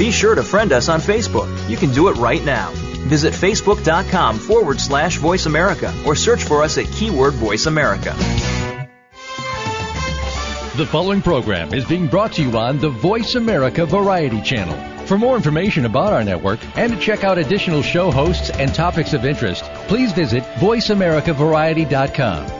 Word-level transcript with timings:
Be 0.00 0.10
sure 0.10 0.34
to 0.34 0.42
friend 0.42 0.72
us 0.72 0.88
on 0.88 0.98
Facebook. 0.98 1.46
You 1.68 1.76
can 1.76 1.92
do 1.92 2.08
it 2.08 2.16
right 2.16 2.42
now. 2.42 2.70
Visit 3.10 3.34
facebook.com 3.34 4.38
forward 4.38 4.80
slash 4.80 5.18
voice 5.18 5.44
America 5.44 5.92
or 6.06 6.16
search 6.16 6.42
for 6.42 6.62
us 6.62 6.78
at 6.78 6.86
keyword 6.86 7.34
voice 7.34 7.66
America. 7.66 8.14
The 10.78 10.86
following 10.86 11.20
program 11.20 11.74
is 11.74 11.84
being 11.84 12.06
brought 12.06 12.32
to 12.32 12.42
you 12.42 12.56
on 12.56 12.78
the 12.78 12.88
Voice 12.88 13.34
America 13.34 13.84
Variety 13.84 14.40
Channel. 14.40 15.04
For 15.04 15.18
more 15.18 15.36
information 15.36 15.84
about 15.84 16.14
our 16.14 16.24
network 16.24 16.60
and 16.78 16.94
to 16.94 16.98
check 16.98 17.22
out 17.22 17.36
additional 17.36 17.82
show 17.82 18.10
hosts 18.10 18.48
and 18.48 18.74
topics 18.74 19.12
of 19.12 19.26
interest, 19.26 19.64
please 19.86 20.12
visit 20.12 20.44
VoiceAmericaVariety.com. 20.60 22.59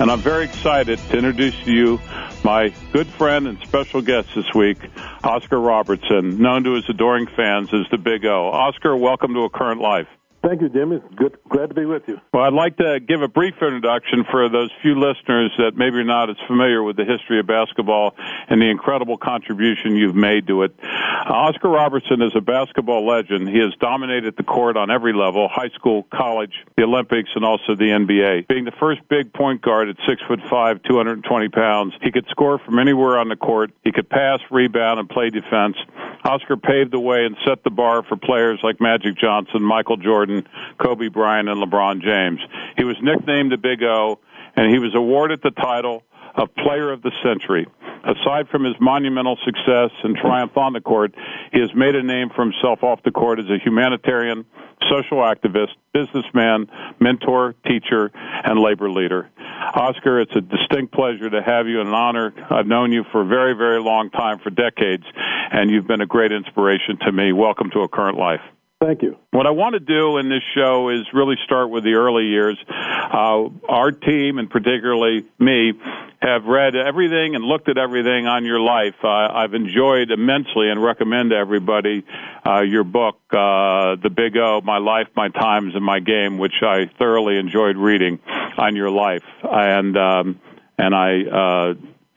and 0.00 0.10
I'm 0.10 0.20
very 0.20 0.44
excited 0.44 0.98
to 1.10 1.16
introduce 1.16 1.54
to 1.64 1.72
you 1.72 2.00
my 2.42 2.72
good 2.92 3.06
friend 3.06 3.46
and 3.46 3.58
special 3.60 4.02
guest 4.02 4.28
this 4.34 4.52
week, 4.54 4.78
Oscar 5.22 5.60
Robertson, 5.60 6.40
known 6.40 6.64
to 6.64 6.72
his 6.74 6.84
adoring 6.88 7.26
fans 7.26 7.72
as 7.72 7.86
the 7.90 7.98
Big 7.98 8.24
O. 8.24 8.48
Oscar, 8.48 8.96
welcome 8.96 9.34
to 9.34 9.40
A 9.44 9.50
Current 9.50 9.80
Life. 9.80 10.08
Thank 10.44 10.60
you, 10.60 10.68
Jimmy. 10.68 11.00
Good, 11.16 11.38
glad 11.48 11.70
to 11.70 11.74
be 11.74 11.86
with 11.86 12.02
you. 12.06 12.20
Well, 12.34 12.44
I'd 12.44 12.52
like 12.52 12.76
to 12.76 13.00
give 13.00 13.22
a 13.22 13.28
brief 13.28 13.54
introduction 13.62 14.24
for 14.30 14.50
those 14.50 14.70
few 14.82 14.94
listeners 14.94 15.50
that 15.56 15.72
maybe 15.74 15.96
are 15.96 16.04
not 16.04 16.28
as 16.28 16.36
familiar 16.46 16.82
with 16.82 16.96
the 16.96 17.06
history 17.06 17.40
of 17.40 17.46
basketball 17.46 18.14
and 18.48 18.60
the 18.60 18.68
incredible 18.68 19.16
contribution 19.16 19.96
you've 19.96 20.14
made 20.14 20.46
to 20.48 20.64
it. 20.64 20.74
Uh, 20.82 21.32
Oscar 21.32 21.70
Robertson 21.70 22.20
is 22.20 22.32
a 22.36 22.42
basketball 22.42 23.06
legend. 23.06 23.48
He 23.48 23.58
has 23.60 23.72
dominated 23.80 24.36
the 24.36 24.42
court 24.42 24.76
on 24.76 24.90
every 24.90 25.14
level: 25.14 25.48
high 25.48 25.70
school, 25.70 26.06
college, 26.12 26.52
the 26.76 26.82
Olympics, 26.82 27.30
and 27.34 27.42
also 27.42 27.74
the 27.74 27.88
NBA. 27.88 28.46
Being 28.46 28.66
the 28.66 28.76
first 28.78 29.00
big 29.08 29.32
point 29.32 29.62
guard 29.62 29.88
at 29.88 29.96
six 30.06 30.20
foot 30.28 30.40
five, 30.50 30.82
220 30.82 31.48
pounds, 31.48 31.94
he 32.02 32.10
could 32.10 32.26
score 32.28 32.58
from 32.58 32.78
anywhere 32.78 33.18
on 33.18 33.30
the 33.30 33.36
court. 33.36 33.70
He 33.82 33.92
could 33.92 34.10
pass, 34.10 34.40
rebound, 34.50 35.00
and 35.00 35.08
play 35.08 35.30
defense. 35.30 35.76
Oscar 36.22 36.56
paved 36.56 36.90
the 36.90 37.00
way 37.00 37.24
and 37.24 37.36
set 37.46 37.64
the 37.64 37.70
bar 37.70 38.02
for 38.02 38.16
players 38.16 38.58
like 38.62 38.80
Magic 38.80 39.16
Johnson, 39.16 39.62
Michael 39.62 39.96
Jordan. 39.96 40.33
Kobe 40.78 41.08
Bryant, 41.08 41.48
and 41.48 41.62
LeBron 41.62 42.02
James. 42.02 42.40
He 42.76 42.84
was 42.84 42.96
nicknamed 43.02 43.52
the 43.52 43.58
Big 43.58 43.82
O, 43.82 44.18
and 44.56 44.70
he 44.70 44.78
was 44.78 44.94
awarded 44.94 45.40
the 45.42 45.50
title 45.50 46.02
of 46.34 46.54
Player 46.56 46.90
of 46.92 47.02
the 47.02 47.12
Century. 47.22 47.66
Aside 48.04 48.48
from 48.50 48.64
his 48.64 48.74
monumental 48.80 49.38
success 49.44 49.90
and 50.02 50.16
triumph 50.16 50.56
on 50.56 50.74
the 50.74 50.80
court, 50.80 51.14
he 51.52 51.60
has 51.60 51.70
made 51.74 51.94
a 51.94 52.02
name 52.02 52.28
for 52.34 52.42
himself 52.42 52.82
off 52.82 53.02
the 53.02 53.10
court 53.10 53.38
as 53.38 53.46
a 53.48 53.58
humanitarian, 53.58 54.44
social 54.90 55.18
activist, 55.18 55.70
businessman, 55.94 56.68
mentor, 57.00 57.54
teacher, 57.66 58.10
and 58.14 58.60
labor 58.60 58.90
leader. 58.90 59.30
Oscar, 59.74 60.20
it's 60.20 60.34
a 60.36 60.42
distinct 60.42 60.92
pleasure 60.92 61.30
to 61.30 61.40
have 61.40 61.66
you 61.66 61.80
and 61.80 61.88
an 61.88 61.94
honor. 61.94 62.34
I've 62.50 62.66
known 62.66 62.92
you 62.92 63.04
for 63.10 63.22
a 63.22 63.26
very, 63.26 63.54
very 63.54 63.80
long 63.80 64.10
time, 64.10 64.38
for 64.38 64.50
decades, 64.50 65.04
and 65.50 65.70
you've 65.70 65.86
been 65.86 66.02
a 66.02 66.06
great 66.06 66.32
inspiration 66.32 66.98
to 67.06 67.12
me. 67.12 67.32
Welcome 67.32 67.70
to 67.70 67.80
A 67.80 67.88
Current 67.88 68.18
Life. 68.18 68.42
Thank 68.84 69.00
you. 69.00 69.16
What 69.30 69.46
I 69.46 69.50
want 69.50 69.72
to 69.72 69.80
do 69.80 70.18
in 70.18 70.28
this 70.28 70.42
show 70.54 70.90
is 70.90 71.06
really 71.14 71.36
start 71.46 71.70
with 71.70 71.84
the 71.84 71.94
early 71.94 72.26
years. 72.26 72.58
Uh, 72.68 73.48
our 73.66 73.90
team, 73.92 74.38
and 74.38 74.50
particularly 74.50 75.24
me, 75.38 75.72
have 76.20 76.44
read 76.44 76.76
everything 76.76 77.34
and 77.34 77.42
looked 77.42 77.70
at 77.70 77.78
everything 77.78 78.26
on 78.26 78.44
your 78.44 78.60
life. 78.60 78.96
Uh, 79.02 79.08
I've 79.08 79.54
enjoyed 79.54 80.10
immensely 80.10 80.68
and 80.68 80.82
recommend 80.82 81.30
to 81.30 81.36
everybody 81.36 82.04
uh, 82.46 82.60
your 82.60 82.84
book, 82.84 83.16
uh, 83.30 83.96
The 83.96 84.10
Big 84.14 84.36
O, 84.36 84.60
My 84.62 84.76
Life, 84.76 85.08
My 85.16 85.28
Times, 85.30 85.74
and 85.74 85.82
My 85.82 86.00
Game, 86.00 86.36
which 86.36 86.62
I 86.62 86.84
thoroughly 86.98 87.38
enjoyed 87.38 87.78
reading 87.78 88.18
on 88.58 88.76
your 88.76 88.90
life. 88.90 89.24
And, 89.42 89.96
um, 89.96 90.40
and 90.76 90.94
I, 90.94 91.22
uh, 91.22 91.74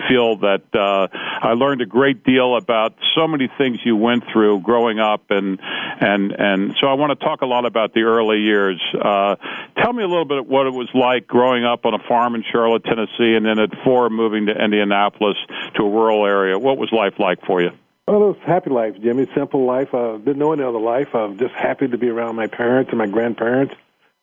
feel 0.08 0.38
that 0.38 0.63
uh, 0.74 1.08
I 1.13 1.53
learned 1.53 1.81
a 1.81 1.85
great 1.85 2.24
deal 2.24 2.56
about 2.56 2.96
so 3.16 3.28
many 3.28 3.50
things 3.58 3.80
you 3.84 3.96
went 3.96 4.24
through 4.31 4.62
growing 4.62 5.00
up, 5.00 5.30
and 5.30 5.59
and 5.62 6.31
and 6.31 6.75
so 6.80 6.88
I 6.88 6.94
want 6.94 7.18
to 7.18 7.25
talk 7.25 7.41
a 7.41 7.46
lot 7.46 7.66
about 7.66 7.94
the 7.94 8.02
early 8.02 8.40
years. 8.40 8.81
Uh, 8.94 9.35
tell 9.81 9.94
me 9.94 10.03
a 10.03 10.08
little 10.08 10.25
bit 10.25 10.46
what 10.46 10.68
it 10.68 10.74
was 10.74 10.90
like 10.94 11.28
growing 11.28 11.66
up 11.66 11.85
on 11.85 11.94
a 11.94 12.00
farm 12.08 12.35
in 12.35 12.44
Charlotte, 12.52 12.84
Tennessee, 12.84 13.35
and 13.35 13.46
then 13.46 13.59
at 13.59 13.72
four 13.84 14.09
moving 14.09 14.47
to 14.47 14.53
Indianapolis 14.53 15.38
to 15.75 15.84
a 15.84 15.90
rural 15.90 16.25
area. 16.25 16.58
What 16.59 16.78
was 16.78 16.91
life 16.91 17.19
like 17.19 17.46
for 17.46 17.62
you? 17.62 17.72
Well, 18.08 18.24
it 18.24 18.28
was 18.28 18.38
happy 18.46 18.69
life, 18.69 18.96
Jimmy. 19.02 19.28
Simple 19.35 19.66
life. 19.66 19.94
I 19.94 19.97
uh, 19.97 20.18
didn't 20.18 20.38
know 20.38 20.53
any 20.53 20.64
other 20.64 20.79
life. 20.79 21.14
I 21.14 21.25
was 21.25 21.38
just 21.38 21.53
happy 21.53 21.88
to 21.88 21.97
be 21.97 22.08
around 22.08 22.35
my 22.35 22.47
parents 22.47 22.90
and 22.90 22.97
my 22.97 23.08
grandparents. 23.08 23.74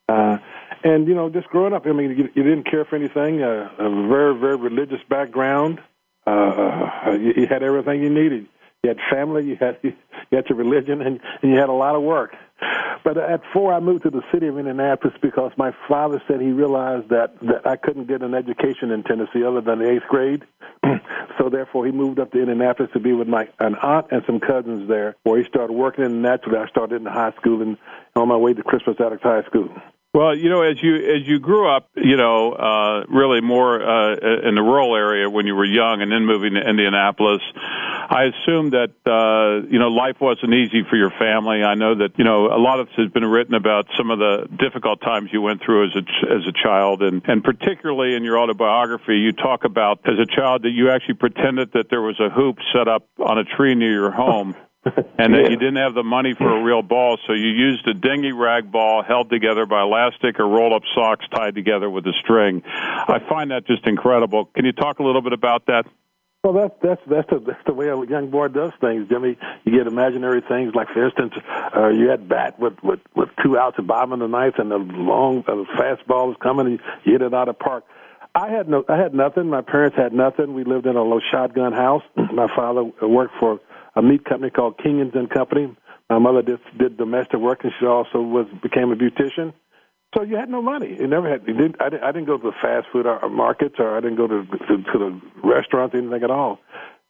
Uh, 0.09 0.39
and 0.83 1.07
you 1.07 1.15
know, 1.15 1.29
just 1.31 1.49
growing 1.49 1.73
up, 1.73 1.87
I 1.87 1.93
mean, 1.93 2.11
you, 2.11 2.29
you 2.35 2.43
didn't 2.43 2.65
care 2.71 2.85
for 2.85 2.97
anything. 2.97 3.43
Uh, 3.43 3.69
a 3.79 4.09
very, 4.09 4.39
very 4.39 4.57
religious 4.57 5.01
background. 5.09 5.81
Uh, 6.27 6.31
uh, 6.31 7.11
you, 7.13 7.35
you 7.37 7.47
had 7.47 7.63
everything 7.63 8.03
you 8.03 8.11
needed. 8.11 8.47
You 8.83 8.89
had 8.89 8.99
family, 9.11 9.47
you 9.47 9.57
had 9.59 9.79
you 9.83 9.95
had 10.33 10.49
your 10.49 10.59
religion, 10.59 11.01
and, 11.03 11.21
and 11.43 11.53
you 11.53 11.59
had 11.59 11.69
a 11.69 11.73
lot 11.73 11.95
of 11.95 12.03
work. 12.03 12.35
But 13.05 13.19
at 13.19 13.43
four, 13.53 13.73
I 13.75 13.81
moved 13.81 14.05
to 14.05 14.11
the 14.11 14.23
city 14.33 14.47
of 14.47 14.59
Indianapolis 14.59 15.15
because 15.21 15.53
my 15.59 15.73
father 15.89 16.23
said 16.27 16.41
he 16.41 16.53
realized 16.53 17.11
that 17.11 17.39
that 17.43 17.67
I 17.67 17.77
couldn't 17.77 18.09
get 18.09 18.23
an 18.23 18.35
education 18.35 18.91
in 18.91 19.03
Tennessee 19.03 19.45
other 19.45 19.61
than 19.61 19.81
the 19.81 19.91
eighth 19.91 20.09
grade. 20.09 20.43
so 21.39 21.51
therefore, 21.51 21.85
he 21.85 21.93
moved 21.93 22.19
up 22.19 22.33
to 22.33 22.41
Indianapolis 22.41 22.91
to 22.95 23.01
be 23.01 23.13
with 23.13 23.29
my 23.29 23.49
an 23.59 23.75
aunt 23.77 24.07
and 24.11 24.23
some 24.27 24.41
cousins 24.41 24.89
there, 24.89 25.17
where 25.25 25.39
he 25.39 25.45
started 25.45 25.75
working. 25.75 26.05
And 26.05 26.23
naturally, 26.23 26.59
I 26.59 26.69
started 26.69 27.03
in 27.03 27.07
high 27.07 27.33
school 27.33 27.61
and 27.61 27.77
on 28.17 28.29
my 28.29 28.37
way 28.37 28.55
to 28.55 28.63
Crispus 28.63 28.97
Attucks 28.99 29.23
High 29.23 29.45
School. 29.45 29.69
Well, 30.15 30.37
you 30.37 30.49
know, 30.49 30.63
as 30.63 30.81
you 30.81 30.95
as 30.95 31.27
you 31.27 31.41
grew 31.41 31.69
up, 31.69 31.91
you 31.97 32.17
know, 32.17 32.53
uh, 32.53 33.05
really 33.09 33.41
more 33.41 33.83
uh, 33.83 34.15
in 34.49 34.55
the 34.55 34.63
rural 34.63 34.95
area 34.95 35.29
when 35.29 35.45
you 35.45 35.57
were 35.57 35.65
young, 35.65 36.03
and 36.03 36.13
then 36.13 36.25
moving 36.25 36.55
to 36.55 36.61
Indianapolis, 36.61 37.43
I 37.57 38.31
assume 38.31 38.71
that 38.71 38.95
uh, 39.05 39.67
you 39.69 39.81
know 39.81 39.89
life 39.89 40.21
wasn't 40.21 40.55
easy 40.55 40.85
for 40.89 40.95
your 40.95 41.11
family. 41.19 41.65
I 41.65 41.75
know 41.75 41.97
that 41.97 42.17
you 42.17 42.23
know 42.23 42.47
a 42.47 42.63
lot 42.63 42.79
of 42.79 42.87
has 42.97 43.11
been 43.11 43.25
written 43.25 43.55
about 43.55 43.89
some 43.99 44.13
of 44.13 44.21
the 44.21 44.47
difficult 44.57 45.01
times 45.01 45.31
you 45.33 45.43
went 45.43 45.63
through 45.67 45.89
as 45.89 45.97
a 45.97 46.33
as 46.33 46.47
a 46.47 46.53
child, 46.53 47.03
and 47.03 47.21
and 47.27 47.43
particularly 47.43 48.15
in 48.15 48.23
your 48.23 48.39
autobiography, 48.39 49.19
you 49.19 49.33
talk 49.33 49.65
about 49.65 49.99
as 50.07 50.21
a 50.21 50.27
child 50.27 50.63
that 50.63 50.71
you 50.71 50.91
actually 50.91 51.15
pretended 51.15 51.73
that 51.73 51.91
there 51.91 52.03
was 52.03 52.21
a 52.21 52.31
hoop 52.31 52.59
set 52.73 52.87
up 52.87 53.09
on 53.19 53.37
a 53.39 53.45
tree 53.45 53.75
near 53.75 53.91
your 53.91 54.11
home 54.13 54.55
and 55.19 55.35
that 55.35 55.51
you 55.51 55.57
didn't 55.57 55.77
have 55.77 55.95
the 55.95 56.03
money 56.03 56.35
for 56.35 56.59
a 56.59 56.63
real 56.63 56.83
ball, 56.83 57.19
so 57.27 57.33
you 57.33 57.49
used 57.49 57.87
a 57.87 57.95
dingy 57.95 58.33
rag 58.33 58.71
ball 58.71 59.03
held 59.03 59.31
together 59.31 59.67
by 59.67 59.83
elastic 59.83 60.39
or 60.39 60.47
rolled 60.47 60.73
up 60.73 60.83
socks 60.95 61.25
tied 61.35 61.55
together 61.55 61.89
with 61.89 62.07
a 62.07 62.13
string. 62.23 62.63
I 62.67 63.21
find 63.29 63.51
that 63.51 63.67
just 63.67 63.87
incredible. 63.87 64.47
Can 64.47 64.65
you 64.65 64.73
talk 64.73 64.99
a 64.99 65.03
little 65.03 65.23
bit 65.23 65.33
about 65.33 65.67
that? 65.67 65.87
Well, 66.43 66.53
that's 66.53 66.75
that's 66.83 67.01
that's 67.07 67.31
the 67.31 67.39
that's 67.39 67.65
the 67.65 67.73
way 67.73 67.89
a 67.89 67.97
young 68.05 68.29
boy 68.29 68.49
does 68.49 68.73
things, 68.79 69.09
Jimmy. 69.09 69.39
You 69.65 69.73
get 69.73 69.87
imaginary 69.87 70.43
things, 70.47 70.75
like 70.75 70.89
for 70.89 71.07
instance, 71.07 71.33
uh, 71.75 71.89
you 71.89 72.11
had 72.11 72.29
bat 72.29 72.61
with 72.61 72.75
with 72.83 73.01
with 73.17 73.31
two 73.43 73.57
outs 73.57 73.77
at 73.79 73.87
bottom 73.87 74.13
of 74.13 74.19
the 74.19 74.29
ninth, 74.29 74.57
and 74.59 74.71
the 74.71 74.77
long 74.77 75.43
uh, 75.49 75.65
fast 75.79 76.07
ball 76.07 76.31
is 76.31 76.37
coming, 76.43 76.67
and 76.67 76.81
you 77.05 77.13
hit 77.13 77.23
it 77.23 77.33
out 77.33 77.49
of 77.49 77.59
park. 77.59 77.85
I 78.35 78.51
had 78.51 78.69
no, 78.69 78.85
I 78.91 78.99
had 78.99 79.15
nothing. 79.15 79.49
My 79.49 79.63
parents 79.63 79.97
had 79.97 80.13
nothing. 80.13 80.53
We 80.53 80.65
lived 80.65 80.85
in 80.85 80.97
a 80.97 81.03
low 81.03 81.21
shotgun 81.31 81.73
house. 81.73 82.03
My 82.17 82.49
father 82.55 82.83
worked 83.01 83.35
for 83.41 83.61
a 83.97 84.03
meat 84.03 84.25
company 84.25 84.51
called 84.51 84.79
Kingans 84.79 85.13
and 85.15 85.31
Company. 85.31 85.75
My 86.11 86.19
mother 86.19 86.43
did, 86.43 86.61
did 86.79 86.97
domestic 86.97 87.41
work, 87.41 87.65
and 87.65 87.73
she 87.79 87.87
also 87.87 88.21
was 88.21 88.47
became 88.63 88.93
a 88.93 88.97
beautician. 88.97 89.53
So 90.15 90.23
you 90.23 90.37
had 90.37 90.49
no 90.49 90.63
money. 90.63 90.97
You 90.99 91.09
never 91.09 91.29
had. 91.29 91.43
You 91.47 91.55
didn't, 91.55 91.77
I, 91.81 91.89
didn't, 91.89 92.05
I 92.05 92.13
didn't 92.13 92.27
go 92.27 92.37
to 92.39 92.43
the 92.51 92.57
fast 92.63 92.87
food 92.93 93.07
or, 93.07 93.19
or 93.19 93.29
markets, 93.29 93.77
or 93.79 93.97
I 93.97 94.01
didn't 94.01 94.17
go 94.17 94.27
to, 94.29 94.45
to 94.45 94.83
to 94.93 94.99
the 94.99 95.21
restaurants, 95.43 95.95
anything 95.95 96.23
at 96.23 96.31
all. 96.31 96.61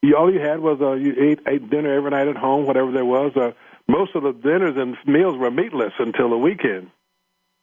you, 0.03 0.17
all 0.17 0.33
you 0.33 0.41
had 0.41 0.61
was 0.61 0.79
uh, 0.81 0.93
you 0.93 1.15
ate, 1.19 1.41
ate 1.47 1.69
dinner 1.71 1.93
every 1.93 2.11
night 2.11 2.29
at 2.29 2.37
home, 2.37 2.67
whatever 2.67 2.93
there 2.93 3.05
was. 3.05 3.37
Uh, 3.37 3.53
most 3.89 4.15
of 4.15 4.23
the 4.23 4.33
dinners 4.33 4.77
and 4.77 4.97
meals 5.07 5.37
were 5.37 5.51
meatless 5.51 5.93
until 5.99 6.31
the 6.31 6.39
weekend. 6.39 6.91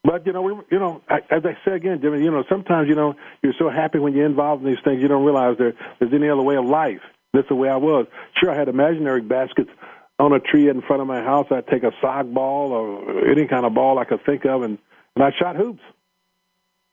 But 0.03 0.25
you 0.25 0.33
know, 0.33 0.41
we, 0.41 0.53
you 0.71 0.79
know, 0.79 1.01
I, 1.07 1.19
as 1.29 1.43
I 1.45 1.57
say 1.63 1.75
again, 1.75 2.01
Jimmy, 2.01 2.23
you 2.23 2.31
know, 2.31 2.43
sometimes 2.49 2.87
you 2.87 2.95
know 2.95 3.15
you're 3.41 3.53
so 3.57 3.69
happy 3.69 3.99
when 3.99 4.13
you're 4.13 4.25
involved 4.25 4.63
in 4.63 4.69
these 4.69 4.83
things, 4.83 5.01
you 5.01 5.07
don't 5.07 5.23
realize 5.23 5.57
there, 5.57 5.73
there's 5.99 6.13
any 6.13 6.29
other 6.29 6.41
way 6.41 6.55
of 6.55 6.65
life. 6.65 7.01
That's 7.33 7.47
the 7.47 7.55
way 7.55 7.69
I 7.69 7.77
was. 7.77 8.07
Sure, 8.39 8.51
I 8.51 8.57
had 8.57 8.67
imaginary 8.67 9.21
baskets 9.21 9.69
on 10.19 10.33
a 10.33 10.39
tree 10.39 10.69
in 10.69 10.81
front 10.81 11.01
of 11.01 11.07
my 11.07 11.21
house. 11.21 11.47
I'd 11.49 11.67
take 11.67 11.83
a 11.83 11.91
sock 12.01 12.27
ball 12.27 12.71
or 12.71 13.29
any 13.29 13.47
kind 13.47 13.65
of 13.65 13.73
ball 13.73 13.97
I 13.99 14.05
could 14.05 14.23
think 14.25 14.45
of, 14.45 14.63
and 14.63 14.77
and 15.15 15.23
I 15.25 15.31
shot 15.37 15.55
hoops. 15.55 15.81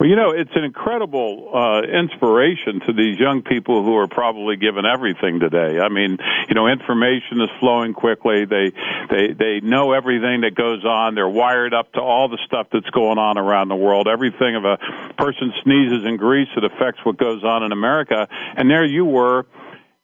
Well, 0.00 0.08
you 0.08 0.14
know, 0.14 0.30
it's 0.30 0.50
an 0.54 0.62
incredible 0.62 1.50
uh, 1.52 1.82
inspiration 1.82 2.78
to 2.86 2.92
these 2.92 3.18
young 3.18 3.42
people 3.42 3.82
who 3.82 3.96
are 3.96 4.06
probably 4.06 4.54
given 4.54 4.86
everything 4.86 5.40
today. 5.40 5.80
I 5.80 5.88
mean, 5.88 6.18
you 6.48 6.54
know, 6.54 6.68
information 6.68 7.40
is 7.40 7.50
flowing 7.58 7.94
quickly. 7.94 8.44
They 8.44 8.70
they 9.10 9.32
they 9.36 9.60
know 9.60 9.90
everything 9.90 10.42
that 10.42 10.54
goes 10.54 10.84
on. 10.84 11.16
They're 11.16 11.28
wired 11.28 11.74
up 11.74 11.92
to 11.94 12.00
all 12.00 12.28
the 12.28 12.38
stuff 12.46 12.68
that's 12.72 12.88
going 12.90 13.18
on 13.18 13.38
around 13.38 13.70
the 13.70 13.76
world. 13.76 14.06
Everything 14.06 14.54
of 14.54 14.64
a 14.64 14.78
person 15.18 15.52
sneezes 15.64 16.06
in 16.06 16.16
Greece, 16.16 16.48
it 16.56 16.62
affects 16.62 17.00
what 17.04 17.16
goes 17.16 17.42
on 17.42 17.64
in 17.64 17.72
America. 17.72 18.28
And 18.56 18.70
there 18.70 18.84
you 18.84 19.04
were, 19.04 19.46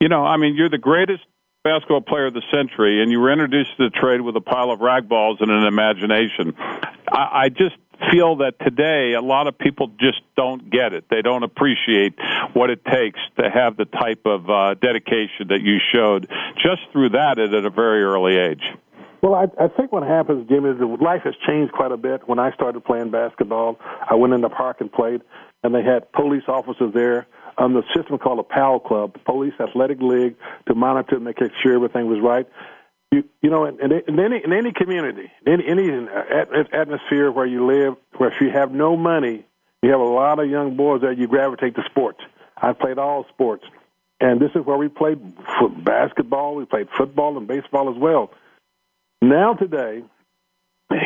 you 0.00 0.08
know, 0.08 0.25
I 0.25 0.37
mean, 0.37 0.55
you're 0.55 0.70
the 0.70 0.79
greatest 0.79 1.23
basketball 1.62 2.02
player 2.02 2.26
of 2.26 2.35
the 2.35 2.43
century, 2.52 3.02
and 3.02 3.11
you 3.11 3.19
were 3.20 3.32
introduced 3.32 3.70
to 3.79 3.85
the 3.85 3.91
trade 3.91 4.20
with 4.20 4.37
a 4.37 4.41
pile 4.41 4.70
of 4.70 4.81
rag 4.81 5.08
balls 5.08 5.38
and 5.41 5.50
an 5.50 5.64
imagination. 5.64 6.55
I, 7.08 7.44
I 7.44 7.49
just 7.49 7.76
feel 8.11 8.37
that 8.37 8.58
today 8.61 9.14
a 9.14 9.23
lot 9.23 9.46
of 9.46 9.56
people 9.56 9.88
just 9.99 10.20
don't 10.37 10.70
get 10.70 10.93
it. 10.93 11.05
They 11.08 11.23
don't 11.23 11.43
appreciate 11.43 12.14
what 12.52 12.70
it 12.70 12.85
takes 12.85 13.19
to 13.38 13.49
have 13.49 13.76
the 13.76 13.87
type 13.87 14.26
of 14.26 14.50
uh, 14.50 14.75
dedication 14.75 15.49
that 15.49 15.62
you 15.62 15.79
showed 15.93 16.29
just 16.56 16.82
through 16.93 17.11
that 17.11 17.38
at 17.38 17.55
a 17.55 17.70
very 17.70 18.02
early 18.02 18.37
age. 18.37 18.62
Well, 19.23 19.35
I, 19.35 19.44
I 19.58 19.69
think 19.69 19.91
what 19.91 20.02
happens, 20.02 20.46
Jim, 20.50 20.67
is 20.67 20.79
that 20.79 20.87
life 21.00 21.23
has 21.25 21.35
changed 21.46 21.73
quite 21.73 21.93
a 21.93 21.96
bit. 21.96 22.29
When 22.29 22.38
I 22.38 22.52
started 22.52 22.85
playing 22.85 23.11
basketball, 23.11 23.79
I 24.11 24.17
went 24.17 24.35
in 24.35 24.43
the 24.43 24.50
park 24.50 24.81
and 24.81 24.93
played, 24.93 25.23
and 25.62 25.75
they 25.75 25.82
had 25.82 26.12
police 26.12 26.43
officers 26.46 26.93
there 26.93 27.26
on 27.56 27.73
the 27.73 27.83
system 27.95 28.19
called 28.19 28.39
a 28.39 28.43
PAL 28.43 28.81
Club, 28.81 29.15
the 29.15 29.19
Police 29.21 29.55
Athletic 29.61 30.01
League, 30.01 30.37
to 30.67 30.75
monitor 30.75 31.17
and 31.17 31.25
make 31.25 31.39
sure 31.39 31.75
everything 31.75 32.06
was 32.06 32.21
right 32.21 32.47
you 33.15 33.25
you 33.43 33.51
know 33.51 33.65
in, 33.65 33.81
in 33.81 34.19
any 34.19 34.43
in 34.45 34.53
any 34.53 34.73
community, 34.73 35.31
in 35.47 35.61
any 35.61 35.91
uh, 35.91 36.65
atmosphere 36.73 37.31
where 37.31 37.47
you 37.47 37.67
live, 37.67 37.97
where 38.17 38.31
if 38.31 38.41
you 38.41 38.51
have 38.51 38.73
no 38.73 38.97
money, 38.97 39.45
you 39.83 39.91
have 39.91 40.01
a 40.01 40.05
lot 40.05 40.39
of 40.39 40.51
young 40.51 40.77
boys 40.77 41.03
that 41.03 41.17
you 41.17 41.27
gravitate 41.27 41.75
to 41.77 41.83
sports. 41.85 42.21
I 42.56 42.73
played 42.73 42.99
all 42.99 43.27
sports, 43.29 43.65
and 44.21 44.41
this 44.41 44.51
is 44.55 44.65
where 44.65 44.77
we 44.77 44.89
played 44.89 45.19
basketball, 45.85 46.56
we 46.56 46.65
played 46.65 46.89
football 46.97 47.39
and 47.39 47.47
baseball 47.47 47.91
as 47.91 47.97
well. 47.97 48.31
Now 49.23 49.55
today, 49.55 50.03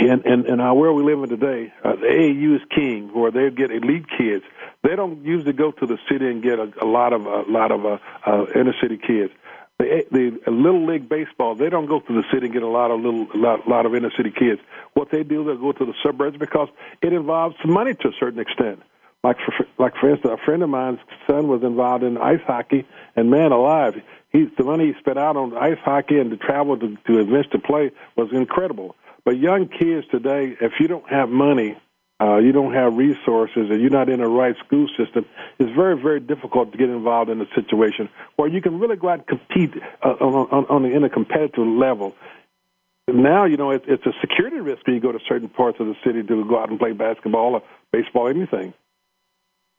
in, 0.01 0.23
in, 0.25 0.47
in 0.47 0.61
our 0.61 0.75
world 0.75 0.97
we 0.97 1.03
live 1.03 1.23
in 1.23 1.29
today, 1.29 1.73
uh, 1.85 1.97
the 1.97 2.07
AAU 2.07 2.57
is 2.57 2.63
king, 2.75 3.11
where 3.13 3.31
they 3.31 3.51
get 3.51 3.71
elite 3.71 4.07
kids. 4.17 4.45
They 4.83 4.95
don't 4.97 5.25
usually 5.25 5.53
go 5.53 5.73
to 5.73 5.87
the 5.87 5.99
city 6.11 6.27
and 6.27 6.43
get 6.43 6.59
a, 6.59 6.73
a 6.83 6.87
lot 6.87 7.13
of 7.13 7.27
a 7.27 7.43
lot 7.49 7.73
of 7.73 7.85
uh, 7.85 7.99
uh, 8.27 8.47
inner 8.55 8.75
city 8.81 8.99
kids 8.99 9.33
the, 9.79 10.39
the 10.45 10.51
little 10.51 10.87
league 10.87 11.09
baseball, 11.09 11.55
they 11.55 11.69
don't 11.69 11.87
go 11.87 12.01
to 12.01 12.13
the 12.13 12.25
city 12.33 12.47
and 12.47 12.53
get 12.53 12.63
a 12.63 12.69
lot 12.69 12.91
of 12.91 13.01
little, 13.01 13.29
lot, 13.35 13.69
lot 13.69 13.87
of 13.87 13.95
inner 13.95 14.11
city 14.17 14.31
kids. 14.31 14.61
What 14.95 15.11
they 15.11 15.23
do, 15.23 15.45
they 15.45 15.55
go 15.55 15.73
to 15.73 15.85
the 15.85 15.95
suburbs 16.03 16.37
because 16.37 16.69
it 17.01 17.13
involves 17.13 17.57
money 17.65 17.95
to 17.95 18.09
a 18.09 18.13
certain 18.19 18.41
extent. 18.41 18.83
Like 19.23 19.37
for, 19.39 19.67
like 19.79 19.95
for 20.01 20.11
instance, 20.11 20.39
a 20.41 20.45
friend 20.45 20.63
of 20.63 20.69
mine's 20.69 21.01
son 21.27 21.49
was 21.49 21.63
involved 21.63 22.05
in 22.05 22.19
ice 22.19 22.41
hockey, 22.47 22.87
and 23.17 23.31
man 23.31 23.53
alive, 23.53 23.95
he 24.31 24.47
the 24.57 24.65
money 24.65 24.93
he 24.93 24.99
spent 25.01 25.19
out 25.19 25.37
on 25.37 25.57
ice 25.57 25.79
hockey 25.85 26.19
and 26.19 26.31
to 26.31 26.37
travel 26.37 26.77
to, 26.79 26.97
to 27.07 27.19
events 27.21 27.49
to 27.51 27.59
play 27.59 27.91
was 28.17 28.29
incredible. 28.33 28.95
But 29.29 29.37
young 29.37 29.69
kids 29.69 30.07
today, 30.11 30.57
if 30.59 30.81
you 30.81 30.89
don't 30.89 31.07
have 31.11 31.29
money 31.29 31.77
uh, 32.19 32.39
you 32.39 32.51
don't 32.51 32.73
have 32.73 32.95
resources, 32.95 33.71
and 33.71 33.79
you're 33.81 33.91
not 33.91 34.09
in 34.09 34.21
the 34.21 34.27
right 34.27 34.57
school 34.65 34.89
system, 34.97 35.27
it's 35.59 35.71
very, 35.77 36.01
very 36.01 36.19
difficult 36.19 36.73
to 36.73 36.79
get 36.79 36.89
involved 36.89 37.29
in 37.31 37.39
a 37.41 37.47
situation 37.55 38.09
where 38.37 38.49
you 38.49 38.63
can 38.63 38.81
really 38.81 38.97
go 38.97 39.11
out 39.11 39.19
and 39.19 39.27
compete 39.27 39.75
uh, 40.03 40.09
on, 40.09 40.49
on, 40.51 40.67
on 40.71 40.83
the, 40.83 40.89
in 40.89 41.05
a 41.05 41.11
competitive 41.11 41.67
level. 41.67 42.17
Now, 43.07 43.45
you 43.45 43.59
know, 43.59 43.71
it, 43.71 43.85
it's 43.87 44.07
a 44.07 44.13
security 44.21 44.61
risk 44.61 44.87
when 44.87 44.97
you 44.97 45.01
go 45.03 45.13
to 45.13 45.21
certain 45.29 45.51
parts 45.51 45.79
of 45.79 45.87
the 45.87 45.95
city 46.05 46.23
to 46.23 46.45
go 46.45 46.59
out 46.59 46.71
and 46.71 46.79
play 46.79 46.93
basketball 46.93 47.55
or 47.55 47.63
baseball, 47.93 48.29
anything. 48.29 48.73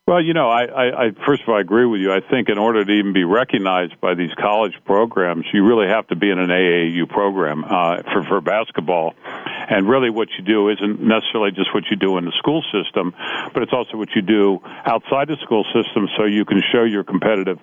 Well, 0.10 0.26
you 0.26 0.34
know, 0.34 0.50
I, 0.50 0.64
I, 0.66 0.86
I 1.06 1.12
first 1.24 1.44
of 1.44 1.50
all 1.50 1.58
I 1.58 1.62
agree 1.62 1.86
with 1.86 2.02
you. 2.02 2.12
I 2.12 2.20
think 2.20 2.50
in 2.50 2.58
order 2.58 2.84
to 2.84 2.92
even 2.92 3.14
be 3.14 3.26
recognized 3.26 4.02
by 4.02 4.16
these 4.16 4.32
college 4.42 4.74
programs, 4.84 5.46
you 5.54 5.64
really 5.64 5.86
have 5.86 6.08
to 6.08 6.16
be 6.16 6.32
in 6.32 6.40
an 6.40 6.50
AAU 6.50 7.08
program 7.08 7.64
uh, 7.64 8.02
for 8.12 8.24
for 8.24 8.42
basketball. 8.42 9.14
And 9.70 9.88
really, 9.88 10.10
what 10.10 10.30
you 10.36 10.44
do 10.44 10.70
isn't 10.70 11.00
necessarily 11.00 11.52
just 11.52 11.72
what 11.76 11.84
you 11.92 11.96
do 11.96 12.18
in 12.18 12.26
the 12.26 12.34
school 12.40 12.64
system, 12.74 13.14
but 13.54 13.62
it's 13.62 13.72
also 13.72 13.98
what 13.98 14.10
you 14.16 14.24
do 14.24 14.58
outside 14.84 15.28
the 15.28 15.38
school 15.44 15.64
system, 15.66 16.10
so 16.18 16.26
you 16.26 16.44
can 16.44 16.60
show 16.74 16.86
your 16.86 17.04
competitive 17.04 17.60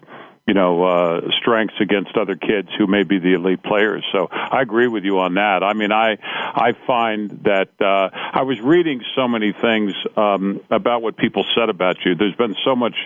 you 0.46 0.54
know 0.54 0.84
uh 0.84 1.20
strengths 1.40 1.74
against 1.80 2.16
other 2.16 2.36
kids 2.36 2.68
who 2.78 2.86
may 2.86 3.02
be 3.02 3.18
the 3.18 3.34
elite 3.34 3.62
players. 3.62 4.04
So 4.12 4.28
i 4.30 4.62
agree 4.62 4.88
with 4.88 5.04
you 5.04 5.18
on 5.20 5.34
that. 5.34 5.62
I 5.62 5.72
mean 5.72 5.92
i 5.92 6.18
i 6.54 6.72
find 6.86 7.30
that 7.44 7.70
uh 7.80 8.10
i 8.32 8.42
was 8.42 8.60
reading 8.60 9.02
so 9.14 9.26
many 9.28 9.52
things 9.52 9.92
um 10.16 10.60
about 10.70 11.02
what 11.02 11.16
people 11.16 11.44
said 11.54 11.68
about 11.68 11.96
you. 12.04 12.14
There's 12.14 12.36
been 12.36 12.56
so 12.64 12.76
much 12.76 12.96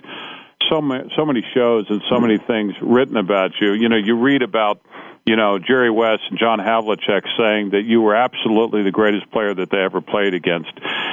so 0.69 0.81
many 0.81 1.10
so 1.16 1.25
many 1.25 1.44
shows 1.54 1.87
and 1.88 2.02
so 2.08 2.20
many 2.20 2.38
things 2.38 2.75
written 2.82 3.16
about 3.16 3.52
you. 3.60 3.72
You 3.72 3.88
know 3.88 3.96
you 3.96 4.16
read 4.16 4.42
about 4.42 4.81
you 5.26 5.37
know, 5.37 5.58
Jerry 5.58 5.90
West 5.90 6.22
and 6.31 6.38
John 6.38 6.58
Havlicek 6.58 7.22
saying 7.38 7.70
that 7.70 7.82
you 7.84 8.00
were 8.00 8.14
absolutely 8.14 8.82
the 8.82 8.90
greatest 8.90 9.31
player 9.31 9.55
that 9.55 9.70
they 9.70 9.78
ever 9.78 10.00
played 10.00 10.34
against. 10.34 10.72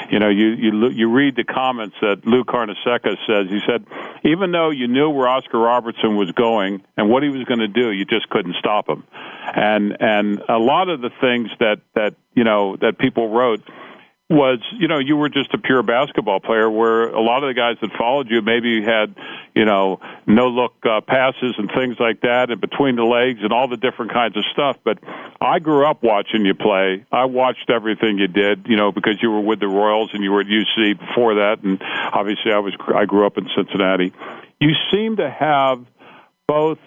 You 0.10 0.20
know, 0.20 0.30
you 0.30 0.48
you 0.48 0.90
you 0.90 1.12
read 1.12 1.36
the 1.36 1.44
comments 1.44 1.96
that 2.02 2.26
Lou 2.26 2.44
Carnesecca 2.44 3.18
says. 3.28 3.48
He 3.50 3.60
said, 3.68 3.86
even 4.24 4.52
though 4.52 4.70
you 4.70 4.88
knew 4.88 5.10
where 5.10 5.28
Oscar 5.28 5.60
Robertson 5.60 6.16
was 6.16 6.32
going 6.32 6.84
and 6.96 7.10
what 7.10 7.24
he 7.24 7.30
was 7.30 7.44
going 7.44 7.60
to 7.60 7.68
do, 7.68 7.92
you 7.92 8.06
just 8.06 8.30
couldn't 8.30 8.56
stop 8.60 8.88
him. 8.88 9.04
And 9.54 9.98
and 10.00 10.42
a 10.48 10.58
lot 10.58 10.90
of 10.90 11.02
the 11.02 11.12
things 11.22 11.50
that 11.60 11.82
that 11.96 12.16
you 12.34 12.44
know 12.44 12.78
that 12.78 12.98
people 12.98 13.30
wrote 13.30 13.62
was 14.30 14.60
you 14.78 14.90
know 14.90 15.00
you 15.00 15.16
were 15.16 15.30
just 15.30 15.54
a 15.54 15.58
pure 15.58 15.82
basketball 15.84 16.42
player 16.42 16.70
where 16.70 17.04
a 17.04 17.22
lot 17.22 17.44
of 17.44 17.48
the 17.48 17.54
guys 17.54 17.78
that 17.82 17.90
followed 17.98 18.30
you 18.30 18.42
maybe 18.42 18.84
had 18.84 19.16
you 19.56 19.64
know 19.64 20.02
no 20.26 20.50
look 20.50 20.74
uh, 20.84 21.00
passes 21.00 21.56
and 21.58 21.72
things 21.74 21.96
like 21.98 22.20
that 22.22 22.52
and 22.52 22.60
between 22.60 22.98
the 22.98 23.06
legs 23.06 23.40
and 23.42 23.54
all 23.54 23.70
the 23.70 23.78
different 23.78 24.12
kinds 24.12 24.36
of 24.36 24.44
stuff. 24.52 24.76
But 24.84 25.00
I 25.40 25.60
grew 25.60 25.86
up 25.86 26.04
watching 26.04 26.46
you 26.46 26.56
play. 26.56 27.06
I 27.10 27.26
watched 27.26 27.70
everything 27.70 28.18
you 28.18 28.28
did 28.28 28.66
you 28.68 28.76
know 28.76 28.92
because 28.92 29.18
you 29.22 29.32
were 29.32 29.42
with 29.42 29.62
the 29.62 29.70
Royals 29.70 30.10
and 30.14 30.22
you 30.22 30.32
were 30.32 30.42
at 30.42 30.48
UC 30.48 31.00
before 31.00 31.36
that. 31.36 31.64
And 31.64 31.82
obviously 31.82 32.52
I 32.52 32.60
was 32.60 32.74
I 32.94 33.06
grew 33.06 33.26
up 33.26 33.38
in 33.38 33.48
Cincinnati. 33.56 34.12
You 34.60 34.72
seem 34.92 35.18
to 35.18 35.30
have 35.30 35.86
both 36.50 36.80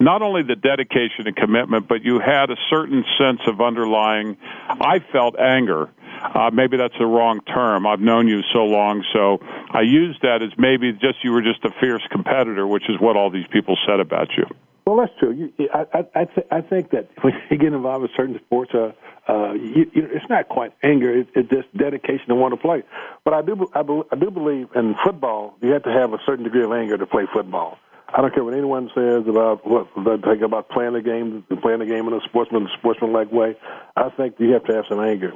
not 0.00 0.22
only 0.22 0.44
the 0.44 0.54
dedication 0.54 1.26
and 1.26 1.34
commitment, 1.34 1.88
but 1.88 2.04
you 2.04 2.20
had 2.20 2.50
a 2.50 2.56
certain 2.70 3.04
sense 3.18 3.40
of 3.48 3.60
underlying, 3.60 4.36
I 4.68 5.00
felt 5.12 5.36
anger 5.36 5.90
uh, 6.22 6.50
maybe 6.52 6.76
that's 6.76 6.96
the 6.98 7.06
wrong 7.06 7.40
term. 7.42 7.86
I've 7.86 8.00
known 8.00 8.28
you 8.28 8.42
so 8.52 8.64
long, 8.64 9.04
so 9.12 9.38
I 9.70 9.82
use 9.82 10.18
that 10.22 10.42
as 10.42 10.50
maybe 10.58 10.92
just 10.92 11.22
you 11.22 11.32
were 11.32 11.42
just 11.42 11.64
a 11.64 11.70
fierce 11.80 12.02
competitor, 12.10 12.66
which 12.66 12.88
is 12.88 12.96
what 13.00 13.16
all 13.16 13.30
these 13.30 13.46
people 13.52 13.76
said 13.86 14.00
about 14.00 14.28
you. 14.36 14.44
Well, 14.86 14.96
that's 14.96 15.12
true. 15.18 15.32
You, 15.32 15.68
I, 15.72 15.84
I, 15.92 16.20
I, 16.20 16.24
th- 16.24 16.46
I 16.50 16.60
think 16.62 16.90
that 16.92 17.10
when 17.20 17.34
you 17.50 17.58
get 17.58 17.74
involved 17.74 18.02
with 18.02 18.10
certain 18.16 18.40
sports, 18.46 18.72
uh, 18.74 18.92
uh, 19.28 19.52
you, 19.52 19.90
you, 19.92 20.08
it's 20.10 20.24
not 20.30 20.48
quite 20.48 20.72
anger; 20.82 21.14
it, 21.14 21.28
it's 21.34 21.50
just 21.50 21.76
dedication 21.76 22.28
to 22.28 22.34
want 22.34 22.54
to 22.54 22.60
play. 22.60 22.82
But 23.22 23.34
I 23.34 23.42
do, 23.42 23.68
I, 23.74 23.82
be, 23.82 24.00
I 24.10 24.16
do 24.16 24.30
believe 24.30 24.68
in 24.74 24.94
football, 25.04 25.56
you 25.60 25.72
have 25.72 25.82
to 25.82 25.92
have 25.92 26.14
a 26.14 26.18
certain 26.24 26.44
degree 26.44 26.64
of 26.64 26.72
anger 26.72 26.96
to 26.96 27.06
play 27.06 27.24
football. 27.34 27.76
I 28.08 28.22
don't 28.22 28.32
care 28.32 28.42
what 28.42 28.54
anyone 28.54 28.88
says 28.94 29.28
about 29.28 29.66
what 29.68 29.88
they 29.94 30.16
think 30.16 30.40
about 30.40 30.70
playing 30.70 30.94
the 30.94 31.02
game, 31.02 31.44
playing 31.60 31.80
the 31.80 31.86
game 31.86 32.08
in 32.08 32.14
a 32.14 32.20
sportsman, 32.24 32.66
sportsmanlike 32.78 33.30
way. 33.30 33.54
I 33.94 34.08
think 34.16 34.36
you 34.38 34.52
have 34.54 34.64
to 34.64 34.74
have 34.74 34.86
some 34.88 35.00
anger 35.00 35.34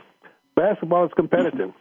basketball 0.54 1.06
is 1.06 1.12
competitive. 1.14 1.72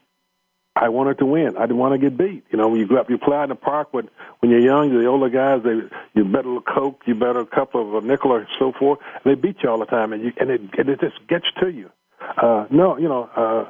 I 0.75 0.87
wanted 0.89 1.19
to 1.19 1.25
win. 1.25 1.57
I 1.57 1.61
didn't 1.61 1.77
want 1.77 1.99
to 1.99 2.09
get 2.09 2.17
beat. 2.17 2.45
You 2.49 2.57
know, 2.57 2.69
when 2.69 2.79
you 2.79 2.87
go 2.87 2.95
up, 2.95 3.09
you 3.09 3.17
play 3.17 3.35
out 3.35 3.43
in 3.43 3.49
the 3.49 3.55
park 3.55 3.93
with 3.93 4.05
when 4.39 4.51
you're 4.51 4.61
young. 4.61 4.89
The 4.89 5.05
older 5.05 5.29
guys, 5.29 5.63
they 5.63 5.81
you 6.13 6.23
bet 6.23 6.45
a 6.45 6.59
coke, 6.61 7.01
you 7.05 7.13
bet 7.13 7.35
a 7.35 7.45
couple 7.45 7.81
of 7.97 8.03
a 8.03 8.07
nickel 8.07 8.31
or 8.31 8.47
so 8.57 8.71
forth. 8.71 8.99
And 9.23 9.31
they 9.31 9.39
beat 9.39 9.57
you 9.63 9.69
all 9.69 9.79
the 9.79 9.85
time, 9.85 10.13
and 10.13 10.23
you 10.23 10.31
and 10.39 10.49
it, 10.49 10.61
and 10.77 10.89
it 10.89 11.01
just 11.01 11.27
gets 11.27 11.45
to 11.59 11.69
you. 11.69 11.91
Uh, 12.37 12.67
no, 12.69 12.97
you 12.97 13.09
know, 13.09 13.29
uh, 13.35 13.69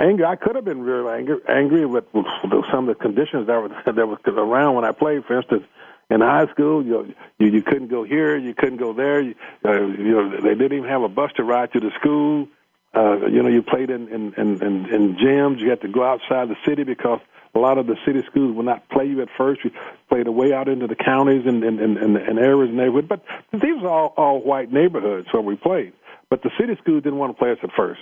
anger. 0.00 0.26
I 0.26 0.34
could 0.34 0.56
have 0.56 0.64
been 0.64 0.82
real 0.82 1.08
angry, 1.08 1.38
angry 1.48 1.86
with, 1.86 2.04
with 2.12 2.26
some 2.72 2.88
of 2.88 2.98
the 2.98 3.00
conditions 3.00 3.46
that 3.46 3.60
were 3.60 3.68
that 3.68 4.34
were 4.34 4.44
around 4.44 4.74
when 4.74 4.84
I 4.84 4.92
played. 4.92 5.24
For 5.26 5.38
instance, 5.38 5.64
in 6.10 6.20
high 6.20 6.46
school, 6.48 6.84
you 6.84 7.14
you, 7.38 7.48
you 7.48 7.62
couldn't 7.62 7.88
go 7.88 8.02
here, 8.02 8.36
you 8.36 8.54
couldn't 8.54 8.78
go 8.78 8.92
there. 8.92 9.20
You, 9.20 9.34
uh, 9.64 9.72
you 9.72 10.10
know, 10.10 10.40
they 10.40 10.54
didn't 10.54 10.78
even 10.78 10.88
have 10.88 11.02
a 11.02 11.08
bus 11.08 11.30
to 11.36 11.44
ride 11.44 11.72
to 11.74 11.80
the 11.80 11.90
school. 12.00 12.48
Uh, 12.94 13.26
you 13.26 13.42
know, 13.42 13.48
you 13.48 13.62
played 13.62 13.90
in, 13.90 14.08
in, 14.08 14.34
in, 14.34 14.62
in, 14.62 14.94
in 14.94 15.16
gyms. 15.16 15.60
You 15.60 15.70
had 15.70 15.80
to 15.82 15.88
go 15.88 16.02
outside 16.02 16.48
the 16.48 16.56
city 16.66 16.82
because 16.82 17.20
a 17.54 17.58
lot 17.58 17.78
of 17.78 17.86
the 17.86 17.96
city 18.06 18.22
schools 18.26 18.54
will 18.54 18.64
not 18.64 18.88
play 18.88 19.06
you 19.06 19.22
at 19.22 19.28
first. 19.36 19.60
You 19.64 19.70
played 20.08 20.26
away 20.26 20.52
out 20.52 20.68
into 20.68 20.86
the 20.86 20.96
counties 20.96 21.42
and 21.46 21.62
and 21.62 21.80
and, 21.80 21.96
and, 21.96 22.16
and 22.16 22.38
areas 22.38 22.74
neighborhood. 22.74 23.08
But 23.08 23.22
these 23.52 23.80
were 23.80 23.88
all 23.88 24.14
all 24.16 24.40
white 24.42 24.72
neighborhoods 24.72 25.28
where 25.32 25.42
we 25.42 25.56
played. 25.56 25.92
But 26.30 26.42
the 26.42 26.50
city 26.58 26.74
schools 26.82 27.02
didn't 27.02 27.18
want 27.18 27.36
to 27.36 27.38
play 27.38 27.50
us 27.52 27.58
at 27.62 27.70
first. 27.76 28.00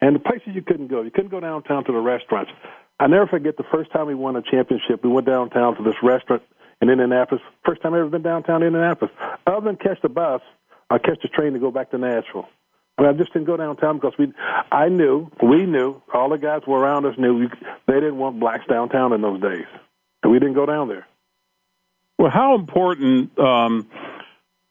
And 0.00 0.14
the 0.14 0.20
places 0.20 0.48
you 0.54 0.62
couldn't 0.62 0.88
go, 0.88 1.02
you 1.02 1.10
couldn't 1.10 1.30
go 1.30 1.40
downtown 1.40 1.84
to 1.84 1.92
the 1.92 1.98
restaurants. 1.98 2.50
I 2.98 3.06
never 3.06 3.26
forget 3.26 3.56
the 3.56 3.64
first 3.72 3.92
time 3.92 4.06
we 4.06 4.14
won 4.14 4.36
a 4.36 4.42
championship. 4.42 5.02
We 5.02 5.10
went 5.10 5.26
downtown 5.26 5.76
to 5.76 5.82
this 5.82 5.96
restaurant 6.02 6.42
in 6.80 6.88
Indianapolis. 6.88 7.42
First 7.64 7.82
time 7.82 7.94
I 7.94 7.98
ever 7.98 8.08
been 8.08 8.22
downtown 8.22 8.62
Indianapolis. 8.62 9.12
Other 9.46 9.66
than 9.66 9.76
catch 9.76 10.00
the 10.02 10.08
bus, 10.08 10.40
I 10.90 10.98
catch 10.98 11.20
the 11.22 11.28
train 11.28 11.52
to 11.54 11.58
go 11.58 11.70
back 11.70 11.90
to 11.90 11.98
Nashville. 11.98 12.48
I, 13.06 13.12
just 13.12 13.32
didn't 13.32 13.46
go 13.46 13.56
downtown 13.56 13.96
because 13.96 14.14
we, 14.18 14.32
I 14.70 14.88
knew, 14.88 15.30
we 15.42 15.66
knew, 15.66 16.00
all 16.12 16.28
the 16.28 16.38
guys 16.38 16.62
were 16.66 16.78
around 16.78 17.06
us 17.06 17.14
knew 17.18 17.38
we, 17.38 17.48
they 17.86 17.94
didn't 17.94 18.18
want 18.18 18.40
blacks 18.40 18.64
downtown 18.68 19.12
in 19.12 19.22
those 19.22 19.40
days, 19.40 19.66
so 20.22 20.30
we 20.30 20.38
didn't 20.38 20.54
go 20.54 20.66
down 20.66 20.88
there. 20.88 21.06
Well, 22.18 22.30
how 22.30 22.54
important 22.54 23.38
um, 23.38 23.88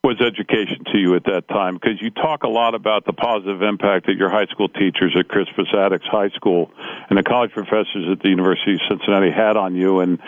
was 0.01 0.22
education 0.22 0.86
to 0.94 0.98
you 0.98 1.15
at 1.15 1.25
that 1.25 1.48
time? 1.50 1.74
Because 1.75 2.01
you 2.01 2.10
talk 2.10 2.44
a 2.44 2.48
lot 2.48 2.74
about 2.74 3.06
the 3.06 3.12
positive 3.12 3.62
impact 3.62 4.08
that 4.08 4.15
your 4.15 4.29
high 4.29 4.46
school 4.46 4.70
teachers 4.70 5.13
at 5.20 5.27
Crispus 5.27 5.68
Attucks 5.74 6.08
High 6.08 6.29
School 6.29 6.72
and 7.10 7.20
the 7.20 7.24
college 7.24 7.51
professors 7.51 8.08
at 8.10 8.22
the 8.22 8.29
University 8.29 8.75
of 8.75 8.79
Cincinnati 8.88 9.29
had 9.29 9.58
on 9.58 9.75
you. 9.75 10.00
And, 10.00 10.20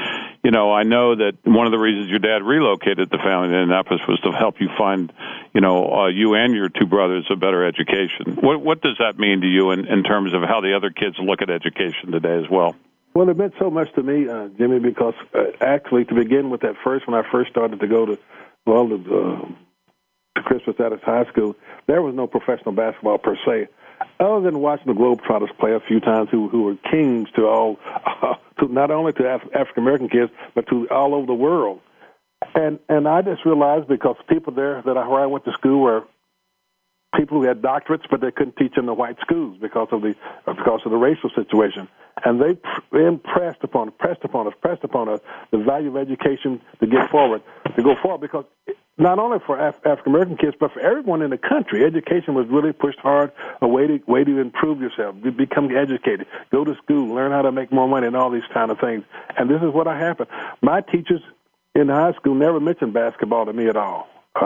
you 0.44 0.52
know, 0.52 0.74
I 0.74 0.84
know 0.84 1.16
that 1.16 1.38
one 1.46 1.68
of 1.68 1.72
the 1.72 1.80
reasons 1.80 2.10
your 2.10 2.20
dad 2.20 2.44
relocated 2.44 3.10
the 3.12 3.18
family 3.18 3.48
to 3.48 3.56
Indianapolis 3.56 4.02
was 4.10 4.20
to 4.22 4.32
help 4.34 4.60
you 4.60 4.68
find, 4.78 5.12
you 5.54 5.62
know, 5.62 5.90
uh, 5.90 6.08
you 6.08 6.36
and 6.36 6.54
your 6.54 6.68
two 6.68 6.86
brothers 6.86 7.26
a 7.32 7.38
better 7.38 7.66
education. 7.66 8.36
What, 8.42 8.62
what 8.62 8.82
does 8.82 8.98
that 9.00 9.18
mean 9.18 9.40
to 9.40 9.48
you 9.48 9.72
in, 9.72 9.88
in 9.88 10.04
terms 10.04 10.34
of 10.34 10.42
how 10.42 10.60
the 10.60 10.76
other 10.76 10.90
kids 10.90 11.16
look 11.18 11.42
at 11.42 11.50
education 11.50 12.12
today 12.12 12.38
as 12.44 12.50
well? 12.50 12.76
Well, 13.14 13.30
it 13.30 13.38
meant 13.38 13.54
so 13.58 13.70
much 13.70 13.94
to 13.94 14.04
me, 14.04 14.28
uh, 14.28 14.48
Jimmy, 14.58 14.80
because 14.80 15.14
uh, 15.34 15.44
actually, 15.60 16.06
to 16.06 16.14
begin 16.14 16.50
with, 16.50 16.62
that 16.62 16.76
first 16.84 17.08
when 17.08 17.14
I 17.14 17.30
first 17.30 17.52
started 17.52 17.80
to 17.80 17.88
go 17.88 18.06
to 18.06 18.20
well, 18.66 18.88
the, 18.88 18.96
uh, 18.96 20.42
Crispus 20.44 20.76
Attucks 20.80 21.04
High 21.04 21.26
School, 21.26 21.56
there 21.88 22.02
was 22.02 22.16
no 22.16 22.28
professional 22.28 22.74
basketball 22.74 23.18
per 23.18 23.36
se, 23.46 23.68
other 24.20 24.42
than 24.42 24.60
watching 24.60 24.88
the 24.88 25.00
Globetrotters 25.00 25.56
play 25.60 25.74
a 25.74 25.80
few 25.80 26.00
times, 26.00 26.30
who 26.32 26.50
who 26.50 26.64
were 26.64 26.76
kings 26.90 27.30
to 27.36 27.48
all, 27.48 27.78
uh, 28.06 28.36
to 28.60 28.72
not 28.72 28.92
only 28.92 29.14
to 29.14 29.36
Af- 29.36 29.50
African 29.54 29.84
American 29.84 30.10
kids, 30.10 30.32
but 30.56 30.68
to 30.68 30.88
all 30.90 31.14
over 31.16 31.28
the 31.28 31.34
world. 31.34 31.80
And 32.56 32.80
and 32.90 33.08
I 33.08 33.22
just 33.22 33.46
realized 33.46 33.88
because 33.88 34.16
people 34.28 34.54
there 34.54 34.82
that 34.86 34.98
I, 34.98 35.08
where 35.08 35.22
I 35.22 35.26
went 35.28 35.46
to 35.46 35.52
school 35.54 35.82
were 35.82 36.04
people 37.16 37.40
who 37.42 37.48
had 37.48 37.62
doctorates, 37.62 38.06
but 38.10 38.22
they 38.22 38.32
couldn't 38.32 38.58
teach 38.58 38.78
in 38.78 38.86
the 38.86 38.94
white 38.94 39.18
schools 39.22 39.58
because 39.62 39.90
of 39.92 40.02
the 40.02 40.16
because 40.46 40.82
of 40.86 40.92
the 40.92 40.98
racial 40.98 41.30
situation. 41.36 41.88
And 42.24 42.42
they, 42.42 42.58
impressed 43.00 43.64
upon 43.64 43.90
us, 43.90 43.94
pressed 44.00 44.24
upon 44.24 44.48
us, 44.48 44.54
pressed 44.62 44.84
upon 44.84 45.10
us 45.10 45.20
the 45.52 45.58
value 45.58 45.90
of 45.90 45.98
education 45.98 46.62
to 46.80 46.88
get 46.88 47.10
forward, 47.10 47.42
to 47.76 47.84
go 47.84 47.96
forward. 48.02 48.22
Because 48.22 48.46
not 48.98 49.18
only 49.20 49.40
for 49.46 49.58
Af- 49.58 49.80
African 49.86 50.14
American 50.14 50.38
kids, 50.38 50.56
but 50.60 50.72
for 50.74 50.80
everyone 50.80 51.22
in 51.22 51.32
the 51.32 51.38
country, 51.38 51.84
education 51.84 52.36
was 52.36 52.48
really 52.48 52.74
pushed 52.74 53.00
hard. 53.00 53.32
A 53.62 53.68
way 53.68 53.88
to 53.88 54.00
way 54.06 54.24
to 54.24 54.40
improve 54.40 54.82
yourself, 54.82 55.16
become 55.36 55.76
educated, 55.76 56.28
go 56.52 56.64
to 56.64 56.76
school, 56.76 57.14
learn 57.14 57.32
how 57.32 57.42
to 57.42 57.52
make 57.52 57.72
more 57.72 57.88
money, 57.88 58.08
and 58.08 58.16
all 58.16 58.30
these 58.30 58.48
kind 58.54 58.70
of 58.70 58.80
things. 58.80 59.04
And 59.38 59.50
this 59.50 59.62
is 59.62 59.74
what 59.74 59.88
I 59.88 59.98
happened. 59.98 60.30
My 60.62 60.82
teachers 60.82 61.22
in 61.74 61.88
high 61.90 62.14
school 62.14 62.36
never 62.36 62.60
mentioned 62.60 62.94
basketball 62.94 63.46
to 63.46 63.54
me 63.54 63.68
at 63.68 63.78
all. 63.78 64.08
Uh, 64.40 64.46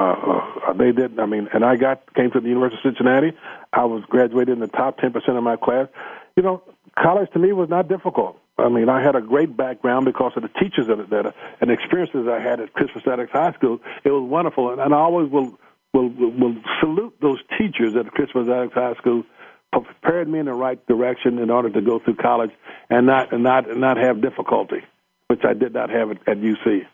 uh, 0.67 0.73
they 0.73 0.91
didn't. 0.91 1.19
I 1.19 1.25
mean, 1.25 1.47
and 1.53 1.63
I 1.63 1.75
got 1.75 2.13
came 2.15 2.31
to 2.31 2.39
the 2.39 2.47
University 2.47 2.77
of 2.87 2.95
Cincinnati. 2.95 3.33
I 3.73 3.85
was 3.85 4.03
graduated 4.07 4.53
in 4.53 4.59
the 4.59 4.67
top 4.67 4.97
ten 4.97 5.11
percent 5.11 5.37
of 5.37 5.43
my 5.43 5.57
class. 5.57 5.87
You 6.35 6.43
know, 6.43 6.63
college 7.01 7.29
to 7.33 7.39
me 7.39 7.53
was 7.53 7.69
not 7.69 7.87
difficult. 7.87 8.39
I 8.57 8.69
mean, 8.69 8.87
I 8.87 9.03
had 9.03 9.15
a 9.15 9.21
great 9.21 9.55
background 9.55 10.05
because 10.05 10.31
of 10.35 10.43
the 10.43 10.49
teachers 10.49 10.87
that, 10.87 11.09
that 11.09 11.33
and 11.59 11.69
experiences 11.69 12.27
I 12.29 12.39
had 12.39 12.59
at 12.59 12.73
Crispus 12.73 13.03
Attucks 13.05 13.31
High 13.31 13.51
School. 13.53 13.79
It 14.03 14.11
was 14.11 14.29
wonderful, 14.29 14.71
and, 14.71 14.79
and 14.81 14.93
I 14.93 14.97
always 14.97 15.29
will 15.29 15.57
will 15.93 16.09
will 16.09 16.55
salute 16.79 17.15
those 17.21 17.39
teachers 17.57 17.95
at 17.95 18.09
Crispus 18.11 18.47
Attucks 18.47 18.73
High 18.73 18.95
School 18.95 19.23
prepared 19.71 20.29
me 20.29 20.39
in 20.39 20.45
the 20.45 20.53
right 20.53 20.85
direction 20.87 21.39
in 21.39 21.49
order 21.49 21.69
to 21.69 21.81
go 21.81 21.99
through 21.99 22.15
college 22.15 22.51
and 22.89 23.05
not 23.05 23.33
and 23.33 23.43
not 23.43 23.69
and 23.69 23.81
not 23.81 23.97
have 23.97 24.21
difficulty, 24.21 24.81
which 25.27 25.41
I 25.43 25.53
did 25.53 25.73
not 25.73 25.89
have 25.89 26.11
at, 26.11 26.17
at 26.27 26.37
UC. 26.37 26.85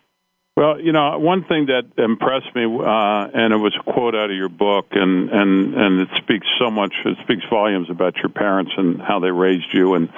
Well, 0.62 0.80
you 0.80 0.92
know, 0.92 1.18
one 1.18 1.44
thing 1.46 1.66
that 1.74 1.90
impressed 1.98 2.54
me, 2.54 2.66
uh, 2.66 3.28
and 3.34 3.52
it 3.52 3.58
was 3.58 3.74
a 3.80 3.82
quote 3.82 4.14
out 4.14 4.30
of 4.30 4.36
your 4.36 4.48
book, 4.48 4.90
and 4.92 5.28
and 5.32 5.74
and 5.74 6.02
it 6.02 6.10
speaks 6.22 6.46
so 6.60 6.70
much. 6.70 6.94
It 7.04 7.18
speaks 7.24 7.42
volumes 7.50 7.90
about 7.90 8.16
your 8.18 8.30
parents 8.30 8.70
and 8.78 9.02
how 9.02 9.18
they 9.18 9.32
raised 9.32 9.74
you, 9.74 9.96
and 9.96 10.14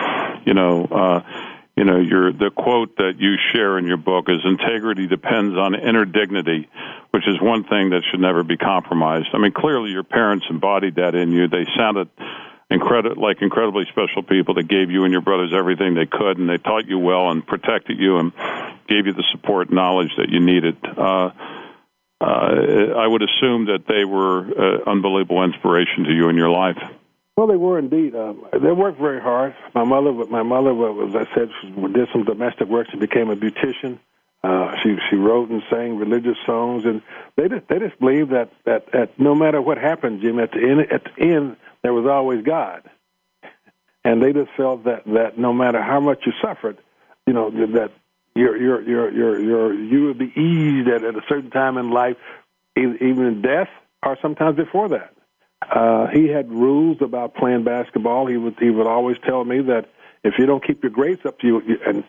you 0.46 0.54
know, 0.54 0.84
uh, 0.84 1.22
you 1.78 1.86
know, 1.86 1.98
your 1.98 2.34
the 2.34 2.52
quote 2.52 2.98
that 2.98 3.14
you 3.20 3.38
share 3.54 3.78
in 3.78 3.88
your 3.88 3.96
book 3.96 4.26
is 4.28 4.40
integrity 4.44 5.08
depends 5.08 5.58
on 5.58 5.76
inner 5.76 6.04
dignity, 6.04 6.68
which 7.12 7.24
is 7.26 7.40
one 7.40 7.64
thing 7.64 7.92
that 7.92 8.02
should 8.12 8.20
never 8.20 8.44
be 8.44 8.58
compromised. 8.58 9.30
I 9.32 9.38
mean, 9.38 9.54
clearly 9.54 9.92
your 9.92 10.04
parents 10.04 10.46
embodied 10.50 10.96
that 10.96 11.16
in 11.16 11.32
you. 11.32 11.48
They 11.48 11.66
sounded 11.78 12.10
incredible, 12.74 13.22
like 13.22 13.42
incredibly 13.42 13.86
special 13.90 14.24
people 14.24 14.56
that 14.56 14.68
gave 14.68 14.90
you 14.92 15.04
and 15.04 15.12
your 15.12 15.22
brothers 15.22 15.52
everything 15.56 15.94
they 15.94 16.06
could, 16.06 16.38
and 16.38 16.50
they 16.50 16.58
taught 16.58 16.88
you 16.88 17.00
well 17.00 17.30
and 17.30 17.46
protected 17.46 18.00
you 18.00 18.18
and 18.18 18.34
gave 18.88 19.06
you 19.06 19.14
the 19.14 19.24
support 19.32 19.68
and 19.68 19.76
knowledge 19.76 20.12
that 20.18 20.30
you 20.30 20.40
needed. 20.40 20.78
Uh, 20.84 21.32
uh, 22.20 22.96
I 22.98 23.06
would 23.06 23.22
assume 23.22 23.66
that 23.66 23.86
they 23.88 24.06
were 24.06 24.40
uh, 24.40 24.90
unbelievable 24.90 25.44
inspiration 25.44 26.06
to 26.06 26.14
you 26.14 26.30
in 26.30 26.36
your 26.36 26.50
life. 26.50 26.78
Well, 27.36 27.48
they 27.48 27.56
were 27.56 27.80
indeed. 27.80 28.16
Um, 28.16 28.46
they 28.52 28.72
worked 28.72 29.00
very 29.00 29.20
hard. 29.20 29.56
My 29.74 29.84
mother, 29.84 30.12
my 30.12 30.44
mother, 30.44 30.74
was, 30.74 31.16
as 31.16 31.28
I 31.28 31.36
said, 31.36 31.50
she 31.62 31.70
did 31.94 32.08
some 32.12 32.24
domestic 32.24 32.68
work. 32.68 32.88
She 32.92 32.98
became 32.98 33.30
a 33.30 33.36
beautician. 33.36 34.00
Uh, 34.44 34.76
she 34.84 34.98
she 35.10 35.16
wrote 35.16 35.50
and 35.50 35.64
sang 35.70 35.98
religious 35.98 36.38
songs, 36.46 36.84
and 36.86 37.02
they 37.38 37.48
just 37.48 37.68
they 37.70 37.80
just 37.80 37.98
believed 38.00 38.32
that 38.32 38.52
that, 38.66 38.92
that 38.92 39.18
no 39.18 39.34
matter 39.34 39.62
what 39.62 39.78
happened, 39.78 40.22
Jim, 40.22 40.38
at 40.38 40.52
the 40.52 40.60
end 40.60 40.82
at 40.92 41.04
the 41.06 41.22
end 41.22 41.56
there 41.84 41.94
was 41.94 42.06
always 42.08 42.44
God, 42.44 42.90
and 44.04 44.24
they 44.24 44.34
just 44.34 44.52
felt 44.58 44.86
that 44.86 45.04
that 45.06 45.38
no 45.38 45.54
matter 45.54 45.82
how 45.82 46.00
much 46.00 46.26
you 46.26 46.32
suffered, 46.42 46.78
you 47.28 47.34
know 47.34 47.50
that 47.52 47.92
your 48.36 48.58
your 48.58 48.82
your 48.82 49.12
your 49.12 49.40
your 49.40 49.74
you 49.74 50.06
would 50.06 50.18
be 50.18 50.32
eased 50.36 50.88
at, 50.88 51.04
at 51.04 51.16
a 51.16 51.22
certain 51.28 51.52
time 51.52 51.78
in 51.78 51.92
life, 51.92 52.18
even 52.76 53.26
in 53.26 53.42
death 53.42 53.70
or 54.02 54.18
sometimes 54.22 54.56
before 54.56 54.90
that. 54.90 55.14
Uh, 55.62 56.08
he 56.08 56.28
had 56.28 56.52
rules 56.52 56.98
about 57.02 57.36
playing 57.36 57.64
basketball. 57.64 58.28
He 58.28 58.38
would 58.38 58.56
he 58.60 58.70
would 58.70 58.88
always 58.88 59.18
tell 59.26 59.44
me 59.44 59.62
that 59.62 59.90
if 60.24 60.36
you 60.38 60.46
don't 60.46 60.66
keep 60.66 60.84
your 60.84 60.92
grades 60.92 61.26
up, 61.26 61.38
you, 61.42 61.62
you 61.62 61.80
and 61.86 62.04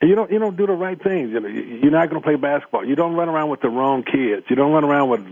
you 0.00 0.14
don't 0.14 0.30
you 0.30 0.38
don't 0.38 0.56
do 0.56 0.66
the 0.66 0.72
right 0.72 1.00
things. 1.00 1.30
You 1.32 1.40
know, 1.40 1.48
you're 1.48 1.90
not 1.90 2.10
going 2.10 2.20
to 2.20 2.26
play 2.26 2.36
basketball. 2.36 2.84
You 2.84 2.96
don't 2.96 3.14
run 3.14 3.28
around 3.28 3.50
with 3.50 3.60
the 3.60 3.68
wrong 3.68 4.02
kids. 4.02 4.46
You 4.48 4.56
don't 4.56 4.72
run 4.72 4.84
around 4.84 5.08
with 5.08 5.26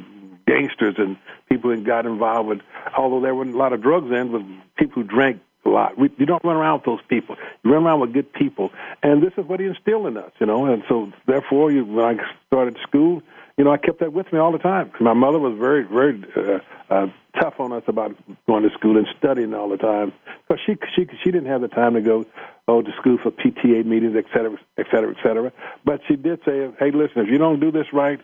gangsters 0.50 0.96
and 0.98 1.16
people 1.48 1.70
who 1.70 1.82
got 1.82 2.06
involved 2.06 2.48
with. 2.48 2.60
Although 2.96 3.20
there 3.20 3.34
were 3.34 3.44
a 3.44 3.56
lot 3.56 3.72
of 3.72 3.82
drugs 3.82 4.10
in, 4.10 4.32
with 4.32 4.42
people 4.76 5.02
who 5.02 5.08
drank 5.08 5.40
a 5.64 5.68
lot. 5.68 5.98
We, 5.98 6.10
you 6.18 6.26
don't 6.26 6.42
run 6.44 6.56
around 6.56 6.78
with 6.80 6.86
those 6.86 7.06
people. 7.08 7.36
You 7.62 7.72
run 7.72 7.84
around 7.84 8.00
with 8.00 8.12
good 8.12 8.32
people, 8.32 8.70
and 9.02 9.22
this 9.22 9.32
is 9.36 9.44
what 9.46 9.60
he 9.60 9.66
instilled 9.66 10.06
in 10.06 10.16
us, 10.16 10.32
you 10.38 10.46
know. 10.46 10.64
And 10.66 10.82
so, 10.88 11.12
therefore, 11.26 11.70
you, 11.70 11.84
when 11.84 12.04
I 12.04 12.14
started 12.46 12.76
school, 12.82 13.22
you 13.56 13.64
know, 13.64 13.72
I 13.72 13.76
kept 13.76 14.00
that 14.00 14.12
with 14.12 14.32
me 14.32 14.38
all 14.38 14.52
the 14.52 14.58
time. 14.58 14.90
My 15.00 15.12
mother 15.12 15.38
was 15.38 15.58
very, 15.58 15.82
very 15.84 16.24
uh, 16.34 16.60
uh, 16.92 17.06
tough 17.38 17.54
on 17.58 17.72
us 17.72 17.82
about 17.86 18.16
going 18.46 18.62
to 18.62 18.70
school 18.70 18.96
and 18.96 19.06
studying 19.18 19.52
all 19.52 19.68
the 19.68 19.76
time 19.76 20.12
because 20.48 20.62
she 20.64 20.76
she 20.96 21.06
she 21.22 21.30
didn't 21.30 21.46
have 21.46 21.60
the 21.60 21.68
time 21.68 21.94
to 21.94 22.00
go 22.00 22.24
oh 22.68 22.82
to 22.82 22.90
school 22.98 23.18
for 23.22 23.30
PTA 23.30 23.84
meetings, 23.84 24.16
et 24.16 24.24
cetera, 24.32 24.56
et 24.78 24.86
cetera, 24.90 25.10
et 25.10 25.22
cetera. 25.22 25.52
But 25.84 26.00
she 26.08 26.16
did 26.16 26.40
say, 26.44 26.70
hey, 26.78 26.90
listen, 26.90 27.22
if 27.22 27.28
you 27.28 27.38
don't 27.38 27.60
do 27.60 27.70
this 27.70 27.86
right, 27.92 28.20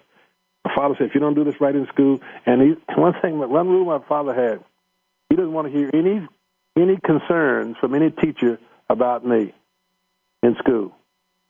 my 0.66 0.74
father 0.74 0.94
said, 0.98 1.08
if 1.08 1.14
you 1.14 1.20
don't 1.20 1.34
do 1.34 1.44
this 1.44 1.60
right 1.60 1.74
in 1.74 1.86
school, 1.86 2.20
and 2.44 2.62
he 2.62 2.94
one 2.94 3.14
thing, 3.20 3.38
one 3.38 3.68
rule 3.68 3.84
my 3.84 4.04
father 4.06 4.34
had, 4.34 4.64
he 5.30 5.36
doesn't 5.36 5.52
want 5.52 5.70
to 5.70 5.72
hear 5.76 5.90
any 5.92 6.26
any 6.76 6.98
concerns 6.98 7.76
from 7.78 7.94
any 7.94 8.10
teacher 8.10 8.58
about 8.88 9.24
me 9.24 9.54
in 10.42 10.56
school. 10.56 10.94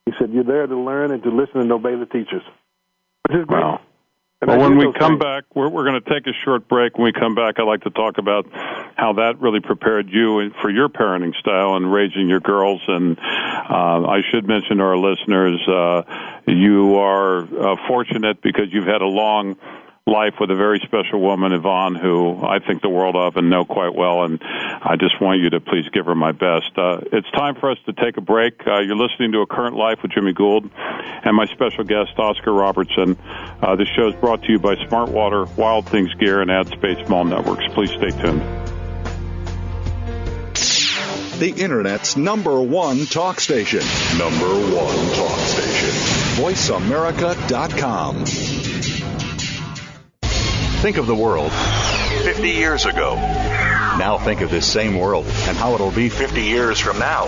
He 0.05 0.13
said, 0.17 0.31
You're 0.31 0.43
there 0.43 0.67
to 0.67 0.77
learn 0.77 1.11
and 1.11 1.21
to 1.23 1.29
listen 1.29 1.59
and 1.59 1.71
obey 1.71 1.95
the 1.95 2.05
teachers. 2.05 2.43
Which 3.27 3.37
is 3.37 3.45
great. 3.45 3.61
Wow. 3.61 3.81
well, 4.45 4.59
when 4.59 4.77
we 4.77 4.93
come 4.93 5.13
things. 5.13 5.19
back, 5.19 5.43
we're, 5.53 5.69
we're 5.69 5.83
going 5.83 6.01
to 6.01 6.09
take 6.09 6.27
a 6.27 6.33
short 6.45 6.67
break. 6.67 6.97
When 6.97 7.05
we 7.05 7.13
come 7.13 7.35
back, 7.35 7.59
I'd 7.59 7.63
like 7.63 7.83
to 7.83 7.89
talk 7.89 8.17
about 8.17 8.45
how 8.97 9.13
that 9.13 9.39
really 9.39 9.59
prepared 9.59 10.09
you 10.09 10.49
for 10.59 10.69
your 10.69 10.89
parenting 10.89 11.35
style 11.35 11.75
and 11.75 11.91
raising 11.91 12.27
your 12.27 12.39
girls. 12.39 12.81
And 12.87 13.17
uh, 13.17 14.07
I 14.07 14.21
should 14.31 14.47
mention 14.47 14.77
to 14.77 14.83
our 14.83 14.97
listeners, 14.97 15.61
uh, 15.67 16.01
you 16.47 16.95
are 16.95 17.41
uh, 17.43 17.75
fortunate 17.87 18.41
because 18.41 18.65
you've 18.71 18.87
had 18.87 19.01
a 19.01 19.07
long 19.07 19.55
life 20.07 20.35
with 20.39 20.49
a 20.49 20.55
very 20.55 20.79
special 20.79 21.19
woman, 21.19 21.51
Yvonne, 21.51 21.93
who 21.93 22.41
I 22.43 22.59
think 22.59 22.81
the 22.81 22.89
world 22.89 23.15
of 23.15 23.35
and 23.35 23.49
know 23.49 23.65
quite 23.65 23.93
well. 23.93 24.23
And 24.23 24.41
I 24.41 24.95
just 24.97 25.21
want 25.21 25.41
you 25.41 25.49
to 25.51 25.59
please 25.59 25.87
give 25.91 26.05
her 26.05 26.15
my 26.15 26.31
best. 26.31 26.71
Uh, 26.75 27.01
it's 27.11 27.29
time 27.31 27.55
for 27.55 27.69
us 27.69 27.77
to 27.85 27.93
take 27.93 28.17
a 28.17 28.21
break. 28.21 28.65
Uh, 28.65 28.79
you're 28.79 28.95
listening 28.95 29.33
to 29.33 29.41
A 29.41 29.45
Current 29.45 29.75
Life 29.75 29.99
with 30.01 30.11
Jimmy 30.11 30.33
Gould 30.33 30.71
and 30.73 31.35
my 31.35 31.45
special 31.47 31.83
guest, 31.83 32.17
Oscar 32.17 32.53
Robertson. 32.53 33.17
Uh, 33.61 33.75
this 33.75 33.89
show 33.89 34.07
is 34.07 34.15
brought 34.15 34.41
to 34.43 34.51
you 34.51 34.59
by 34.59 34.75
Smartwater, 34.75 35.55
Wild 35.57 35.87
Things 35.87 36.13
Gear, 36.15 36.41
and 36.41 36.49
AdSpace 36.49 37.07
Mall 37.09 37.25
Networks. 37.25 37.65
Please 37.73 37.91
stay 37.91 38.09
tuned. 38.09 38.76
The 41.39 41.51
Internet's 41.51 42.17
number 42.17 42.59
one 42.59 43.05
talk 43.05 43.39
station. 43.39 43.81
Number 44.17 44.47
one 44.47 45.11
talk 45.13 45.39
station. 45.39 45.89
VoiceAmerica.com. 46.41 48.25
Think 50.81 50.97
of 50.97 51.07
the 51.07 51.15
world 51.15 51.51
50 52.23 52.49
years 52.49 52.85
ago. 52.85 53.15
Now 53.15 54.17
think 54.17 54.41
of 54.41 54.49
this 54.51 54.71
same 54.71 54.97
world 54.97 55.25
and 55.25 55.57
how 55.57 55.73
it'll 55.73 55.91
be 55.91 56.09
50 56.09 56.41
years 56.41 56.79
from 56.79 56.99
now. 56.99 57.27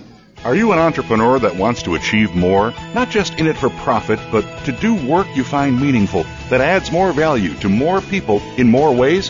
Are 0.43 0.55
you 0.55 0.71
an 0.71 0.79
entrepreneur 0.79 1.37
that 1.37 1.55
wants 1.55 1.83
to 1.83 1.93
achieve 1.93 2.33
more? 2.33 2.73
Not 2.95 3.11
just 3.11 3.35
in 3.35 3.45
it 3.45 3.55
for 3.55 3.69
profit, 3.69 4.19
but 4.31 4.41
to 4.65 4.71
do 4.71 4.95
work 4.95 5.27
you 5.35 5.43
find 5.43 5.79
meaningful 5.79 6.23
that 6.49 6.61
adds 6.61 6.91
more 6.91 7.13
value 7.13 7.53
to 7.59 7.69
more 7.69 8.01
people 8.01 8.41
in 8.57 8.67
more 8.67 8.91
ways? 8.91 9.29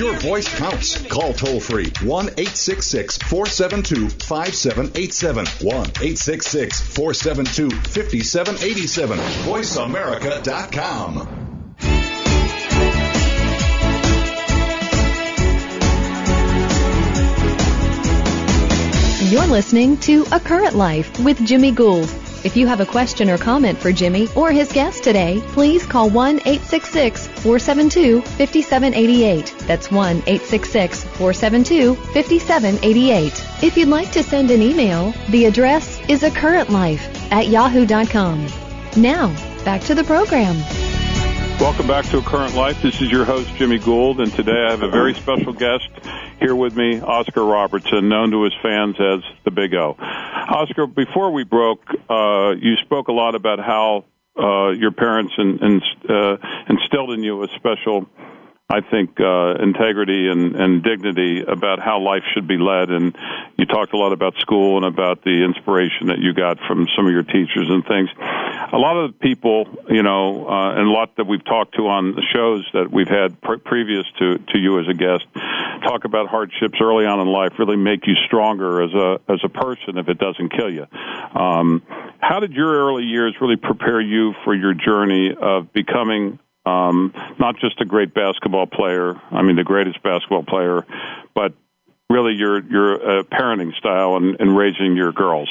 your 0.00 0.18
voice 0.18 0.48
counts. 0.56 1.00
Call 1.08 1.34
toll 1.34 1.60
free 1.60 1.92
1 2.02 2.26
866 2.26 3.18
472 3.18 4.08
5787. 4.08 5.46
1 5.46 5.76
866 5.76 6.80
472 6.80 7.70
5787. 7.70 9.18
VoiceAmerica.com. 9.18 11.36
You're 19.30 19.46
listening 19.46 19.96
to 19.98 20.24
A 20.32 20.40
Current 20.40 20.74
Life 20.74 21.20
with 21.20 21.46
Jimmy 21.46 21.70
Gould. 21.70 22.08
If 22.42 22.56
you 22.56 22.66
have 22.66 22.80
a 22.80 22.86
question 22.86 23.28
or 23.28 23.36
comment 23.36 23.78
for 23.78 23.92
Jimmy 23.92 24.28
or 24.34 24.50
his 24.50 24.72
guest 24.72 25.04
today, 25.04 25.42
please 25.48 25.84
call 25.84 26.08
1 26.08 26.38
866 26.38 27.28
472 27.42 28.20
5788. 28.22 29.54
That's 29.66 29.90
1 29.90 30.16
866 30.26 31.04
472 31.04 31.94
5788. 31.94 33.64
If 33.64 33.76
you'd 33.76 33.88
like 33.88 34.12
to 34.12 34.22
send 34.22 34.50
an 34.50 34.62
email, 34.62 35.12
the 35.30 35.46
address 35.46 36.00
is 36.08 36.22
a 36.22 36.30
current 36.30 36.70
life 36.70 37.02
at 37.32 37.48
yahoo.com. 37.48 38.46
Now, 38.96 39.28
back 39.64 39.82
to 39.82 39.94
the 39.94 40.04
program. 40.04 40.56
Welcome 41.60 41.86
back 41.86 42.06
to 42.06 42.18
A 42.18 42.22
Current 42.22 42.54
Life. 42.54 42.80
This 42.80 43.02
is 43.02 43.10
your 43.12 43.26
host, 43.26 43.54
Jimmy 43.56 43.78
Gould, 43.78 44.20
and 44.20 44.32
today 44.32 44.64
I 44.66 44.70
have 44.70 44.82
a 44.82 44.88
very 44.88 45.12
special 45.12 45.52
guest 45.52 45.90
here 46.40 46.54
with 46.54 46.74
me, 46.74 47.00
Oscar 47.02 47.44
Robertson, 47.44 48.08
known 48.08 48.30
to 48.30 48.44
his 48.44 48.54
fans 48.62 48.96
as 48.98 49.20
the 49.44 49.50
Big 49.50 49.74
O. 49.74 49.94
Oscar, 49.98 50.86
before 50.86 51.30
we 51.30 51.44
broke, 51.44 51.84
uh, 52.08 52.54
you 52.58 52.76
spoke 52.76 53.08
a 53.08 53.12
lot 53.12 53.34
about 53.34 53.58
how 53.58 54.06
uh, 54.38 54.70
your 54.70 54.92
parents 54.92 55.32
in, 55.38 55.58
in, 55.58 55.80
uh, 56.08 56.36
instilled 56.68 57.10
in 57.12 57.22
you 57.22 57.42
a 57.42 57.48
special 57.56 58.06
I 58.70 58.80
think 58.82 59.18
uh, 59.18 59.54
integrity 59.60 60.28
and, 60.28 60.54
and 60.54 60.82
dignity 60.84 61.42
about 61.42 61.80
how 61.80 61.98
life 61.98 62.22
should 62.32 62.46
be 62.46 62.56
led. 62.56 62.90
And 62.90 63.16
you 63.58 63.66
talked 63.66 63.92
a 63.92 63.96
lot 63.96 64.12
about 64.12 64.36
school 64.38 64.76
and 64.76 64.86
about 64.86 65.24
the 65.24 65.42
inspiration 65.44 66.06
that 66.06 66.18
you 66.20 66.32
got 66.32 66.58
from 66.68 66.86
some 66.96 67.06
of 67.06 67.12
your 67.12 67.24
teachers 67.24 67.66
and 67.68 67.84
things. 67.84 68.08
A 68.72 68.78
lot 68.78 68.96
of 68.96 69.18
people, 69.18 69.66
you 69.88 70.04
know, 70.04 70.46
uh, 70.46 70.78
and 70.78 70.86
a 70.86 70.90
lot 70.90 71.16
that 71.16 71.26
we've 71.26 71.44
talked 71.44 71.74
to 71.76 71.88
on 71.88 72.14
the 72.14 72.22
shows 72.32 72.64
that 72.72 72.92
we've 72.92 73.08
had 73.08 73.40
pre- 73.40 73.58
previous 73.58 74.06
to 74.20 74.38
to 74.38 74.58
you 74.58 74.78
as 74.78 74.86
a 74.88 74.94
guest, 74.94 75.24
talk 75.82 76.04
about 76.04 76.28
hardships 76.28 76.78
early 76.80 77.06
on 77.06 77.18
in 77.18 77.26
life 77.26 77.52
really 77.58 77.76
make 77.76 78.06
you 78.06 78.14
stronger 78.26 78.82
as 78.82 78.94
a 78.94 79.18
as 79.28 79.40
a 79.42 79.48
person 79.48 79.98
if 79.98 80.08
it 80.08 80.18
doesn't 80.18 80.50
kill 80.50 80.72
you. 80.72 80.86
Um, 81.34 81.82
how 82.20 82.38
did 82.38 82.52
your 82.52 82.86
early 82.86 83.04
years 83.04 83.34
really 83.40 83.56
prepare 83.56 84.00
you 84.00 84.34
for 84.44 84.54
your 84.54 84.74
journey 84.74 85.34
of 85.34 85.72
becoming 85.72 86.38
um, 86.70 87.12
not 87.38 87.56
just 87.58 87.80
a 87.80 87.84
great 87.84 88.14
basketball 88.14 88.66
player, 88.66 89.20
I 89.30 89.42
mean 89.42 89.56
the 89.56 89.64
greatest 89.64 90.02
basketball 90.02 90.44
player, 90.44 90.86
but 91.34 91.54
really 92.08 92.34
your 92.34 92.62
your 92.64 93.20
uh, 93.20 93.22
parenting 93.24 93.74
style 93.76 94.16
and, 94.16 94.36
and 94.40 94.56
raising 94.56 94.96
your 94.96 95.12
girls. 95.12 95.48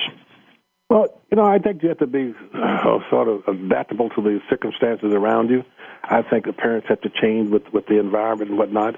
Well, 0.90 1.22
you 1.32 1.38
know, 1.38 1.46
I 1.46 1.60
think 1.60 1.84
you 1.84 1.90
have 1.90 2.00
to 2.00 2.08
be 2.08 2.34
uh, 2.54 3.00
sort 3.10 3.28
of 3.28 3.48
adaptable 3.48 4.10
to 4.10 4.22
the 4.22 4.42
circumstances 4.50 5.14
around 5.14 5.50
you. 5.50 5.64
I 6.04 6.24
think 6.24 6.46
the 6.46 6.54
parents 6.54 6.88
have 6.90 7.02
to 7.02 7.10
change 7.10 7.50
with 7.50 7.72
with 7.72 7.86
the 7.88 8.00
environment 8.00 8.50
and 8.50 8.60
whatnot. 8.60 8.96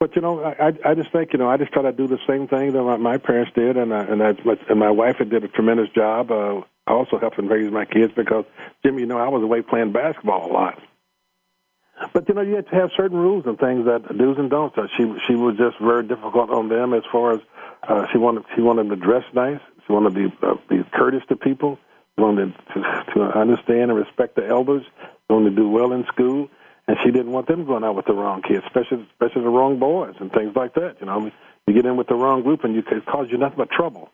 But 0.00 0.16
you 0.16 0.22
know, 0.22 0.42
I 0.42 0.72
I 0.84 0.94
just 0.94 1.12
think 1.12 1.32
you 1.32 1.38
know 1.38 1.48
I 1.48 1.56
just 1.56 1.72
try 1.72 1.82
to 1.82 1.92
do 1.92 2.06
the 2.06 2.18
same 2.26 2.48
thing 2.48 2.72
that 2.72 2.82
my, 2.82 2.96
my 2.96 3.18
parents 3.18 3.52
did, 3.54 3.76
and 3.76 3.92
uh, 3.92 4.06
and 4.08 4.22
I, 4.22 4.34
and 4.68 4.78
my 4.78 4.90
wife 4.90 5.16
had 5.18 5.30
did 5.30 5.44
a 5.44 5.48
tremendous 5.48 5.90
job. 5.90 6.30
Uh, 6.30 6.62
I 6.86 6.92
also 6.92 7.18
helped 7.18 7.36
them 7.36 7.46
raise 7.46 7.70
my 7.70 7.84
kids 7.84 8.12
because 8.16 8.44
Jimmy, 8.84 9.02
you 9.02 9.06
know, 9.06 9.18
I 9.18 9.28
was 9.28 9.42
away 9.42 9.62
playing 9.62 9.92
basketball 9.92 10.50
a 10.50 10.52
lot. 10.52 10.82
But 12.12 12.28
you 12.28 12.34
know, 12.34 12.40
you 12.40 12.56
have 12.56 12.68
to 12.68 12.74
have 12.74 12.90
certain 12.96 13.18
rules 13.18 13.44
and 13.46 13.58
things 13.58 13.84
that 13.86 14.02
do's 14.16 14.38
and 14.38 14.50
don'ts. 14.50 14.76
Uh, 14.76 14.86
she 14.96 15.04
she 15.26 15.34
was 15.34 15.56
just 15.56 15.78
very 15.80 16.02
difficult 16.02 16.50
on 16.50 16.68
them 16.68 16.94
as 16.94 17.02
far 17.12 17.32
as 17.32 17.40
uh, 17.86 18.06
she 18.12 18.18
wanted 18.18 18.44
she 18.54 18.62
wanted 18.62 18.88
them 18.88 18.98
to 18.98 19.04
dress 19.04 19.24
nice. 19.34 19.60
She 19.86 19.92
wanted 19.92 20.14
to 20.14 20.28
be 20.28 20.36
uh, 20.42 20.54
be 20.68 20.82
courteous 20.92 21.24
to 21.28 21.36
people. 21.36 21.78
She 22.16 22.22
wanted 22.22 22.54
to, 22.74 23.04
to 23.14 23.22
understand 23.38 23.90
and 23.90 23.96
respect 23.96 24.36
the 24.36 24.46
elders. 24.46 24.82
She 24.96 25.32
wanted 25.32 25.50
to 25.50 25.56
do 25.56 25.68
well 25.68 25.92
in 25.92 26.04
school, 26.06 26.48
and 26.88 26.96
she 27.04 27.10
didn't 27.10 27.32
want 27.32 27.46
them 27.48 27.66
going 27.66 27.84
out 27.84 27.96
with 27.96 28.06
the 28.06 28.14
wrong 28.14 28.42
kids, 28.42 28.64
especially 28.66 29.06
especially 29.12 29.42
the 29.42 29.50
wrong 29.50 29.78
boys 29.78 30.14
and 30.20 30.32
things 30.32 30.56
like 30.56 30.74
that. 30.74 30.96
You 31.00 31.06
know, 31.06 31.16
I 31.16 31.18
mean, 31.20 31.32
you 31.66 31.74
get 31.74 31.84
in 31.84 31.96
with 31.96 32.08
the 32.08 32.14
wrong 32.16 32.42
group, 32.42 32.64
and 32.64 32.74
you 32.74 32.80
it 32.80 33.06
cause 33.06 33.28
you 33.30 33.36
nothing 33.38 33.58
but 33.58 33.70
trouble. 33.70 34.10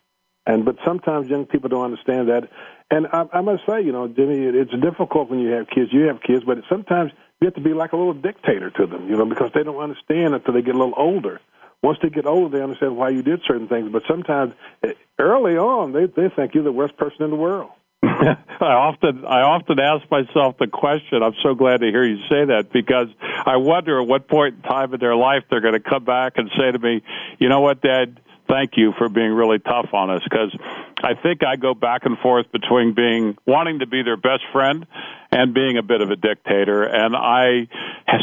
And 0.46 0.64
but 0.64 0.76
sometimes 0.84 1.28
young 1.28 1.46
people 1.46 1.68
don't 1.68 1.84
understand 1.84 2.28
that. 2.28 2.48
And 2.90 3.08
I, 3.12 3.26
I 3.32 3.40
must 3.40 3.62
say, 3.68 3.82
you 3.82 3.90
know, 3.90 4.06
Jimmy, 4.06 4.46
it's 4.46 4.70
difficult 4.80 5.28
when 5.28 5.40
you 5.40 5.50
have 5.50 5.66
kids. 5.68 5.92
You 5.92 6.02
have 6.02 6.22
kids, 6.22 6.44
but 6.44 6.58
sometimes 6.68 7.10
you 7.40 7.46
have 7.46 7.54
to 7.54 7.60
be 7.60 7.74
like 7.74 7.92
a 7.92 7.96
little 7.96 8.14
dictator 8.14 8.70
to 8.70 8.86
them, 8.86 9.08
you 9.08 9.16
know, 9.16 9.26
because 9.26 9.50
they 9.54 9.62
don't 9.62 9.76
understand 9.76 10.34
until 10.34 10.54
they 10.54 10.62
get 10.62 10.74
a 10.74 10.78
little 10.78 10.94
older. 10.96 11.40
Once 11.82 11.98
they 12.02 12.08
get 12.08 12.26
older, 12.26 12.56
they 12.56 12.62
understand 12.62 12.96
why 12.96 13.10
you 13.10 13.22
did 13.22 13.40
certain 13.46 13.68
things. 13.68 13.90
But 13.92 14.02
sometimes, 14.08 14.54
eh, 14.82 14.92
early 15.18 15.56
on, 15.56 15.92
they 15.92 16.06
they 16.06 16.28
think 16.34 16.54
you're 16.54 16.64
the 16.64 16.72
worst 16.72 16.96
person 16.96 17.22
in 17.22 17.30
the 17.30 17.36
world. 17.36 17.70
I 18.02 18.36
often 18.60 19.24
I 19.26 19.42
often 19.42 19.78
ask 19.78 20.10
myself 20.10 20.56
the 20.58 20.66
question. 20.66 21.22
I'm 21.22 21.34
so 21.42 21.54
glad 21.54 21.80
to 21.80 21.86
hear 21.86 22.04
you 22.04 22.16
say 22.30 22.46
that 22.46 22.70
because 22.72 23.08
I 23.44 23.56
wonder 23.56 24.00
at 24.00 24.08
what 24.08 24.28
point 24.28 24.56
in 24.56 24.62
time 24.62 24.94
in 24.94 25.00
their 25.00 25.16
life 25.16 25.44
they're 25.50 25.60
going 25.60 25.74
to 25.74 25.80
come 25.80 26.04
back 26.04 26.34
and 26.36 26.50
say 26.56 26.72
to 26.72 26.78
me, 26.78 27.02
"You 27.38 27.48
know 27.48 27.60
what, 27.60 27.82
Dad? 27.82 28.20
Thank 28.48 28.76
you 28.76 28.92
for 28.98 29.08
being 29.08 29.32
really 29.32 29.58
tough 29.58 29.92
on 29.92 30.10
us." 30.10 30.22
Because 30.24 30.56
I 31.02 31.14
think 31.14 31.44
I 31.44 31.56
go 31.56 31.74
back 31.74 32.06
and 32.06 32.18
forth 32.18 32.50
between 32.52 32.92
being 32.92 33.36
wanting 33.46 33.80
to 33.80 33.86
be 33.86 34.02
their 34.02 34.16
best 34.16 34.42
friend 34.52 34.86
and 35.30 35.52
being 35.52 35.76
a 35.76 35.82
bit 35.82 36.00
of 36.00 36.10
a 36.10 36.16
dictator. 36.16 36.84
And 36.84 37.14
I 37.16 37.68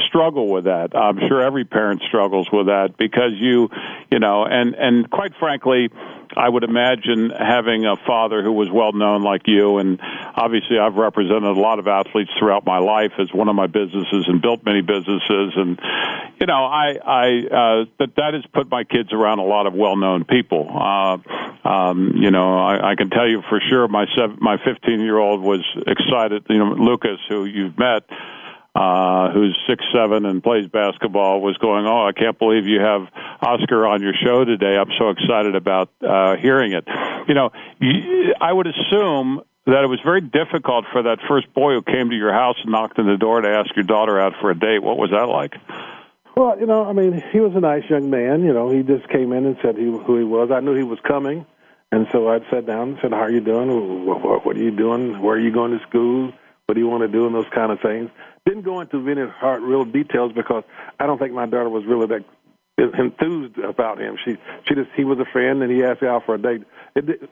struggle 0.08 0.48
with 0.48 0.66
that. 0.66 0.96
I'm 0.96 1.20
sure 1.28 1.42
every 1.42 1.66
parent 1.66 2.02
struggles 2.08 2.48
with 2.52 2.68
that 2.68 2.98
because 2.98 3.34
you, 3.36 3.70
you 4.12 4.20
know, 4.20 4.46
and, 4.46 4.76
and 4.76 5.10
quite 5.10 5.34
frankly, 5.40 5.90
I 6.38 6.50
would 6.50 6.64
imagine 6.64 7.30
having 7.30 7.86
a 7.86 7.96
father 7.96 8.44
who 8.44 8.52
was 8.52 8.70
well 8.72 8.92
known 8.92 9.24
like 9.24 9.48
you, 9.48 9.78
and 9.78 10.00
obviously 10.36 10.80
I've 10.80 10.96
represented 10.96 11.44
a 11.44 11.60
lot 11.60 11.80
of 11.80 11.88
athletes 11.88 12.32
throughout 12.38 12.66
my 12.66 12.80
life 12.80 13.12
as 13.20 13.34
one 13.34 13.50
of 13.50 13.56
my 13.56 13.68
businesses 13.68 14.26
and 14.28 14.42
built 14.42 14.64
many 14.64 14.82
businesses, 14.82 15.54
and 15.56 15.80
you 16.40 16.46
know 16.46 16.66
I 16.66 16.98
I 17.04 17.26
uh, 17.46 17.86
that 18.00 18.16
that 18.18 18.34
has 18.34 18.44
put 18.54 18.70
my 18.70 18.84
kids 18.84 19.14
around 19.14 19.40
a 19.40 19.46
lot 19.46 19.68
of 19.68 19.74
well 19.74 19.96
known 19.96 20.26
people. 20.26 20.70
Uh, 20.70 21.18
um, 21.68 22.14
you 22.16 22.32
know 22.32 22.58
I, 22.58 22.92
I 22.92 22.96
can 22.96 23.10
tell 23.10 23.28
you 23.28 23.42
for 23.50 23.60
sure 23.70 23.88
my 23.88 24.06
seven, 24.16 24.38
my 24.40 24.58
15 24.64 25.00
year 25.00 25.18
old 25.18 25.42
was 25.42 25.64
excited. 25.88 26.46
You 26.50 26.60
know 26.60 26.74
Lucas, 26.74 27.20
who 27.30 27.46
you've 27.46 27.78
met 27.78 28.04
uh, 28.76 29.32
who's 29.32 29.58
six 29.68 29.84
seven 29.94 30.26
and 30.26 30.42
plays 30.42 30.68
basketball, 30.68 31.42
was 31.42 31.58
going, 31.58 31.86
"Oh, 31.86 32.08
I 32.08 32.12
can't 32.12 32.38
believe 32.38 32.66
you 32.66 32.80
have 32.80 33.08
Oscar 33.42 33.86
on 33.86 34.02
your 34.02 34.14
show 34.14 34.46
today. 34.46 34.78
I'm 34.78 34.92
so 34.98 35.10
excited 35.10 35.56
about 35.56 35.90
uh, 36.02 36.38
hearing 36.38 36.74
it." 36.74 36.86
You 37.28 37.36
know, 37.36 37.52
I 38.42 38.52
would 38.52 38.68
assume 38.68 39.42
that 39.66 39.84
it 39.84 39.88
was 39.88 40.00
very 40.04 40.22
difficult 40.22 40.86
for 40.92 41.04
that 41.04 41.20
first 41.28 41.54
boy 41.54 41.74
who 41.74 41.82
came 41.82 42.10
to 42.10 42.16
your 42.16 42.34
house 42.34 42.58
and 42.64 42.72
knocked 42.72 43.00
on 43.00 43.06
the 43.06 43.18
door 43.18 43.42
to 43.42 43.48
ask 43.48 43.74
your 43.76 43.86
daughter 43.86 44.20
out 44.20 44.34
for 44.42 44.52
a 44.52 44.60
date. 44.60 44.84
What 44.84 44.98
was 44.98 45.12
that 45.12 45.30
like? 45.30 45.54
Well, 46.36 46.60
you 46.60 46.66
know, 46.66 46.84
I 46.84 46.94
mean, 46.94 47.24
he 47.32 47.40
was 47.40 47.54
a 47.56 47.60
nice 47.60 47.84
young 47.90 48.10
man. 48.10 48.44
You 48.44 48.54
know, 48.54 48.70
he 48.70 48.82
just 48.82 49.08
came 49.10 49.32
in 49.34 49.46
and 49.46 49.56
said 49.62 49.78
he, 49.78 49.86
who 49.86 50.18
he 50.18 50.24
was. 50.24 50.50
I 50.52 50.62
knew 50.62 50.74
he 50.76 50.84
was 50.84 51.00
coming, 51.08 51.46
and 51.92 52.08
so 52.12 52.28
I 52.28 52.40
sat 52.50 52.66
down 52.66 52.90
and 52.90 52.98
said, 53.02 53.12
"How 53.12 53.20
are 53.20 53.32
you 53.32 53.40
doing? 53.40 54.06
What, 54.06 54.22
what, 54.22 54.46
what 54.46 54.58
are 54.58 54.64
you 54.64 54.72
doing? 54.72 55.22
Where 55.22 55.36
are 55.36 55.40
you 55.40 55.54
going 55.54 55.78
to 55.78 55.86
school? 55.88 56.34
What 56.66 56.74
do 56.74 56.82
you 56.82 56.88
want 56.88 57.02
to 57.04 57.08
do?" 57.08 57.28
And 57.28 57.36
those 57.36 57.50
kind 57.54 57.72
of 57.72 57.80
things. 57.82 58.10
Didn't 58.46 58.64
go 58.64 58.82
into 58.82 59.08
any 59.10 59.26
hard, 59.28 59.62
real 59.64 59.86
details 59.86 60.34
because 60.34 60.64
I 61.00 61.06
don't 61.08 61.18
think 61.18 61.34
my 61.34 61.46
daughter 61.46 61.70
was 61.70 61.86
really 61.86 62.08
that 62.08 62.26
enthused 62.78 63.58
about 63.58 64.02
him. 64.02 64.18
She, 64.26 64.38
she 64.68 64.76
just, 64.76 64.90
he 64.96 65.04
was 65.04 65.20
a 65.20 65.26
friend, 65.26 65.62
and 65.64 65.72
he 65.72 65.84
asked 65.84 66.02
me 66.02 66.08
out 66.08 66.26
for 66.26 66.36
a 66.36 66.38
date. 66.38 66.64
It, 66.96 67.30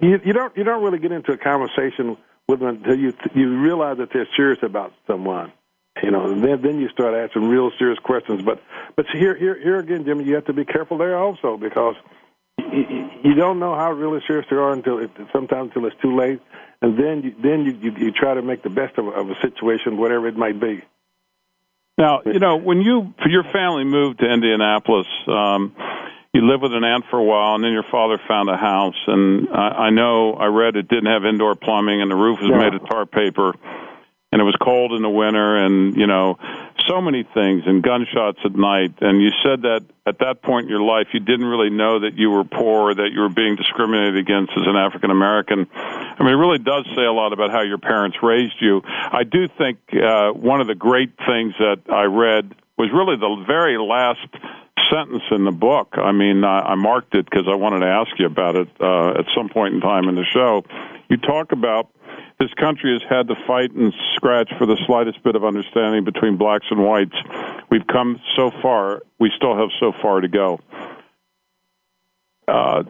you, 0.00 0.20
you 0.24 0.32
don't 0.32 0.56
you 0.56 0.64
don't 0.64 0.82
really 0.82 0.98
get 0.98 1.12
into 1.12 1.32
a 1.32 1.36
conversation 1.36 2.16
with 2.48 2.60
them 2.60 2.68
until 2.68 2.98
you 2.98 3.14
you 3.34 3.60
realize 3.60 3.98
that 3.98 4.10
they're 4.12 4.28
serious 4.36 4.58
about 4.62 4.92
someone. 5.06 5.52
You 6.02 6.10
know, 6.10 6.40
then 6.40 6.62
then 6.62 6.80
you 6.80 6.88
start 6.88 7.14
asking 7.14 7.48
real 7.48 7.70
serious 7.78 7.98
questions. 7.98 8.42
But 8.42 8.62
but 8.96 9.06
here 9.12 9.34
here 9.34 9.58
here 9.60 9.78
again, 9.78 10.04
Jimmy, 10.04 10.24
you 10.24 10.34
have 10.34 10.46
to 10.46 10.52
be 10.52 10.64
careful 10.64 10.98
there 10.98 11.18
also 11.18 11.56
because 11.56 11.96
you, 13.22 13.34
don't 13.34 13.58
know 13.58 13.74
how 13.74 13.92
really 13.92 14.20
serious 14.26 14.46
they 14.50 14.56
are 14.56 14.72
until 14.72 14.98
it, 14.98 15.10
sometimes 15.32 15.72
until 15.74 15.86
it's 15.86 16.00
too 16.00 16.16
late, 16.16 16.40
and 16.82 16.98
then 16.98 17.22
you, 17.22 17.34
then 17.42 17.64
you, 17.64 17.72
you 17.80 18.06
you 18.06 18.12
try 18.12 18.34
to 18.34 18.42
make 18.42 18.62
the 18.62 18.70
best 18.70 18.98
of, 18.98 19.08
of 19.08 19.30
a 19.30 19.34
situation, 19.42 19.96
whatever 19.96 20.28
it 20.28 20.36
might 20.36 20.60
be. 20.60 20.82
Now, 21.98 22.22
you 22.24 22.38
know, 22.38 22.56
when 22.56 22.80
you 22.80 23.12
your 23.26 23.44
family 23.44 23.84
moved 23.84 24.20
to 24.20 24.26
Indianapolis, 24.26 25.06
um, 25.26 25.74
you 26.32 26.46
lived 26.46 26.62
with 26.62 26.72
an 26.72 26.84
aunt 26.84 27.04
for 27.10 27.18
a 27.18 27.24
while, 27.24 27.56
and 27.56 27.64
then 27.64 27.72
your 27.72 27.84
father 27.90 28.18
found 28.26 28.48
a 28.48 28.56
house. 28.56 28.96
And 29.06 29.48
I, 29.50 29.68
I 29.68 29.90
know 29.90 30.34
I 30.34 30.46
read 30.46 30.76
it 30.76 30.88
didn't 30.88 31.12
have 31.12 31.24
indoor 31.24 31.54
plumbing, 31.56 32.00
and 32.00 32.10
the 32.10 32.16
roof 32.16 32.40
was 32.40 32.50
made 32.50 32.72
of 32.74 32.88
tar 32.88 33.04
paper, 33.04 33.54
and 34.32 34.40
it 34.40 34.44
was 34.44 34.56
cold 34.62 34.92
in 34.92 35.02
the 35.02 35.10
winter, 35.10 35.56
and 35.56 35.96
you 35.96 36.06
know, 36.06 36.38
so 36.90 37.00
many 37.00 37.22
things, 37.22 37.62
and 37.66 37.82
gunshots 37.82 38.38
at 38.44 38.54
night. 38.54 38.94
And 39.00 39.22
you 39.22 39.30
said 39.44 39.62
that 39.62 39.86
at 40.06 40.18
that 40.18 40.42
point 40.42 40.64
in 40.64 40.70
your 40.70 40.82
life, 40.82 41.06
you 41.12 41.20
didn't 41.20 41.46
really 41.46 41.70
know 41.70 42.00
that 42.00 42.14
you 42.16 42.30
were 42.30 42.42
poor, 42.42 42.94
that 42.94 43.10
you 43.12 43.20
were 43.20 43.28
being 43.28 43.54
discriminated 43.54 44.16
against 44.16 44.52
as 44.56 44.66
an 44.66 44.76
African 44.76 45.10
American. 45.10 45.68
I 45.72 46.18
mean, 46.18 46.34
it 46.34 46.42
really 46.42 46.58
does 46.58 46.84
say 46.96 47.04
a 47.04 47.12
lot 47.12 47.32
about 47.32 47.50
how 47.52 47.62
your 47.62 47.78
parents 47.78 48.16
raised 48.22 48.60
you. 48.60 48.82
I 48.84 49.22
do 49.22 49.46
think 49.46 49.78
uh, 49.94 50.32
one 50.32 50.60
of 50.60 50.66
the 50.66 50.74
great 50.74 51.12
things 51.26 51.54
that 51.60 51.78
I 51.88 52.04
read 52.04 52.54
was 52.76 52.90
really 52.92 53.16
the 53.16 53.44
very 53.46 53.78
last 53.78 54.26
sentence 54.90 55.22
in 55.30 55.44
the 55.44 55.52
book. 55.52 55.94
I 55.94 56.10
mean, 56.10 56.42
I, 56.42 56.72
I 56.72 56.74
marked 56.74 57.14
it 57.14 57.24
because 57.30 57.46
I 57.46 57.54
wanted 57.54 57.80
to 57.80 57.86
ask 57.86 58.10
you 58.18 58.26
about 58.26 58.56
it 58.56 58.68
uh, 58.80 59.20
at 59.20 59.26
some 59.36 59.48
point 59.48 59.74
in 59.74 59.80
time 59.80 60.08
in 60.08 60.16
the 60.16 60.24
show. 60.24 60.64
You 61.08 61.18
talk 61.18 61.52
about 61.52 61.90
this 62.40 62.52
country 62.54 62.98
has 62.98 63.02
had 63.08 63.28
to 63.28 63.34
fight 63.46 63.70
and 63.72 63.92
scratch 64.16 64.50
for 64.58 64.66
the 64.66 64.78
slightest 64.86 65.22
bit 65.22 65.36
of 65.36 65.44
understanding 65.44 66.04
between 66.04 66.38
blacks 66.38 66.64
and 66.70 66.82
whites. 66.82 67.14
We've 67.70 67.86
come 67.86 68.18
so 68.34 68.50
far. 68.62 69.02
We 69.20 69.30
still 69.36 69.56
have 69.56 69.68
so 69.78 69.92
far 70.00 70.22
to 70.22 70.28
go. 70.28 70.58
Uh, 72.48 72.84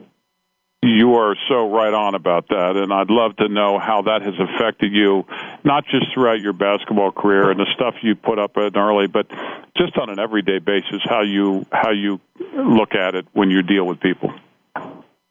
you 0.82 1.16
are 1.16 1.36
so 1.48 1.70
right 1.70 1.92
on 1.92 2.14
about 2.14 2.48
that, 2.48 2.76
and 2.76 2.92
I'd 2.92 3.10
love 3.10 3.36
to 3.36 3.48
know 3.48 3.78
how 3.78 4.02
that 4.02 4.22
has 4.22 4.34
affected 4.38 4.92
you, 4.92 5.26
not 5.62 5.84
just 5.84 6.06
throughout 6.14 6.40
your 6.40 6.54
basketball 6.54 7.10
career 7.10 7.50
and 7.50 7.60
the 7.60 7.66
stuff 7.74 7.96
you 8.02 8.14
put 8.14 8.38
up 8.38 8.56
in 8.56 8.76
early, 8.76 9.08
but 9.08 9.28
just 9.76 9.98
on 9.98 10.08
an 10.08 10.18
everyday 10.18 10.58
basis, 10.58 11.02
how 11.04 11.20
you 11.20 11.66
how 11.70 11.90
you 11.90 12.18
look 12.54 12.94
at 12.94 13.14
it 13.14 13.26
when 13.32 13.50
you 13.50 13.62
deal 13.62 13.86
with 13.86 14.00
people. 14.00 14.32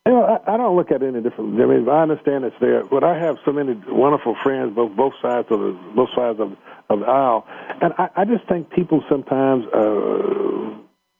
You 0.05 0.13
know, 0.13 0.23
I, 0.23 0.53
I 0.53 0.57
don't 0.57 0.75
look 0.75 0.91
at 0.91 1.03
it 1.03 1.07
any 1.07 1.21
different. 1.21 1.59
I 1.61 1.65
mean, 1.65 1.89
I 1.89 2.01
understand 2.01 2.43
it's 2.45 2.55
there, 2.59 2.83
but 2.85 3.03
I 3.03 3.17
have 3.19 3.37
so 3.45 3.51
many 3.51 3.79
wonderful 3.87 4.35
friends, 4.43 4.75
both 4.75 4.95
both 4.95 5.13
sides 5.21 5.47
of 5.51 5.59
the 5.59 5.77
both 5.95 6.09
sides 6.15 6.39
of 6.39 6.55
of 6.89 6.99
the 7.01 7.05
aisle, 7.05 7.45
and 7.81 7.93
I, 7.97 8.09
I 8.15 8.25
just 8.25 8.47
think 8.47 8.69
people 8.71 9.03
sometimes. 9.09 9.65
uh 9.67 10.75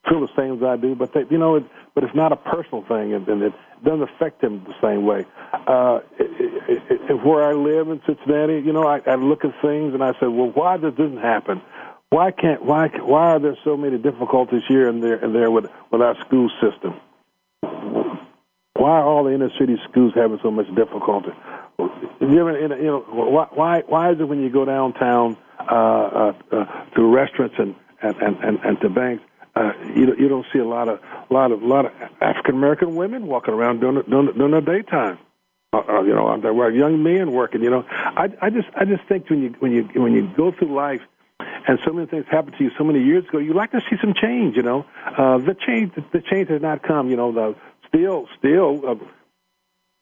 feel 0.10 0.22
the 0.22 0.34
same 0.36 0.58
as 0.58 0.64
I 0.64 0.76
do, 0.78 0.96
but 0.96 1.14
they, 1.14 1.26
you 1.30 1.38
know, 1.38 1.56
it, 1.56 1.64
but 1.94 2.04
it's 2.04 2.16
not 2.16 2.32
a 2.32 2.36
personal 2.36 2.84
thing, 2.88 3.14
and, 3.14 3.28
and 3.28 3.42
it 3.44 3.54
doesn't 3.84 4.04
affect 4.04 4.42
them 4.42 4.66
the 4.66 4.74
same 4.82 5.06
way. 5.06 5.26
Uh, 5.68 6.00
it, 6.18 6.82
it, 6.90 7.02
it, 7.12 7.26
where 7.26 7.44
I 7.44 7.54
live 7.54 7.90
in 7.90 8.02
Cincinnati, 8.06 8.62
you 8.66 8.74
know, 8.74 8.84
I, 8.84 9.02
I 9.06 9.16
look 9.16 9.46
at 9.46 9.52
things 9.62 9.94
and 9.94 10.04
I 10.04 10.14
say, 10.14 10.28
well, 10.28 10.52
why 10.54 10.78
this 10.78 10.94
happen? 11.22 11.62
Why 12.10 12.32
can't 12.32 12.66
why 12.66 12.88
why 12.88 13.34
are 13.34 13.40
there 13.40 13.56
so 13.64 13.78
many 13.78 14.00
difficulties 14.00 14.64
here 14.68 14.90
and 14.90 15.04
there 15.04 15.24
and 15.24 15.36
there 15.36 15.52
with 15.52 15.66
with 15.92 16.02
our 16.02 16.16
school 16.26 16.50
system? 16.60 16.96
Why 18.80 18.92
are 18.92 19.04
all 19.04 19.26
the 19.26 19.34
inner 19.34 19.50
city 19.60 19.76
schools 19.90 20.14
having 20.16 20.40
so 20.42 20.52
much 20.52 20.68
difficulty? 20.74 21.32
You 22.22 22.28
know, 22.30 23.04
why 23.10 23.84
why 23.86 24.12
is 24.12 24.20
it 24.20 24.24
when 24.24 24.42
you 24.42 24.50
go 24.50 24.64
downtown 24.64 25.36
uh, 25.60 25.74
uh, 25.74 26.34
uh, 26.52 26.86
to 26.96 27.14
restaurants 27.14 27.56
and 27.60 27.76
and, 28.02 28.38
and, 28.38 28.60
and 28.64 28.80
to 28.80 28.90
banks, 28.90 29.24
uh, 29.56 29.74
you 29.94 30.16
you 30.18 30.30
don't 30.30 30.46
see 30.54 30.60
a 30.60 30.66
lot 30.66 30.88
of 30.88 31.02
lot 31.30 31.52
of 31.52 31.62
lot 31.62 31.88
of 31.88 31.92
African 32.22 32.56
American 32.56 32.96
women 32.96 33.28
walking 33.28 33.54
around 33.54 33.82
during 33.82 34.02
during, 34.10 34.38
during 34.38 34.52
the 34.52 34.62
daytime. 34.62 35.18
Uh, 35.74 35.80
uh, 35.80 36.02
you 36.02 36.16
know, 36.16 36.40
there 36.40 36.54
were 36.54 36.72
young 36.72 37.04
men 37.04 37.34
working. 37.34 37.62
You 37.62 37.72
know, 37.72 37.86
I 37.90 38.30
I 38.42 38.50
just 38.50 38.70
I 38.76 38.86
just 38.86 39.04
think 39.10 39.30
when 39.30 39.42
you 39.42 39.56
when 39.60 39.74
you 39.74 39.90
when 39.96 40.14
you 40.14 40.32
go 40.38 40.54
through 40.54 40.74
life 40.74 41.02
and 41.68 41.80
so 41.86 41.92
many 41.92 42.08
things 42.08 42.26
happened 42.32 42.56
to 42.58 42.64
you 42.64 42.72
so 42.78 42.86
many 42.86 43.04
years 43.04 43.26
ago, 43.28 43.40
you 43.40 43.54
like 43.54 43.72
to 43.72 43.82
see 43.90 43.98
some 44.00 44.14
change. 44.14 44.56
You 44.56 44.64
know, 44.64 44.86
uh, 45.06 45.38
the 45.38 45.54
change 45.54 45.94
the 46.14 46.22
change 46.22 46.48
has 46.48 46.62
not 46.62 46.82
come. 46.82 47.10
You 47.10 47.18
know, 47.18 47.32
the 47.34 47.56
still 47.90 48.28
still. 48.38 48.90
Uh, 48.90 48.96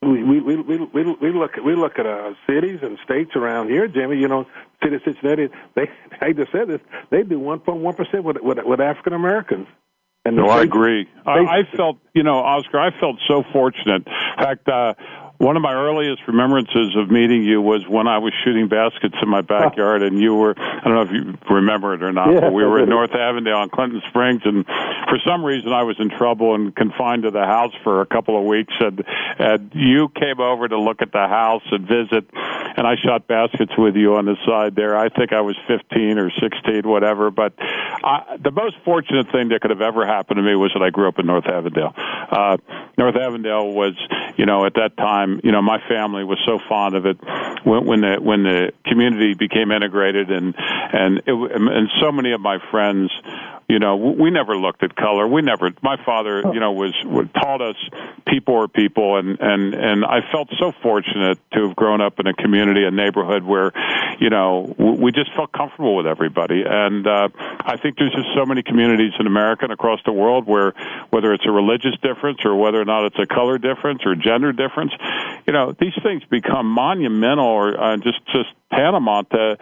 we 0.02 0.24
we 0.24 0.40
we 0.40 0.78
we 0.78 1.04
we 1.04 1.32
look 1.32 1.58
at 1.58 1.64
we 1.64 1.76
look 1.76 1.98
at 1.98 2.06
uh, 2.06 2.34
cities 2.46 2.80
and 2.84 3.00
states 3.04 3.32
around 3.36 3.70
here, 3.70 3.88
Jimmy. 3.88 4.18
You 4.18 4.28
know, 4.28 4.46
city 4.84 4.98
of 4.98 5.02
Cincinnati. 5.04 5.50
They 5.76 5.90
I 6.22 6.34
just 6.34 6.52
said 6.52 6.68
this. 6.68 6.82
They 7.10 7.24
do 7.24 7.40
1.1 7.40 7.98
percent 7.98 8.24
with 8.24 8.38
with, 8.42 8.60
with 8.64 8.80
African 8.80 9.14
Americans. 9.14 9.68
And 10.28 10.36
no, 10.36 10.50
I 10.50 10.64
agree. 10.64 11.08
I, 11.26 11.40
I 11.40 11.64
felt, 11.78 12.00
you 12.14 12.22
know, 12.22 12.40
Oscar, 12.40 12.80
I 12.80 12.92
felt 13.00 13.16
so 13.30 13.44
fortunate. 13.54 14.06
In 14.06 14.44
fact, 14.44 14.68
uh, 14.68 14.94
one 15.38 15.56
of 15.56 15.62
my 15.62 15.74
earliest 15.74 16.22
remembrances 16.28 16.96
of 16.96 17.12
meeting 17.12 17.44
you 17.44 17.62
was 17.62 17.88
when 17.88 18.08
I 18.08 18.18
was 18.18 18.34
shooting 18.44 18.68
baskets 18.68 19.16
in 19.22 19.30
my 19.30 19.42
backyard, 19.42 20.02
and 20.02 20.20
you 20.20 20.34
were, 20.34 20.56
I 20.58 20.82
don't 20.84 20.96
know 20.96 21.02
if 21.02 21.12
you 21.12 21.38
remember 21.54 21.94
it 21.94 22.02
or 22.02 22.12
not, 22.12 22.34
yeah, 22.34 22.40
but 22.40 22.54
we 22.54 22.64
were 22.64 22.82
in 22.82 22.90
North 22.90 23.12
Avondale 23.12 23.58
on 23.58 23.70
Clinton 23.70 24.02
Springs, 24.10 24.42
and 24.46 24.66
for 24.66 25.20
some 25.28 25.46
reason 25.46 25.74
I 25.74 25.84
was 25.84 25.96
in 26.00 26.10
trouble 26.10 26.56
and 26.56 26.76
confined 26.76 27.24
to 27.24 27.32
the 27.32 27.46
house 27.46 27.74
for 27.84 28.02
a 28.02 28.08
couple 28.08 28.38
of 28.38 28.46
weeks, 28.46 28.74
and, 28.80 29.04
and 29.38 29.72
you 29.76 30.10
came 30.10 30.40
over 30.40 30.68
to 30.68 30.80
look 30.80 31.04
at 31.04 31.12
the 31.12 31.28
house 31.28 31.64
and 31.72 31.88
visit, 31.88 32.26
and 32.34 32.88
I 32.88 32.96
shot 32.96 33.28
baskets 33.28 33.74
with 33.78 33.96
you 33.96 34.16
on 34.16 34.26
the 34.26 34.38
side 34.44 34.76
there. 34.76 34.98
I 34.98 35.10
think 35.10 35.34
I 35.34 35.42
was 35.42 35.56
15 35.68 36.18
or 36.18 36.32
16, 36.32 36.88
whatever, 36.88 37.30
but 37.30 37.54
I, 37.60 38.38
the 38.42 38.52
most 38.52 38.76
fortunate 38.84 39.32
thing 39.32 39.50
that 39.50 39.62
could 39.62 39.72
have 39.72 39.82
ever 39.82 40.06
happened 40.06 40.38
to 40.38 40.44
me 40.44 40.56
was 40.56 40.72
that 40.74 40.82
I 40.82 40.90
grew 40.90 41.08
up 41.08 41.20
in 41.20 41.28
North 41.28 41.46
Avondale. 41.46 41.94
Uh, 41.96 42.58
North 42.98 43.16
Avondale 43.16 43.72
was, 43.72 43.94
you 44.36 44.48
know, 44.48 44.66
at 44.66 44.74
that 44.74 44.98
time, 44.98 45.27
time, 45.28 45.42
you 45.44 45.52
know, 45.52 45.62
my 45.62 45.80
family 45.88 46.24
was 46.24 46.40
so 46.46 46.60
fond 46.68 46.96
of 46.96 47.06
it 47.06 47.18
when, 47.64 47.86
when 47.86 48.02
the 48.02 48.18
when 48.22 48.44
the 48.44 48.72
community 48.86 49.34
became 49.34 49.72
integrated, 49.72 50.32
and 50.32 50.56
and 50.58 51.20
it, 51.26 51.34
and 51.34 51.90
so 52.02 52.12
many 52.12 52.32
of 52.32 52.42
my 52.42 52.58
friends 52.72 53.12
you 53.68 53.80
know 53.80 53.98
we 53.98 54.32
never 54.32 54.58
looked 54.58 54.84
at 54.84 54.96
color. 54.96 55.28
We 55.28 55.42
never 55.42 55.72
my 55.82 55.98
father 56.06 56.42
you 56.54 56.60
know 56.60 56.72
was, 56.72 56.94
was 57.06 57.28
taught 57.34 57.62
us 57.62 57.76
people 58.26 58.56
are 58.56 58.68
people 58.68 59.18
and 59.18 59.40
and 59.40 59.74
and 59.74 60.06
i 60.06 60.20
felt 60.32 60.50
so 60.60 60.72
fortunate 60.82 61.38
to 61.52 61.68
have 61.68 61.76
grown 61.76 62.02
up 62.02 62.20
in 62.20 62.28
a 62.28 62.34
community 62.34 62.86
a 62.86 62.92
neighborhood 62.92 63.44
where 63.44 63.72
you 64.20 64.30
know 64.30 64.74
we 64.78 65.12
just 65.12 65.34
felt 65.36 65.52
comfortable 65.52 65.96
with 65.96 66.08
everybody. 66.08 66.64
And 66.66 67.06
uh 67.06 67.30
i 67.62 67.78
think 67.78 67.98
there's 67.98 68.14
just 68.14 68.30
so 68.36 68.46
many 68.46 68.64
communities 68.64 69.14
in 69.20 69.28
america 69.28 69.66
and 69.66 69.74
across 69.74 70.00
the 70.06 70.14
world 70.14 70.48
where 70.48 70.74
whether 71.10 71.34
it's 71.34 71.46
a 71.46 71.52
religious 71.52 71.96
difference 72.02 72.40
or 72.46 72.56
whether 72.56 72.80
or 72.80 72.86
not 72.86 73.06
it's 73.06 73.20
a 73.20 73.26
color 73.26 73.58
difference 73.58 74.02
or 74.06 74.16
gender 74.16 74.54
difference 74.54 74.92
you 75.46 75.54
know 75.54 75.76
these 75.80 75.94
things 76.04 76.24
become 76.30 76.68
monumental 76.70 77.46
or 77.46 77.80
uh, 77.80 77.98
just 77.98 78.26
just 78.28 78.50
tantamount 78.74 79.30
to 79.32 79.58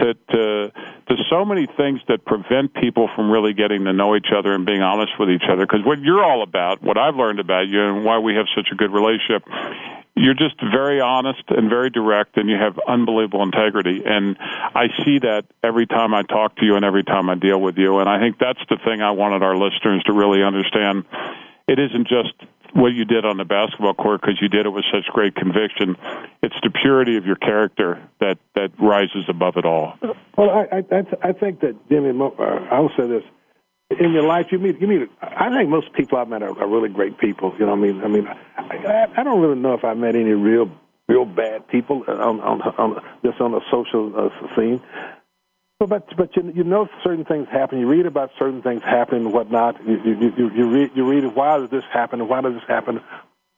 to, 0.00 0.14
to 0.14 0.72
to 1.08 1.16
so 1.28 1.44
many 1.44 1.66
things 1.76 2.00
that 2.08 2.24
prevent 2.24 2.74
people 2.74 3.08
from 3.14 3.30
really 3.30 3.52
getting 3.52 3.84
to 3.84 3.92
know 3.92 4.16
each 4.16 4.28
other 4.36 4.54
and 4.54 4.64
being 4.64 4.82
honest 4.82 5.12
with 5.18 5.30
each 5.30 5.44
other. 5.50 5.66
Because 5.66 5.84
what 5.84 6.00
you're 6.00 6.24
all 6.24 6.42
about, 6.42 6.82
what 6.82 6.96
I've 6.96 7.16
learned 7.16 7.40
about 7.40 7.68
you, 7.68 7.82
and 7.82 8.04
why 8.04 8.18
we 8.18 8.34
have 8.34 8.46
such 8.54 8.68
a 8.72 8.74
good 8.74 8.92
relationship, 8.92 9.42
you're 10.16 10.34
just 10.34 10.54
very 10.60 11.00
honest 11.00 11.42
and 11.48 11.68
very 11.68 11.90
direct, 11.90 12.36
and 12.36 12.48
you 12.48 12.56
have 12.56 12.78
unbelievable 12.86 13.42
integrity. 13.42 14.02
And 14.04 14.36
I 14.38 14.88
see 15.04 15.18
that 15.20 15.44
every 15.62 15.86
time 15.86 16.14
I 16.14 16.22
talk 16.22 16.56
to 16.56 16.64
you 16.64 16.76
and 16.76 16.84
every 16.84 17.04
time 17.04 17.28
I 17.30 17.34
deal 17.34 17.60
with 17.60 17.76
you. 17.78 17.98
And 17.98 18.08
I 18.08 18.18
think 18.20 18.38
that's 18.38 18.60
the 18.68 18.76
thing 18.84 19.02
I 19.02 19.12
wanted 19.12 19.42
our 19.42 19.56
listeners 19.56 20.02
to 20.04 20.12
really 20.12 20.42
understand. 20.42 21.04
It 21.66 21.78
isn't 21.78 22.08
just 22.08 22.34
what 22.74 22.92
you 22.92 23.04
did 23.04 23.24
on 23.24 23.36
the 23.36 23.44
basketball 23.44 23.94
court 23.94 24.20
because 24.20 24.40
you 24.40 24.48
did 24.48 24.66
it 24.66 24.70
with 24.70 24.84
such 24.92 25.06
great 25.12 25.34
conviction. 25.34 25.96
It's 26.42 26.54
the 26.62 26.70
purity 26.70 27.16
of 27.16 27.26
your 27.26 27.36
character 27.36 28.02
that 28.20 28.38
that 28.54 28.70
rises 28.80 29.24
above 29.28 29.56
it 29.56 29.64
all. 29.64 29.94
Well, 30.36 30.50
I 30.50 30.84
I, 30.90 31.28
I 31.28 31.32
think 31.32 31.60
that 31.60 31.76
Jimmy, 31.88 32.10
uh, 32.10 32.42
I 32.70 32.80
will 32.80 32.92
say 32.96 33.06
this: 33.06 33.24
in 33.98 34.12
your 34.12 34.22
life, 34.22 34.46
you 34.50 34.58
meet 34.58 34.80
you 34.80 34.86
meet. 34.86 35.10
I 35.20 35.50
think 35.50 35.68
most 35.68 35.92
people 35.92 36.18
I've 36.18 36.28
met 36.28 36.42
are, 36.42 36.58
are 36.60 36.68
really 36.68 36.88
great 36.88 37.18
people. 37.18 37.52
You 37.58 37.66
know, 37.66 37.74
what 37.74 37.78
I 37.78 37.92
mean, 37.92 38.02
I 38.02 38.08
mean, 38.08 38.28
I, 38.56 39.06
I 39.16 39.22
don't 39.22 39.40
really 39.40 39.58
know 39.58 39.74
if 39.74 39.84
I 39.84 39.94
met 39.94 40.14
any 40.14 40.32
real 40.32 40.70
real 41.08 41.24
bad 41.24 41.66
people 41.68 42.04
on 42.06 42.40
on, 42.40 42.62
on 42.62 43.02
just 43.24 43.40
on 43.40 43.52
the 43.52 43.60
social 43.70 44.12
uh, 44.16 44.56
scene. 44.56 44.80
But 45.80 46.14
but 46.14 46.36
you 46.36 46.52
you 46.54 46.62
know 46.62 46.88
certain 47.02 47.24
things 47.24 47.48
happen. 47.48 47.80
You 47.80 47.88
read 47.88 48.04
about 48.04 48.32
certain 48.38 48.60
things 48.60 48.82
happening 48.82 49.24
and 49.24 49.32
whatnot. 49.32 49.82
You 49.86 49.98
you 50.04 50.32
you, 50.36 50.50
you 50.50 50.70
read 50.70 50.90
you 50.94 51.10
read 51.10 51.24
why 51.34 51.58
does 51.58 51.70
this 51.70 51.84
happen? 51.90 52.28
Why 52.28 52.42
does 52.42 52.52
this 52.52 52.64
happen? 52.68 53.00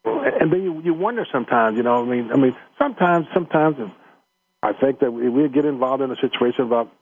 And 0.05 0.53
then 0.53 0.63
you 0.63 0.81
you 0.83 0.95
wonder 0.95 1.27
sometimes. 1.33 1.77
You 1.77 1.83
know 1.83 2.01
I 2.01 2.05
mean 2.05 2.31
I 2.31 2.37
mean 2.37 2.55
sometimes 2.79 3.27
sometimes 3.35 3.77
I 4.63 4.73
think 4.73 5.01
that 5.01 5.11
we, 5.13 5.29
we 5.29 5.49
get 5.49 5.65
involved 5.65 6.01
in 6.01 6.13
a 6.13 6.17
situation 6.17 6.65
about 6.65 6.93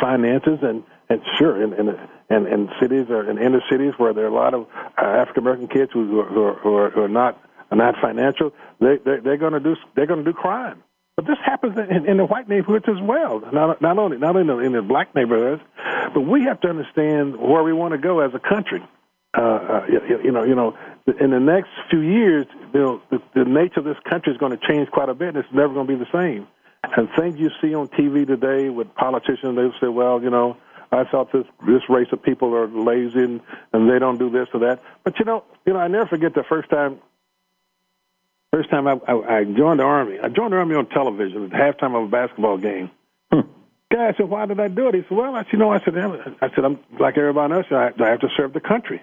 finances 0.00 0.58
and 0.62 0.82
and 1.08 1.22
sure 1.38 1.62
in 1.62 1.72
in 1.72 1.88
in, 2.28 2.46
in 2.48 2.70
cities 2.80 3.06
or 3.08 3.30
in 3.30 3.38
inner 3.38 3.62
cities 3.70 3.92
where 3.98 4.12
there 4.12 4.24
are 4.24 4.28
a 4.28 4.34
lot 4.34 4.54
of 4.54 4.66
African 4.98 5.44
American 5.44 5.68
kids 5.68 5.92
who, 5.92 6.06
who, 6.06 6.20
are, 6.20 6.54
who, 6.54 6.74
are, 6.74 6.90
who 6.90 7.02
are 7.02 7.08
not 7.08 7.40
are 7.70 7.76
not 7.76 7.94
financial, 8.02 8.52
they, 8.80 8.96
they 8.96 9.20
they're 9.20 9.36
going 9.36 9.52
to 9.52 9.60
do 9.60 9.76
they're 9.94 10.06
going 10.06 10.24
to 10.24 10.32
do 10.32 10.36
crime. 10.36 10.82
But 11.20 11.26
this 11.26 11.38
happens 11.44 11.76
in, 11.76 12.08
in 12.08 12.16
the 12.16 12.24
white 12.24 12.48
neighborhoods 12.48 12.86
as 12.88 12.98
well. 13.02 13.42
Not 13.52 13.82
not 13.82 13.98
only 13.98 14.16
not 14.16 14.36
in 14.36 14.46
the, 14.46 14.56
in 14.60 14.72
the 14.72 14.80
black 14.80 15.14
neighborhoods, 15.14 15.60
but 16.14 16.22
we 16.22 16.44
have 16.44 16.62
to 16.62 16.68
understand 16.68 17.36
where 17.36 17.62
we 17.62 17.74
want 17.74 17.92
to 17.92 17.98
go 17.98 18.20
as 18.20 18.30
a 18.32 18.38
country. 18.38 18.82
Uh, 19.36 19.40
uh, 19.42 19.86
you, 19.86 20.20
you 20.24 20.32
know, 20.32 20.44
you 20.44 20.54
know, 20.54 20.78
in 21.20 21.30
the 21.30 21.38
next 21.38 21.68
few 21.90 22.00
years, 22.00 22.46
you 22.72 22.80
know, 22.80 23.02
the, 23.10 23.18
the 23.34 23.44
nature 23.44 23.80
of 23.80 23.84
this 23.84 23.98
country 24.08 24.32
is 24.32 24.38
going 24.38 24.58
to 24.58 24.66
change 24.66 24.90
quite 24.90 25.10
a 25.10 25.14
bit. 25.14 25.36
It's 25.36 25.46
never 25.52 25.74
going 25.74 25.86
to 25.86 25.92
be 25.92 26.02
the 26.02 26.10
same. 26.10 26.48
And 26.84 27.06
things 27.18 27.38
you 27.38 27.50
see 27.60 27.74
on 27.74 27.88
TV 27.88 28.26
today 28.26 28.70
with 28.70 28.94
politicians, 28.94 29.56
they 29.56 29.68
say, 29.78 29.88
well, 29.88 30.22
you 30.22 30.30
know, 30.30 30.56
I 30.90 31.04
thought 31.04 31.32
this 31.32 31.44
this 31.66 31.82
race 31.90 32.08
of 32.12 32.22
people 32.22 32.54
are 32.54 32.66
lazy 32.66 33.18
and, 33.18 33.42
and 33.74 33.90
they 33.90 33.98
don't 33.98 34.18
do 34.18 34.30
this 34.30 34.48
or 34.54 34.60
that. 34.60 34.82
But 35.04 35.18
you 35.18 35.26
know, 35.26 35.44
you 35.66 35.74
know, 35.74 35.80
I 35.80 35.88
never 35.88 36.06
forget 36.06 36.32
the 36.34 36.44
first 36.48 36.70
time. 36.70 36.98
First 38.52 38.70
time 38.70 38.86
I, 38.86 38.98
I, 39.06 39.38
I 39.38 39.44
joined 39.44 39.80
the 39.80 39.84
army. 39.84 40.18
I 40.18 40.28
joined 40.28 40.52
the 40.52 40.58
army 40.58 40.74
on 40.74 40.86
television 40.86 41.44
at 41.44 41.50
halftime 41.50 41.96
of 41.96 42.04
a 42.04 42.08
basketball 42.08 42.58
game. 42.58 42.90
Hmm. 43.32 43.40
Guy 43.92 44.12
said, 44.16 44.28
"Why 44.28 44.46
did 44.46 44.60
I 44.60 44.68
do 44.68 44.88
it?" 44.88 44.94
He 44.94 45.02
said, 45.02 45.10
"Well, 45.10 45.34
I 45.34 45.44
said, 45.44 45.52
you 45.52 45.58
know, 45.58 45.72
I 45.72 45.78
said, 45.84 45.96
I 45.96 46.50
said, 46.54 46.64
I'm 46.64 46.78
like 46.98 47.16
everybody 47.16 47.54
else. 47.54 47.66
I, 47.70 47.92
I 48.02 48.08
have 48.08 48.20
to 48.20 48.28
serve 48.36 48.52
the 48.52 48.60
country." 48.60 49.00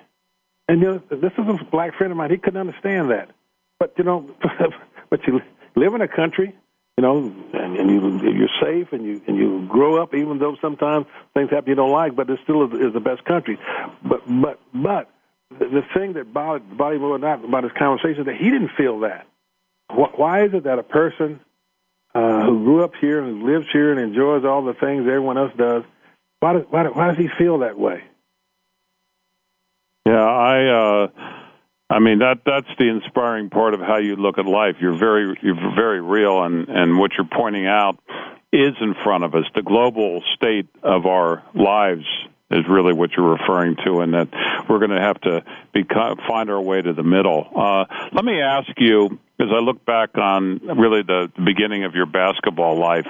And 0.67 0.81
you 0.81 0.87
know, 0.87 1.01
this 1.09 1.31
is 1.37 1.47
a 1.47 1.63
black 1.71 1.95
friend 1.95 2.11
of 2.11 2.17
mine. 2.17 2.29
He 2.29 2.37
couldn't 2.37 2.59
understand 2.59 3.11
that. 3.11 3.31
But 3.79 3.93
you 3.97 4.03
know, 4.03 4.29
but 5.09 5.25
you 5.25 5.41
live 5.75 5.93
in 5.93 6.01
a 6.01 6.07
country 6.07 6.53
you 6.97 7.03
know, 7.03 7.31
and, 7.53 7.77
and 7.77 7.91
you 7.91 8.31
you're 8.31 8.49
safe 8.59 8.91
and 8.91 9.05
you 9.05 9.21
and 9.27 9.37
you 9.37 9.67
grow 9.67 10.01
up, 10.01 10.15
even 10.15 10.39
though 10.39 10.57
sometimes 10.59 11.05
things 11.35 11.51
happen 11.51 11.69
you 11.69 11.75
don't 11.75 11.91
like, 11.91 12.15
but 12.15 12.27
it 12.27 12.39
still 12.43 12.65
is, 12.65 12.87
is 12.87 12.93
the 12.93 12.99
best 12.99 13.23
country. 13.23 13.59
But 14.03 14.23
but 14.27 14.59
but 14.73 15.07
the 15.59 15.83
thing 15.93 16.13
that 16.13 16.33
bothered, 16.33 16.75
bothered 16.75 16.99
me 16.99 17.17
not 17.19 17.45
about 17.45 17.61
this 17.61 17.71
conversation 17.77 18.21
is 18.21 18.25
that 18.25 18.35
he 18.35 18.49
didn't 18.49 18.71
feel 18.75 19.01
that. 19.01 19.27
Why 19.89 20.45
is 20.45 20.53
it 20.53 20.63
that 20.65 20.79
a 20.79 20.83
person 20.83 21.39
uh, 22.13 22.45
who 22.45 22.63
grew 22.63 22.83
up 22.83 22.93
here 22.99 23.21
and 23.21 23.41
who 23.41 23.53
lives 23.53 23.67
here 23.71 23.91
and 23.91 23.99
enjoys 23.99 24.43
all 24.45 24.63
the 24.63 24.73
things 24.73 25.01
everyone 25.01 25.37
else 25.37 25.53
does, 25.57 25.83
why 26.39 26.53
does 26.53 26.63
why, 26.69 26.83
why 26.87 27.07
does 27.07 27.17
he 27.17 27.29
feel 27.37 27.59
that 27.59 27.77
way? 27.77 28.03
Yeah, 30.05 30.23
I. 30.23 30.65
uh 30.65 31.07
I 31.89 31.99
mean 31.99 32.19
that 32.19 32.39
that's 32.45 32.67
the 32.77 32.89
inspiring 32.89 33.49
part 33.49 33.73
of 33.73 33.79
how 33.79 33.95
you 33.97 34.17
look 34.17 34.37
at 34.37 34.45
life. 34.45 34.75
You're 34.81 34.97
very 34.97 35.37
you're 35.41 35.73
very 35.73 36.01
real, 36.01 36.43
and 36.43 36.67
and 36.67 36.99
what 36.99 37.11
you're 37.17 37.29
pointing 37.31 37.65
out 37.65 37.97
is 38.51 38.73
in 38.81 38.93
front 39.05 39.23
of 39.23 39.35
us. 39.35 39.45
The 39.55 39.61
global 39.61 40.21
state 40.35 40.67
of 40.83 41.05
our 41.05 41.43
lives 41.53 42.05
is 42.51 42.65
really 42.69 42.93
what 42.93 43.11
you're 43.15 43.31
referring 43.31 43.77
to, 43.85 44.01
and 44.01 44.13
that 44.13 44.27
we're 44.69 44.79
going 44.79 44.91
to 44.91 45.01
have 45.01 45.19
to 45.21 45.43
be, 45.73 45.85
find 46.27 46.49
our 46.49 46.61
way 46.61 46.81
to 46.81 46.91
the 46.93 47.03
middle. 47.03 47.47
Uh, 47.55 47.85
let 48.11 48.25
me 48.25 48.41
ask 48.41 48.69
you, 48.77 49.19
as 49.39 49.47
I 49.51 49.59
look 49.59 49.85
back 49.85 50.17
on 50.17 50.59
really 50.77 51.03
the 51.03 51.31
beginning 51.43 51.83
of 51.83 51.95
your 51.95 52.05
basketball 52.05 52.77
life. 52.77 53.07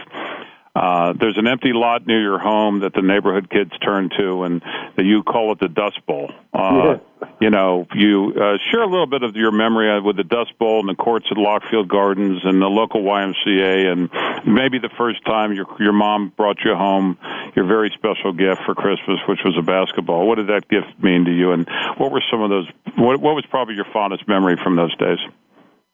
Uh, 0.77 1.13
there's 1.19 1.37
an 1.39 1.47
empty 1.47 1.73
lot 1.73 2.05
near 2.05 2.21
your 2.21 2.37
home 2.37 2.81
that 2.81 2.93
the 2.93 3.01
neighborhood 3.01 3.49
kids 3.49 3.71
turn 3.79 4.11
to, 4.15 4.43
and 4.43 4.61
that 4.95 5.05
you 5.05 5.23
call 5.23 5.51
it 5.51 5.59
the 5.59 5.67
Dust 5.67 6.05
Bowl. 6.05 6.29
Uh, 6.53 6.97
yeah. 7.19 7.27
You 7.41 7.49
know, 7.49 7.87
you 7.95 8.33
uh, 8.35 8.57
share 8.69 8.83
a 8.83 8.87
little 8.87 9.07
bit 9.07 9.23
of 9.23 9.35
your 9.35 9.51
memory 9.51 9.99
with 10.01 10.17
the 10.17 10.23
Dust 10.23 10.55
Bowl 10.59 10.79
and 10.81 10.89
the 10.89 10.93
courts 10.93 11.25
at 11.31 11.37
Lockfield 11.37 11.87
Gardens 11.87 12.41
and 12.43 12.61
the 12.61 12.67
local 12.67 13.01
YMCA, 13.01 13.91
and 13.91 14.11
maybe 14.45 14.77
the 14.77 14.91
first 14.99 15.25
time 15.25 15.51
your 15.51 15.65
your 15.79 15.93
mom 15.93 16.31
brought 16.37 16.57
you 16.63 16.75
home 16.75 17.17
your 17.55 17.65
very 17.65 17.91
special 17.97 18.33
gift 18.33 18.61
for 18.63 18.75
Christmas, 18.75 19.17
which 19.27 19.39
was 19.43 19.57
a 19.57 19.63
basketball. 19.63 20.27
What 20.27 20.35
did 20.35 20.47
that 20.47 20.69
gift 20.69 21.01
mean 21.01 21.25
to 21.25 21.31
you, 21.31 21.53
and 21.53 21.67
what 21.97 22.11
were 22.11 22.21
some 22.29 22.43
of 22.43 22.51
those? 22.51 22.67
What, 22.95 23.19
what 23.19 23.33
was 23.33 23.45
probably 23.49 23.73
your 23.73 23.87
fondest 23.91 24.27
memory 24.27 24.57
from 24.63 24.75
those 24.75 24.95
days? 24.97 25.19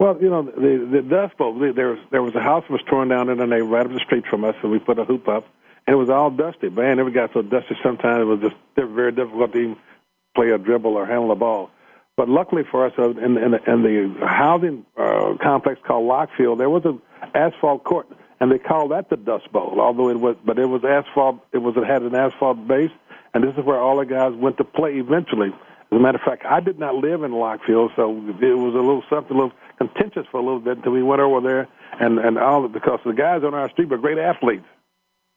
Well, 0.03 0.17
you 0.21 0.29
know, 0.29 0.43
the 0.43 0.85
the 0.91 1.01
Dust 1.01 1.37
Bowl. 1.37 1.57
There 1.57 1.91
was 1.91 1.99
there 2.11 2.21
was 2.21 2.35
a 2.35 2.41
house 2.41 2.65
that 2.67 2.73
was 2.73 2.81
torn 2.89 3.07
down 3.07 3.29
in 3.29 3.37
the 3.37 3.45
neighborhood 3.45 3.71
right 3.71 3.85
up 3.85 3.93
the 3.93 4.01
street 4.01 4.25
from 4.29 4.43
us, 4.43 4.53
and 4.61 4.69
we 4.69 4.77
put 4.77 4.99
a 4.99 5.05
hoop 5.05 5.29
up, 5.29 5.45
and 5.87 5.93
it 5.93 5.95
was 5.95 6.09
all 6.09 6.29
dusty. 6.29 6.67
Man, 6.67 6.99
it 6.99 7.13
got 7.13 7.31
so 7.31 7.41
dusty 7.41 7.77
sometimes 7.81 8.23
it 8.23 8.25
was 8.25 8.41
just 8.41 8.55
very 8.75 9.13
difficult 9.13 9.53
to 9.53 9.57
even 9.57 9.77
play 10.35 10.49
a 10.49 10.57
dribble 10.57 10.93
or 10.93 11.05
handle 11.05 11.31
a 11.31 11.37
ball. 11.37 11.71
But 12.17 12.27
luckily 12.27 12.63
for 12.69 12.85
us, 12.85 12.91
uh, 12.99 13.11
in, 13.11 13.37
in, 13.37 13.51
the, 13.51 13.63
in 13.65 13.83
the 14.19 14.27
housing 14.27 14.85
uh, 14.97 15.35
complex 15.41 15.79
called 15.87 16.05
Lockfield, 16.11 16.57
there 16.57 16.69
was 16.69 16.83
an 16.83 17.01
asphalt 17.33 17.85
court, 17.85 18.07
and 18.41 18.51
they 18.51 18.59
called 18.59 18.91
that 18.91 19.09
the 19.09 19.15
Dust 19.15 19.49
Bowl. 19.53 19.79
Although 19.79 20.09
it 20.09 20.19
was, 20.19 20.35
but 20.45 20.59
it 20.59 20.65
was 20.65 20.83
asphalt. 20.83 21.39
It 21.53 21.59
was 21.59 21.77
it 21.77 21.85
had 21.85 22.01
an 22.01 22.13
asphalt 22.13 22.67
base, 22.67 22.91
and 23.33 23.41
this 23.41 23.55
is 23.57 23.63
where 23.63 23.79
all 23.79 23.99
the 23.99 24.05
guys 24.05 24.33
went 24.33 24.57
to 24.57 24.65
play 24.65 24.95
eventually. 24.95 25.53
As 25.93 25.97
a 25.97 25.99
matter 25.99 26.17
of 26.17 26.23
fact, 26.25 26.43
I 26.45 26.59
did 26.59 26.77
not 26.77 26.95
live 26.95 27.23
in 27.23 27.31
Lockfield, 27.31 27.95
so 27.95 28.11
it 28.11 28.57
was 28.57 28.73
a 28.73 28.83
little 28.83 29.03
something, 29.09 29.37
a 29.37 29.39
little 29.39 29.57
contentious 29.77 30.25
for 30.31 30.39
a 30.39 30.43
little 30.43 30.59
bit 30.59 30.77
until 30.77 30.91
we 30.91 31.03
went 31.03 31.21
over 31.21 31.41
there 31.41 31.67
and 31.99 32.19
and 32.19 32.38
all 32.38 32.67
because 32.67 32.99
the 33.05 33.13
guys 33.13 33.43
on 33.43 33.53
our 33.53 33.69
street 33.69 33.89
were 33.89 33.97
great 33.97 34.17
athletes, 34.17 34.65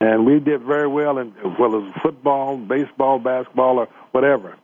and 0.00 0.26
we 0.26 0.40
did 0.40 0.62
very 0.62 0.88
well 0.88 1.18
in 1.18 1.34
well 1.58 1.76
as 1.76 2.02
football, 2.02 2.56
baseball, 2.56 3.18
basketball, 3.18 3.78
or 3.78 3.88
whatever. 4.12 4.56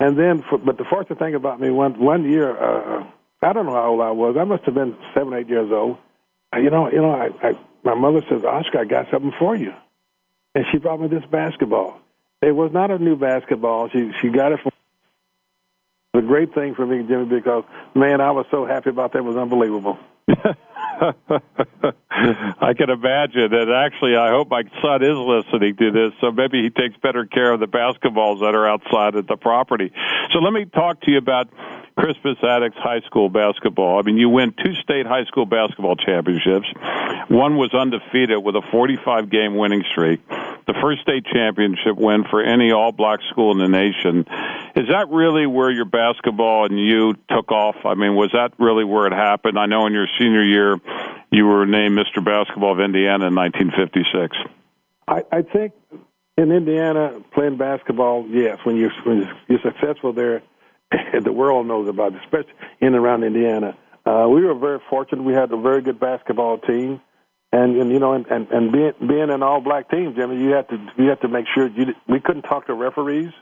And 0.00 0.18
then, 0.18 0.42
for, 0.48 0.58
but 0.58 0.78
the 0.78 0.84
fortunate 0.84 1.18
thing 1.18 1.34
about 1.34 1.60
me, 1.60 1.70
one 1.70 1.98
one 1.98 2.28
year, 2.28 2.50
uh, 2.50 3.06
I 3.42 3.52
don't 3.52 3.66
know 3.66 3.74
how 3.74 3.90
old 3.90 4.00
I 4.00 4.10
was. 4.10 4.36
I 4.38 4.44
must 4.44 4.64
have 4.64 4.74
been 4.74 4.96
seven, 5.14 5.34
eight 5.34 5.48
years 5.48 5.70
old. 5.72 5.98
You 6.54 6.70
know, 6.70 6.90
you 6.90 7.00
know, 7.00 7.12
I, 7.12 7.48
I 7.48 7.52
my 7.84 7.94
mother 7.94 8.20
says, 8.28 8.44
Oscar, 8.44 8.80
I 8.80 8.84
got 8.84 9.06
something 9.10 9.32
for 9.38 9.56
you, 9.56 9.72
and 10.54 10.64
she 10.70 10.78
brought 10.78 11.00
me 11.00 11.08
this 11.08 11.24
basketball. 11.30 12.00
It 12.40 12.52
was 12.52 12.72
not 12.72 12.90
a 12.90 12.98
new 12.98 13.16
basketball. 13.16 13.88
She 13.90 14.10
she 14.20 14.28
got 14.28 14.52
it 14.52 14.60
from 14.60 14.71
great 16.22 16.54
thing 16.54 16.74
for 16.74 16.86
me, 16.86 17.06
Jimmy, 17.06 17.26
because 17.26 17.64
man, 17.94 18.20
I 18.20 18.30
was 18.30 18.46
so 18.50 18.64
happy 18.66 18.90
about 18.90 19.12
that. 19.12 19.18
It 19.18 19.24
was 19.24 19.36
unbelievable. 19.36 19.98
I 22.60 22.74
can 22.74 22.90
imagine. 22.90 23.52
And 23.52 23.72
actually, 23.72 24.16
I 24.16 24.30
hope 24.30 24.48
my 24.48 24.62
son 24.80 25.02
is 25.02 25.16
listening 25.16 25.76
to 25.76 25.90
this, 25.90 26.12
so 26.20 26.30
maybe 26.30 26.62
he 26.62 26.70
takes 26.70 26.96
better 26.98 27.26
care 27.26 27.52
of 27.52 27.60
the 27.60 27.66
basketballs 27.66 28.40
that 28.40 28.54
are 28.54 28.66
outside 28.66 29.16
at 29.16 29.26
the 29.26 29.36
property. 29.36 29.92
So 30.32 30.38
let 30.38 30.52
me 30.52 30.64
talk 30.64 31.00
to 31.02 31.10
you 31.10 31.18
about 31.18 31.48
Crispus 31.96 32.38
Attucks 32.42 32.76
High 32.76 33.00
School 33.00 33.28
basketball. 33.28 33.98
I 33.98 34.02
mean, 34.02 34.16
you 34.16 34.28
win 34.28 34.54
two 34.64 34.74
state 34.82 35.06
high 35.06 35.24
school 35.24 35.46
basketball 35.46 35.96
championships. 35.96 36.66
One 37.28 37.56
was 37.56 37.74
undefeated 37.74 38.42
with 38.42 38.56
a 38.56 38.62
45 38.70 39.30
game 39.30 39.56
winning 39.56 39.84
streak. 39.90 40.26
The 40.66 40.74
first 40.80 41.02
state 41.02 41.26
championship 41.26 41.96
win 41.96 42.24
for 42.30 42.42
any 42.42 42.72
all 42.72 42.92
black 42.92 43.20
school 43.30 43.52
in 43.52 43.58
the 43.58 43.68
nation. 43.68 44.26
Is 44.74 44.88
that 44.88 45.08
really 45.10 45.46
where 45.46 45.70
your 45.70 45.84
basketball 45.84 46.66
and 46.66 46.78
you 46.78 47.14
took 47.28 47.50
off? 47.50 47.76
I 47.84 47.94
mean, 47.94 48.14
was 48.14 48.30
that 48.32 48.52
really 48.58 48.84
where 48.84 49.06
it 49.06 49.12
happened? 49.12 49.58
I 49.58 49.66
know 49.66 49.86
in 49.86 49.92
your 49.92 50.08
senior 50.22 50.44
year, 50.44 50.80
you 51.30 51.46
were 51.46 51.66
named 51.66 51.98
Mr. 51.98 52.24
Basketball 52.24 52.72
of 52.72 52.80
Indiana 52.80 53.26
in 53.26 53.34
1956. 53.34 54.36
I, 55.08 55.22
I 55.32 55.42
think 55.42 55.72
in 56.36 56.52
Indiana, 56.52 57.20
playing 57.34 57.58
basketball, 57.58 58.26
yes, 58.28 58.58
when 58.64 58.76
you're 58.76 58.92
when 59.04 59.28
you're 59.48 59.60
successful 59.62 60.12
there, 60.12 60.42
the 61.20 61.32
world 61.32 61.66
knows 61.66 61.88
about 61.88 62.14
it, 62.14 62.20
especially 62.24 62.52
in 62.80 62.88
and 62.88 62.96
around 62.96 63.24
Indiana. 63.24 63.76
Uh, 64.04 64.26
we 64.28 64.44
were 64.44 64.54
very 64.54 64.80
fortunate. 64.90 65.22
We 65.22 65.34
had 65.34 65.52
a 65.52 65.56
very 65.56 65.82
good 65.82 66.00
basketball 66.00 66.58
team, 66.58 67.00
and, 67.52 67.76
and 67.76 67.90
you 67.90 67.98
know, 67.98 68.14
and, 68.14 68.26
and, 68.26 68.48
and 68.50 68.72
being 68.72 68.92
being 69.06 69.30
an 69.30 69.42
all 69.42 69.60
black 69.60 69.90
team, 69.90 70.14
Jimmy, 70.16 70.42
you 70.42 70.50
had 70.50 70.68
to 70.70 70.76
you 70.96 71.08
had 71.08 71.20
to 71.20 71.28
make 71.28 71.46
sure 71.54 71.68
you 71.68 71.94
we 72.08 72.20
couldn't 72.20 72.42
talk 72.42 72.66
to 72.66 72.74
referees, 72.74 73.32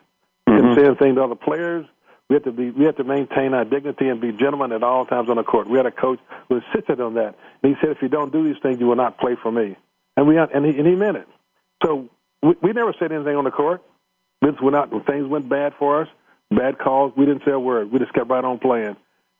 mm-hmm. 0.48 0.56
couldn't 0.56 0.76
say 0.76 0.84
anything 0.86 1.14
to 1.14 1.22
other 1.22 1.36
players. 1.36 1.86
We 2.30 2.34
had 2.34 2.44
to 2.44 2.52
be 2.52 2.70
we 2.70 2.86
had 2.86 2.96
to 2.96 3.04
maintain 3.04 3.52
our 3.52 3.66
dignity 3.66 4.08
and 4.08 4.20
be 4.20 4.32
gentlemen 4.32 4.72
at 4.72 4.82
all 4.82 5.04
times 5.04 5.28
on 5.28 5.36
the 5.36 5.42
court. 5.42 5.68
We 5.68 5.76
had 5.76 5.86
a 5.86 5.90
coach 5.90 6.20
who 6.48 6.62
insisted 6.62 7.00
on 7.00 7.14
that, 7.14 7.34
and 7.62 7.74
he 7.74 7.80
said, 7.80 7.90
if 7.90 8.00
you 8.00 8.08
don't 8.08 8.32
do 8.32 8.44
these 8.44 8.62
things, 8.62 8.80
you 8.80 8.86
will 8.86 8.96
not 8.96 9.18
play 9.18 9.36
for 9.42 9.52
me. 9.52 9.76
And 10.16 10.26
we 10.26 10.38
and 10.38 10.64
he, 10.64 10.78
and 10.78 10.86
he 10.86 10.94
meant 10.94 11.18
it. 11.18 11.28
So 11.84 12.08
we, 12.42 12.54
we 12.62 12.72
never 12.72 12.94
said 12.98 13.12
anything 13.12 13.36
on 13.36 13.44
the 13.44 13.50
court. 13.50 13.82
This 14.40 14.54
went 14.62 14.76
out 14.76 14.90
when 14.90 15.02
things 15.02 15.26
went 15.26 15.50
bad 15.50 15.74
for 15.78 16.02
us 16.02 16.08
bad 16.50 16.78
calls. 16.78 17.12
We 17.16 17.26
didn't 17.26 17.42
say 17.44 17.52
a 17.52 17.60
word. 17.60 17.92
We 17.92 17.98
just 17.98 18.12
kept 18.12 18.28
right 18.28 18.44
on 18.44 18.58
playing. 18.58 18.96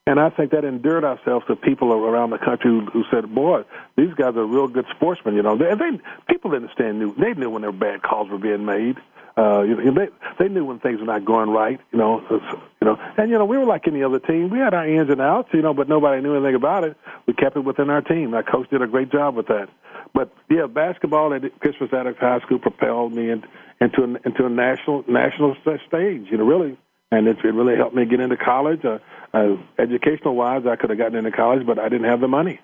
And 0.07 0.19
I 0.19 0.31
think 0.31 0.53
that 0.53 0.65
endeared 0.65 1.05
ourselves 1.05 1.47
to 1.47 1.57
people 1.57 1.93
around 1.93 2.31
the 2.31 2.39
country 2.39 2.71
who, 2.71 2.87
who 2.87 3.05
said, 3.13 3.33
"Boy, 3.33 3.63
these 3.97 4.13
guys 4.15 4.35
are 4.35 4.45
real 4.45 4.67
good 4.67 4.87
sportsmen." 4.97 5.35
You 5.35 5.43
know, 5.43 5.57
they, 5.57 5.75
they 5.75 6.01
people 6.29 6.51
didn't 6.51 6.71
stand 6.73 6.99
knew 6.99 7.15
they 7.15 7.35
knew 7.35 7.51
when 7.51 7.63
their 7.63 7.73
bad 7.73 8.03
calls 8.03 8.29
were 8.31 8.39
being 8.39 8.65
made. 8.65 8.97
Uh, 9.37 9.63
you 9.63 9.77
know, 9.77 9.95
they 9.95 10.09
they 10.39 10.49
knew 10.49 10.65
when 10.65 10.79
things 10.81 11.01
were 11.01 11.07
not 11.07 11.25
going 11.25 11.51
right. 11.51 11.81
You 11.93 11.99
know, 11.99 12.21
you 12.31 12.87
know, 12.87 12.99
and 13.17 13.31
you 13.31 13.39
know 13.39 13.45
we 13.45 13.57
were 13.57 13.65
like 13.65 13.87
any 13.87 14.03
other 14.03 14.19
team. 14.19 14.51
We 14.51 14.59
had 14.59 14.75
our 14.75 14.87
ins 14.87 15.11
and 15.11 15.21
outs, 15.21 15.49
you 15.53 15.63
know, 15.63 15.75
but 15.75 15.89
nobody 15.89 16.21
knew 16.23 16.35
anything 16.35 16.55
about 16.55 16.85
it. 16.85 16.97
We 17.27 17.35
kept 17.35 17.57
it 17.57 17.61
within 17.61 17.91
our 17.91 18.03
team. 18.03 18.35
Our 18.35 18.43
coach 18.43 18.69
did 18.71 18.83
a 18.83 18.87
great 18.87 19.11
job 19.11 19.37
with 19.37 19.47
that. 19.47 19.69
But 20.13 20.33
yeah, 20.51 20.67
basketball 20.67 21.33
at 21.35 21.43
Crispus 21.61 21.91
Attucks 21.93 22.19
High 22.19 22.41
School 22.41 22.59
propelled 22.59 23.13
me 23.13 23.31
into 23.31 23.49
into 23.81 24.03
a, 24.03 24.29
into 24.29 24.47
a 24.47 24.51
national 24.51 25.05
national 25.09 25.57
stage. 25.63 26.27
You 26.31 26.39
know, 26.39 26.45
really, 26.45 26.77
and 27.11 27.29
it, 27.29 27.39
it 27.45 27.55
really 27.55 27.77
helped 27.77 27.95
me 27.95 28.05
get 28.07 28.21
into 28.21 28.37
college. 28.37 28.85
Uh, 28.85 28.99
uh, 29.33 29.57
educational 29.79 30.35
wise, 30.35 30.63
I 30.67 30.77
could 30.77 30.91
have 30.91 30.99
gotten 30.99 31.17
into 31.17 31.31
college, 31.31 31.67
but 31.67 31.79
I 31.79 31.89
didn't 31.89 32.09
have 32.09 32.21
the 32.21 32.29
money. 32.29 32.61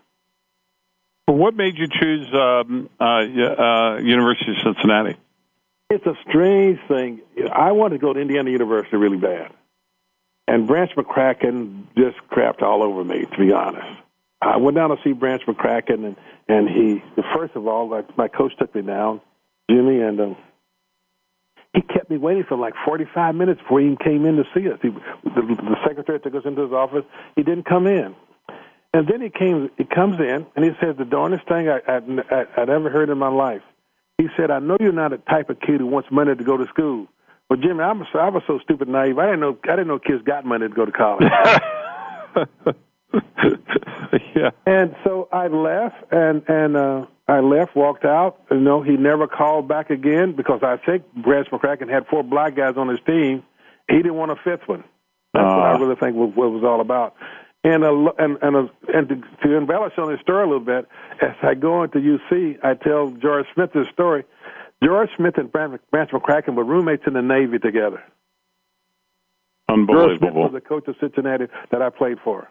What 1.26 1.54
made 1.54 1.76
you 1.76 1.88
choose 1.88 2.28
um, 2.32 2.88
uh, 3.00 3.04
uh, 3.04 3.98
University 3.98 4.52
of 4.52 4.74
Cincinnati? 4.74 5.16
It's 5.88 6.04
a 6.06 6.14
strange 6.28 6.80
thing. 6.88 7.20
I 7.52 7.72
wanted 7.72 7.96
to 7.96 8.00
go 8.00 8.12
to 8.12 8.20
Indiana 8.20 8.50
University 8.50 8.96
really 8.96 9.18
bad, 9.18 9.52
and 10.48 10.66
Branch 10.66 10.90
McCracken 10.96 11.84
just 11.96 12.16
crapped 12.30 12.62
all 12.62 12.82
over 12.82 13.04
me. 13.04 13.24
To 13.24 13.38
be 13.38 13.52
honest, 13.52 13.86
I 14.42 14.56
went 14.56 14.76
down 14.76 14.90
to 14.90 14.96
see 15.04 15.12
Branch 15.12 15.42
McCracken, 15.46 16.04
and 16.04 16.16
and 16.48 16.68
he 16.68 17.02
first 17.34 17.54
of 17.54 17.68
all, 17.68 17.88
like 17.88 18.16
my 18.18 18.26
coach 18.26 18.52
took 18.58 18.74
me 18.74 18.82
down, 18.82 19.20
Jimmy, 19.70 20.00
and. 20.00 20.20
Um, 20.20 20.36
he 21.74 21.82
kept 21.82 22.08
me 22.08 22.16
waiting 22.16 22.44
for 22.44 22.56
like 22.56 22.72
45 22.86 23.34
minutes 23.34 23.60
before 23.60 23.80
he 23.80 23.86
even 23.86 23.98
came 23.98 24.24
in 24.24 24.36
to 24.36 24.44
see 24.54 24.66
us. 24.70 24.78
He, 24.80 24.88
the, 24.88 25.42
the 25.42 25.76
secretary 25.86 26.18
took 26.20 26.34
us 26.34 26.44
into 26.46 26.62
his 26.62 26.72
office. 26.72 27.04
He 27.36 27.42
didn't 27.42 27.66
come 27.66 27.86
in. 27.86 28.16
And 28.94 29.06
then 29.06 29.20
he 29.20 29.28
came. 29.28 29.70
He 29.76 29.84
comes 29.84 30.18
in 30.18 30.46
and 30.56 30.64
he 30.64 30.70
says 30.80 30.96
the 30.96 31.04
darnest 31.04 31.46
thing 31.46 31.68
I, 31.68 31.80
I, 31.86 31.96
I, 32.30 32.62
I'd 32.62 32.70
ever 32.70 32.88
heard 32.88 33.10
in 33.10 33.18
my 33.18 33.28
life. 33.28 33.60
He 34.18 34.28
said, 34.36 34.50
"I 34.50 34.58
know 34.60 34.76
you're 34.80 34.92
not 34.92 35.12
a 35.12 35.18
type 35.18 35.50
of 35.50 35.60
kid 35.60 35.80
who 35.80 35.86
wants 35.86 36.10
money 36.10 36.34
to 36.34 36.44
go 36.44 36.56
to 36.56 36.66
school, 36.66 37.06
but 37.48 37.60
Jimmy, 37.60 37.82
I'm 37.82 38.04
so, 38.12 38.18
I 38.18 38.30
was 38.30 38.42
so 38.46 38.58
stupid 38.60 38.88
naive. 38.88 39.18
I 39.18 39.26
didn't 39.26 39.40
know 39.40 39.58
I 39.64 39.76
didn't 39.76 39.88
know 39.88 39.98
kids 39.98 40.22
got 40.24 40.44
money 40.44 40.68
to 40.68 40.74
go 40.74 40.84
to 40.86 40.92
college." 40.92 41.30
yeah. 44.34 44.50
And 44.66 44.94
so 45.04 45.28
I 45.32 45.48
left, 45.48 45.96
and 46.10 46.42
and 46.48 46.76
uh, 46.76 47.06
I 47.28 47.40
left, 47.40 47.74
walked 47.76 48.04
out. 48.04 48.40
You 48.50 48.60
know, 48.60 48.82
he 48.82 48.96
never 48.96 49.26
called 49.26 49.68
back 49.68 49.90
again 49.90 50.32
because 50.32 50.60
I 50.62 50.76
think 50.76 51.04
Branch 51.14 51.48
McCracken 51.48 51.90
had 51.90 52.06
four 52.06 52.22
black 52.22 52.54
guys 52.56 52.76
on 52.76 52.88
his 52.88 53.00
team. 53.06 53.42
He 53.88 53.96
didn't 53.96 54.14
want 54.14 54.32
a 54.32 54.36
fifth 54.36 54.66
one. 54.66 54.84
That's 55.34 55.44
uh, 55.44 55.56
what 55.56 55.66
I 55.66 55.78
really 55.78 55.96
think 55.96 56.16
was, 56.16 56.32
what 56.34 56.46
it 56.46 56.50
was 56.50 56.64
all 56.64 56.80
about. 56.80 57.14
And 57.64 57.84
a, 57.84 58.06
and 58.18 58.38
and 58.42 58.56
a, 58.56 58.70
and 58.92 59.08
to, 59.08 59.16
to 59.42 59.56
embellish 59.56 59.94
on 59.98 60.10
his 60.10 60.20
story 60.20 60.44
a 60.44 60.46
little 60.46 60.60
bit, 60.60 60.88
as 61.20 61.34
I 61.42 61.54
go 61.54 61.82
into 61.82 61.98
UC, 61.98 62.64
I 62.64 62.74
tell 62.74 63.10
George 63.10 63.46
Smith 63.54 63.70
this 63.74 63.86
story. 63.92 64.24
George 64.82 65.08
Smith 65.16 65.38
and 65.38 65.50
Branch 65.50 65.80
McCracken 65.92 66.54
were 66.54 66.64
roommates 66.64 67.04
in 67.06 67.14
the 67.14 67.22
Navy 67.22 67.58
together. 67.58 68.02
Unbelievable. 69.68 70.08
George 70.08 70.18
Smith 70.18 70.34
was 70.34 70.52
the 70.52 70.60
coach 70.60 70.88
of 70.88 70.96
Cincinnati 71.00 71.46
that 71.70 71.82
I 71.82 71.90
played 71.90 72.18
for. 72.22 72.48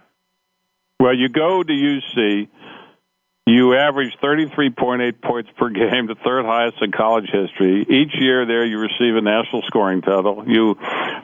Well, 0.99 1.15
you 1.15 1.29
go 1.29 1.61
to 1.61 1.71
UC, 1.71 2.47
you 3.47 3.75
average 3.75 4.11
33.8 4.23 5.21
points 5.21 5.51
per 5.55 5.69
game, 5.69 6.07
the 6.07 6.15
third 6.25 6.45
highest 6.45 6.81
in 6.81 6.91
college 6.91 7.29
history. 7.31 7.85
Each 7.87 8.13
year 8.19 8.43
there, 8.47 8.65
you 8.65 8.79
receive 8.79 9.15
a 9.15 9.21
national 9.21 9.61
scoring 9.67 10.01
title. 10.01 10.43
You 10.47 10.75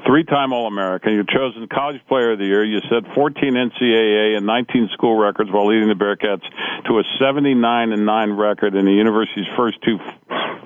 three-time 0.05 0.53
All-American. 0.53 1.13
You're 1.13 1.23
chosen 1.23 1.67
College 1.67 1.99
Player 2.07 2.33
of 2.33 2.39
the 2.39 2.45
Year. 2.45 2.63
You 2.63 2.79
set 2.81 3.11
14 3.15 3.53
NCAA 3.53 4.37
and 4.37 4.45
19 4.45 4.89
school 4.93 5.17
records 5.17 5.49
while 5.51 5.67
leading 5.67 5.87
the 5.87 5.95
Bearcats 5.95 6.45
to 6.85 6.99
a 6.99 7.03
79 7.19 7.91
and 7.91 8.05
9 8.05 8.31
record 8.33 8.75
in 8.75 8.85
the 8.85 8.93
university's 8.93 9.47
first 9.57 9.81
two 9.81 9.97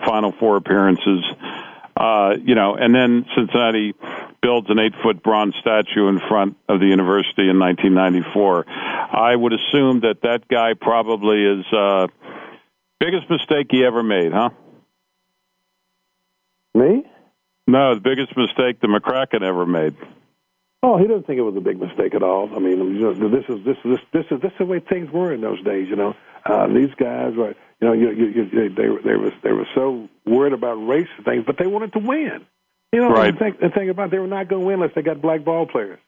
Final 0.06 0.34
Four 0.34 0.58
appearances. 0.58 1.24
Uh, 1.96 2.36
you 2.44 2.56
know, 2.56 2.76
and 2.76 2.94
then 2.94 3.26
Cincinnati 3.36 3.94
builds 4.42 4.70
an 4.70 4.80
eight 4.80 4.94
foot 5.02 5.24
bronze 5.24 5.56
statue 5.62 6.08
in 6.10 6.20
front 6.20 6.58
of 6.68 6.80
the 6.80 6.88
university 6.88 7.50
in 7.50 7.58
1994. 7.58 8.66
I 8.68 9.36
would 9.36 9.54
assume 9.54 10.02
that 10.02 10.22
that 10.24 10.48
guy 10.50 10.74
probably 10.74 11.46
is 11.46 11.66
uh, 11.72 12.08
biggest 13.00 13.30
mistake 13.30 13.68
he 13.72 13.86
ever 13.86 14.04
made, 14.04 14.34
huh? 14.34 14.50
Me? 16.74 17.06
No, 17.68 17.96
the 17.96 18.02
biggest 18.02 18.36
mistake 18.36 18.82
the 18.82 18.88
McCracken 18.88 19.42
ever 19.42 19.66
made. 19.66 19.96
Oh, 20.84 20.98
he 20.98 21.08
doesn't 21.08 21.26
think 21.26 21.40
it 21.40 21.44
was 21.44 21.56
a 21.56 21.62
big 21.62 21.80
mistake 21.80 22.14
at 22.14 22.22
all. 22.22 22.54
I 22.56 22.60
mean, 22.60 22.78
you 22.96 23.14
know, 23.14 23.30
this 23.30 23.46
is 23.50 23.66
this 23.66 23.78
this 23.84 24.00
this 24.12 24.26
is 24.30 24.42
this 24.42 24.52
is 24.52 24.58
the 24.60 24.66
way 24.66 24.80
things 24.80 25.10
were 25.10 25.34
in 25.34 25.42
those 25.42 25.64
days. 25.64 25.88
You 25.90 25.96
know, 25.96 26.16
uh, 26.46 26.68
these 26.68 26.94
guys 26.96 27.34
were, 27.36 27.56
you 27.82 27.88
know, 27.88 27.94
you, 27.94 28.12
you, 28.12 28.26
you, 28.28 28.50
they 28.50 28.68
they 28.70 28.88
were 29.16 29.32
they 29.44 29.52
were 29.52 29.68
so 29.76 30.08
worried 30.26 30.54
about 30.54 30.76
race 30.76 31.08
and 31.18 31.26
things, 31.26 31.44
but 31.46 31.58
they 31.58 31.68
wanted 31.68 31.94
to 31.94 32.00
win. 32.00 32.46
You 32.94 33.02
know, 33.02 33.10
right. 33.10 33.34
the 33.34 33.40
thing, 33.40 33.58
the 33.62 33.70
thing 33.70 33.90
about 33.90 34.08
it, 34.08 34.12
they 34.12 34.20
were 34.20 34.28
not 34.28 34.48
going 34.48 34.62
to 34.62 34.68
win 34.68 34.76
unless 34.76 34.96
they 34.96 35.02
got 35.02 35.22
black 35.22 35.44
ball 35.44 35.66
players. 35.66 36.00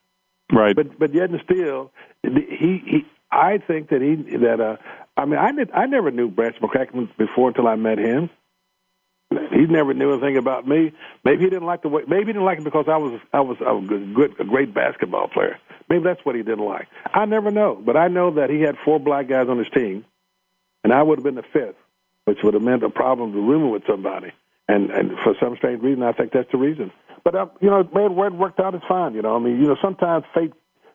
Right. 0.50 0.74
But 0.74 0.98
but 0.98 1.14
yet 1.14 1.30
and 1.30 1.40
still, 1.44 1.92
he 2.22 2.82
he. 2.84 3.06
I 3.30 3.58
think 3.58 3.90
that 3.90 4.00
he 4.00 4.14
that 4.38 4.60
uh. 4.60 4.76
I 5.18 5.24
mean, 5.24 5.38
I 5.38 5.50
did, 5.50 5.70
I 5.72 5.86
never 5.86 6.12
knew 6.12 6.30
Branch 6.30 6.56
McCracken 6.62 7.08
before 7.18 7.48
until 7.48 7.66
I 7.66 7.74
met 7.74 7.98
him. 7.98 8.30
He 9.30 9.66
never 9.66 9.92
knew 9.92 10.12
anything 10.12 10.36
about 10.38 10.66
me. 10.66 10.92
Maybe 11.24 11.44
he 11.44 11.50
didn't 11.50 11.66
like 11.66 11.82
the 11.82 11.88
way. 11.88 12.02
Maybe 12.06 12.26
he 12.26 12.32
didn't 12.32 12.44
like 12.44 12.58
it 12.58 12.64
because 12.64 12.86
I 12.88 12.96
was 12.96 13.20
I 13.32 13.40
was 13.40 13.58
a 13.60 14.14
good, 14.14 14.40
a 14.40 14.44
great 14.44 14.72
basketball 14.72 15.28
player. 15.28 15.58
Maybe 15.90 16.04
that's 16.04 16.24
what 16.24 16.34
he 16.34 16.42
didn't 16.42 16.64
like. 16.64 16.86
I 17.12 17.26
never 17.26 17.50
know, 17.50 17.74
but 17.74 17.96
I 17.96 18.08
know 18.08 18.30
that 18.36 18.48
he 18.48 18.60
had 18.60 18.76
four 18.84 18.98
black 18.98 19.28
guys 19.28 19.48
on 19.48 19.58
his 19.58 19.68
team, 19.74 20.04
and 20.84 20.92
I 20.92 21.02
would 21.02 21.18
have 21.18 21.24
been 21.24 21.34
the 21.34 21.42
fifth, 21.52 21.76
which 22.24 22.38
would 22.42 22.54
have 22.54 22.62
meant 22.62 22.82
a 22.82 22.90
problem 22.90 23.32
to 23.32 23.38
rooming 23.40 23.70
with 23.70 23.82
somebody 23.86 24.32
and 24.68 24.90
and 24.90 25.12
for 25.24 25.34
some 25.40 25.56
strange 25.56 25.82
reason, 25.82 26.02
I 26.02 26.12
think 26.12 26.32
that's 26.32 26.50
the 26.52 26.58
reason. 26.58 26.92
But 27.24 27.34
uh, 27.34 27.46
you 27.60 27.70
know, 27.70 27.82
where, 27.82 28.10
where 28.10 28.28
it 28.28 28.34
worked 28.34 28.60
out 28.60 28.74
is 28.74 28.82
fine. 28.86 29.14
You 29.14 29.22
know, 29.22 29.34
I 29.34 29.38
mean, 29.38 29.60
you 29.60 29.66
know, 29.66 29.76
sometimes 29.82 30.24
fate 30.34 30.52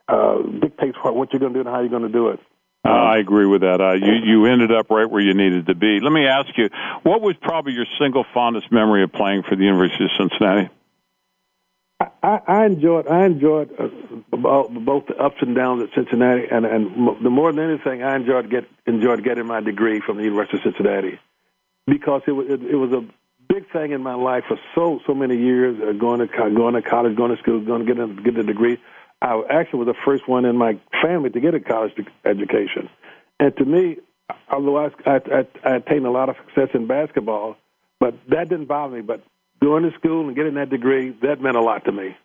uh, 0.07 0.37
dictates 0.61 0.97
what, 1.01 1.15
what 1.15 1.33
you're 1.33 1.39
going 1.39 1.53
to 1.53 1.63
do 1.63 1.67
and 1.67 1.75
how 1.75 1.81
you're 1.81 1.89
going 1.89 2.03
to 2.03 2.09
do 2.09 2.29
it. 2.29 2.39
Uh, 2.85 2.89
I 2.89 3.17
agree 3.17 3.45
with 3.45 3.61
that. 3.61 3.81
Uh, 3.81 3.93
you 3.93 4.13
you 4.23 4.45
ended 4.45 4.71
up 4.71 4.89
right 4.89 5.09
where 5.09 5.21
you 5.21 5.33
needed 5.33 5.67
to 5.67 5.75
be. 5.75 5.99
Let 6.01 6.11
me 6.11 6.27
ask 6.27 6.49
you, 6.57 6.69
what 7.03 7.21
was 7.21 7.35
probably 7.41 7.73
your 7.73 7.85
single 7.99 8.25
fondest 8.33 8.71
memory 8.71 9.03
of 9.03 9.11
playing 9.11 9.43
for 9.49 9.55
the 9.55 9.63
University 9.63 10.05
of 10.05 10.11
Cincinnati? 10.17 10.69
I, 11.99 12.39
I 12.47 12.65
enjoyed 12.65 13.07
I 13.07 13.25
enjoyed 13.25 13.69
uh, 13.79 13.87
both 14.31 15.07
the 15.07 15.15
ups 15.19 15.37
and 15.41 15.55
downs 15.55 15.83
at 15.83 15.89
Cincinnati, 15.95 16.47
and 16.49 16.65
and 16.65 17.23
the 17.23 17.29
more 17.29 17.51
than 17.51 17.69
anything, 17.69 18.03
I 18.03 18.15
enjoyed 18.15 18.49
get 18.49 18.65
enjoyed 18.85 19.23
getting 19.23 19.45
my 19.45 19.61
degree 19.61 20.01
from 20.05 20.17
the 20.17 20.23
University 20.23 20.57
of 20.57 20.63
Cincinnati 20.63 21.19
because 21.87 22.21
it 22.27 22.31
was 22.31 22.47
it, 22.49 22.61
it 22.63 22.75
was 22.75 22.91
a 22.91 23.05
big 23.47 23.71
thing 23.71 23.91
in 23.91 24.01
my 24.01 24.15
life 24.15 24.43
for 24.47 24.57
so 24.75 24.99
so 25.05 25.13
many 25.13 25.37
years. 25.37 25.77
Uh, 25.81 25.93
going 25.93 26.19
to 26.19 26.27
going 26.27 26.73
to 26.73 26.81
college, 26.81 27.15
going 27.15 27.35
to 27.35 27.41
school, 27.41 27.59
going 27.61 27.85
to 27.85 27.93
get 27.93 28.03
a, 28.03 28.07
get 28.07 28.37
a 28.37 28.43
degree. 28.43 28.77
I 29.21 29.41
actually 29.49 29.85
was 29.85 29.87
the 29.87 30.01
first 30.05 30.27
one 30.27 30.45
in 30.45 30.57
my 30.57 30.79
family 31.01 31.29
to 31.29 31.39
get 31.39 31.53
a 31.53 31.59
college 31.59 31.93
education, 32.25 32.89
and 33.39 33.55
to 33.57 33.65
me, 33.65 33.97
although 34.51 34.77
I, 34.77 34.89
I, 35.05 35.15
I, 35.15 35.47
I 35.63 35.75
attained 35.77 36.05
a 36.05 36.11
lot 36.11 36.29
of 36.29 36.35
success 36.45 36.69
in 36.73 36.87
basketball, 36.87 37.55
but 37.99 38.15
that 38.29 38.49
didn't 38.49 38.65
bother 38.65 38.95
me. 38.95 39.01
But 39.01 39.23
going 39.63 39.89
to 39.89 39.97
school 39.97 40.27
and 40.27 40.35
getting 40.35 40.55
that 40.55 40.69
degree 40.69 41.11
that 41.21 41.41
meant 41.41 41.55
a 41.55 41.61
lot 41.61 41.85
to 41.85 41.91
me. 41.91 42.15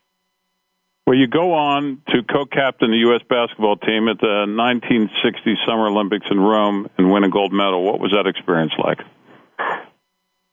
Well, 1.06 1.16
you 1.16 1.26
go 1.26 1.54
on 1.54 2.02
to 2.08 2.22
co-captain 2.22 2.90
the 2.90 2.98
U.S. 3.08 3.22
basketball 3.28 3.76
team 3.76 4.08
at 4.08 4.18
the 4.20 4.44
1960 4.46 5.56
Summer 5.66 5.86
Olympics 5.86 6.26
in 6.30 6.38
Rome 6.38 6.88
and 6.98 7.10
win 7.10 7.24
a 7.24 7.30
gold 7.30 7.52
medal. 7.52 7.82
What 7.82 7.98
was 7.98 8.12
that 8.12 8.26
experience 8.26 8.72
like? 8.76 8.98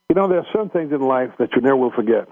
You 0.10 0.16
know, 0.16 0.30
there 0.30 0.40
are 0.40 0.48
some 0.54 0.70
things 0.70 0.94
in 0.94 1.02
life 1.02 1.32
that 1.40 1.54
you 1.56 1.62
never 1.62 1.76
will 1.76 1.92
forget. 1.92 2.30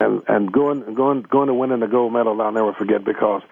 And 0.00 0.22
and 0.26 0.50
going 0.50 0.94
going 0.94 1.22
going 1.22 1.48
to 1.48 1.54
winning 1.54 1.80
the 1.80 1.86
gold 1.86 2.12
medal, 2.12 2.40
I'll 2.40 2.50
never 2.50 2.72
forget 2.72 3.04
because 3.04 3.42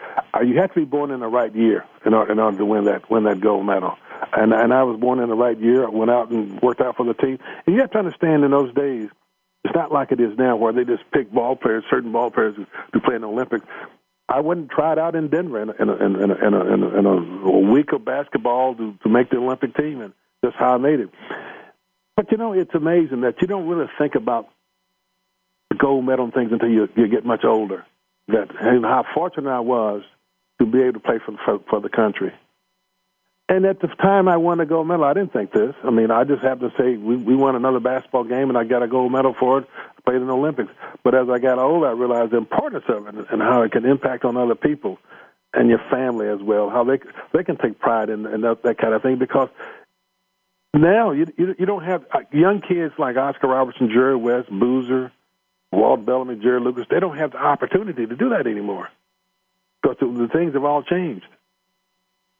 you 0.43 0.59
have 0.59 0.73
to 0.73 0.81
be 0.81 0.87
born 0.87 1.11
in 1.11 1.21
the 1.21 1.29
right 1.29 1.55
year 1.55 1.85
in 2.07 2.15
order, 2.15 2.33
in 2.33 2.39
order 2.39 2.57
to 2.57 2.65
win 2.65 2.87
that 2.87 3.11
win 3.11 3.25
that 3.25 3.41
gold 3.41 3.67
medal. 3.67 3.99
And 4.33 4.55
and 4.55 4.73
I 4.73 4.83
was 4.85 4.99
born 4.99 5.21
in 5.21 5.29
the 5.29 5.37
right 5.37 5.59
year. 5.59 5.87
I 5.87 5.91
went 5.91 6.11
out 6.11 6.31
and 6.31 6.61
worked 6.63 6.81
out 6.81 6.97
for 6.97 7.05
the 7.05 7.15
team. 7.15 7.39
And 7.67 7.75
you 7.75 7.83
have 7.83 7.91
to 7.91 7.99
understand, 7.99 8.45
in 8.45 8.51
those 8.51 8.73
days, 8.73 9.11
it's 9.69 9.77
not 9.77 9.93
like 9.93 10.13
it 10.13 10.21
is 10.21 10.37
now, 10.39 10.57
where 10.57 10.73
they 10.73 10.85
just 10.85 11.03
pick 11.13 11.31
ball 11.31 11.55
players, 11.55 11.85
certain 11.91 12.11
ball 12.11 12.31
players 12.31 12.57
to 12.93 13.01
play 13.01 13.17
in 13.17 13.21
the 13.21 13.29
Olympics. 13.29 13.67
I 14.29 14.41
went 14.41 14.61
and 14.61 14.71
tried 14.71 14.99
out 14.99 15.15
in 15.15 15.29
Denver 15.29 15.61
in 15.61 15.69
a, 15.69 15.73
in 15.73 15.89
a, 15.89 15.95
in 15.95 16.31
a, 16.31 16.35
in 16.35 16.55
a, 16.55 16.75
in 16.75 16.83
a, 16.83 16.99
in 16.99 17.07
a 17.07 17.71
week 17.71 17.93
of 17.93 18.05
basketball 18.05 18.75
to, 18.75 18.95
to 19.03 19.09
make 19.09 19.31
the 19.31 19.37
Olympic 19.37 19.77
team, 19.77 20.01
and 20.01 20.13
that's 20.43 20.57
how 20.57 20.75
I 20.75 20.77
made 20.79 21.01
it. 21.01 21.11
But 22.17 22.33
you 22.33 22.39
know, 22.39 22.53
it's 22.53 22.75
amazing 22.75 23.21
that 23.23 23.41
you 23.41 23.47
don't 23.47 23.69
really 23.69 23.91
think 23.99 24.15
about 24.15 24.49
the 25.71 25.77
gold 25.77 26.05
medal 26.05 26.25
and 26.25 26.35
things 26.35 26.51
until 26.51 26.69
you, 26.69 26.89
you 26.97 27.09
get 27.09 27.25
much 27.25 27.45
older. 27.45 27.85
That 28.29 28.49
and 28.61 28.85
how 28.85 29.05
fortunate 29.15 29.51
I 29.51 29.61
was 29.61 30.03
to 30.61 30.67
be 30.67 30.83
able 30.83 30.95
to 30.95 31.01
play 31.01 31.19
for, 31.25 31.37
for 31.45 31.61
for 31.69 31.81
the 31.81 31.89
country. 31.89 32.33
And 33.49 33.65
at 33.65 33.81
the 33.81 33.87
time 33.89 34.29
I 34.29 34.37
won 34.37 34.59
the 34.59 34.67
gold 34.67 34.87
medal, 34.87 35.05
I 35.05 35.15
didn't 35.15 35.33
think 35.33 35.53
this. 35.53 35.75
I 35.83 35.91
mean, 35.91 36.11
I 36.11 36.25
just 36.25 36.43
happened 36.43 36.71
to 36.77 36.83
say 36.83 36.97
we, 36.97 37.17
we 37.17 37.35
won 37.35 37.57
another 37.57 37.81
basketball 37.81 38.25
game, 38.25 38.51
and 38.51 38.59
I 38.59 38.65
got 38.65 38.83
a 38.83 38.89
gold 38.89 39.11
medal 39.11 39.35
for 39.39 39.61
it. 39.61 39.69
I 39.97 40.01
played 40.03 40.21
in 40.21 40.27
the 40.27 40.35
Olympics. 40.35 40.71
But 41.03 41.15
as 41.15 41.31
I 41.31 41.39
got 41.39 41.59
older, 41.59 41.87
I 41.87 41.93
realized 41.93 42.33
the 42.33 42.37
importance 42.37 42.85
of 42.89 43.07
it 43.07 43.15
and 43.31 43.41
how 43.41 43.63
it 43.63 43.73
can 43.73 43.87
impact 43.87 44.27
on 44.27 44.37
other 44.37 44.55
people 44.55 44.99
and 45.55 45.71
your 45.71 45.81
family 45.91 46.29
as 46.29 46.41
well. 46.43 46.69
How 46.69 46.85
they 46.85 46.99
they 47.33 47.43
can 47.43 47.57
take 47.57 47.79
pride 47.79 48.11
in, 48.11 48.27
in 48.27 48.43
that, 48.43 48.63
that 48.65 48.77
kind 48.79 48.93
of 48.93 49.03
thing 49.03 49.19
because 49.19 49.49
now 50.75 51.13
you 51.13 51.27
you, 51.39 51.55
you 51.59 51.67
don't 51.67 51.85
have 51.85 52.05
uh, 52.13 52.21
young 52.31 52.61
kids 52.61 52.95
like 52.99 53.17
Oscar 53.17 53.49
Robertson, 53.49 53.89
Jerry 53.89 54.17
West, 54.17 54.51
Boozer, 54.51 55.11
Walt 55.73 56.05
Bellamy, 56.05 56.37
Jerry 56.37 56.61
Lucas, 56.61 56.87
they 56.91 57.01
don't 57.01 57.17
have 57.17 57.33
the 57.33 57.39
opportunity 57.39 58.07
to 58.07 58.17
do 58.17 58.31
that 58.31 58.47
anymore 58.47 58.89
because 59.83 59.97
the, 60.01 60.07
the 60.07 60.29
things 60.29 60.55
have 60.55 60.65
all 60.65 60.83
changed. 60.83 61.27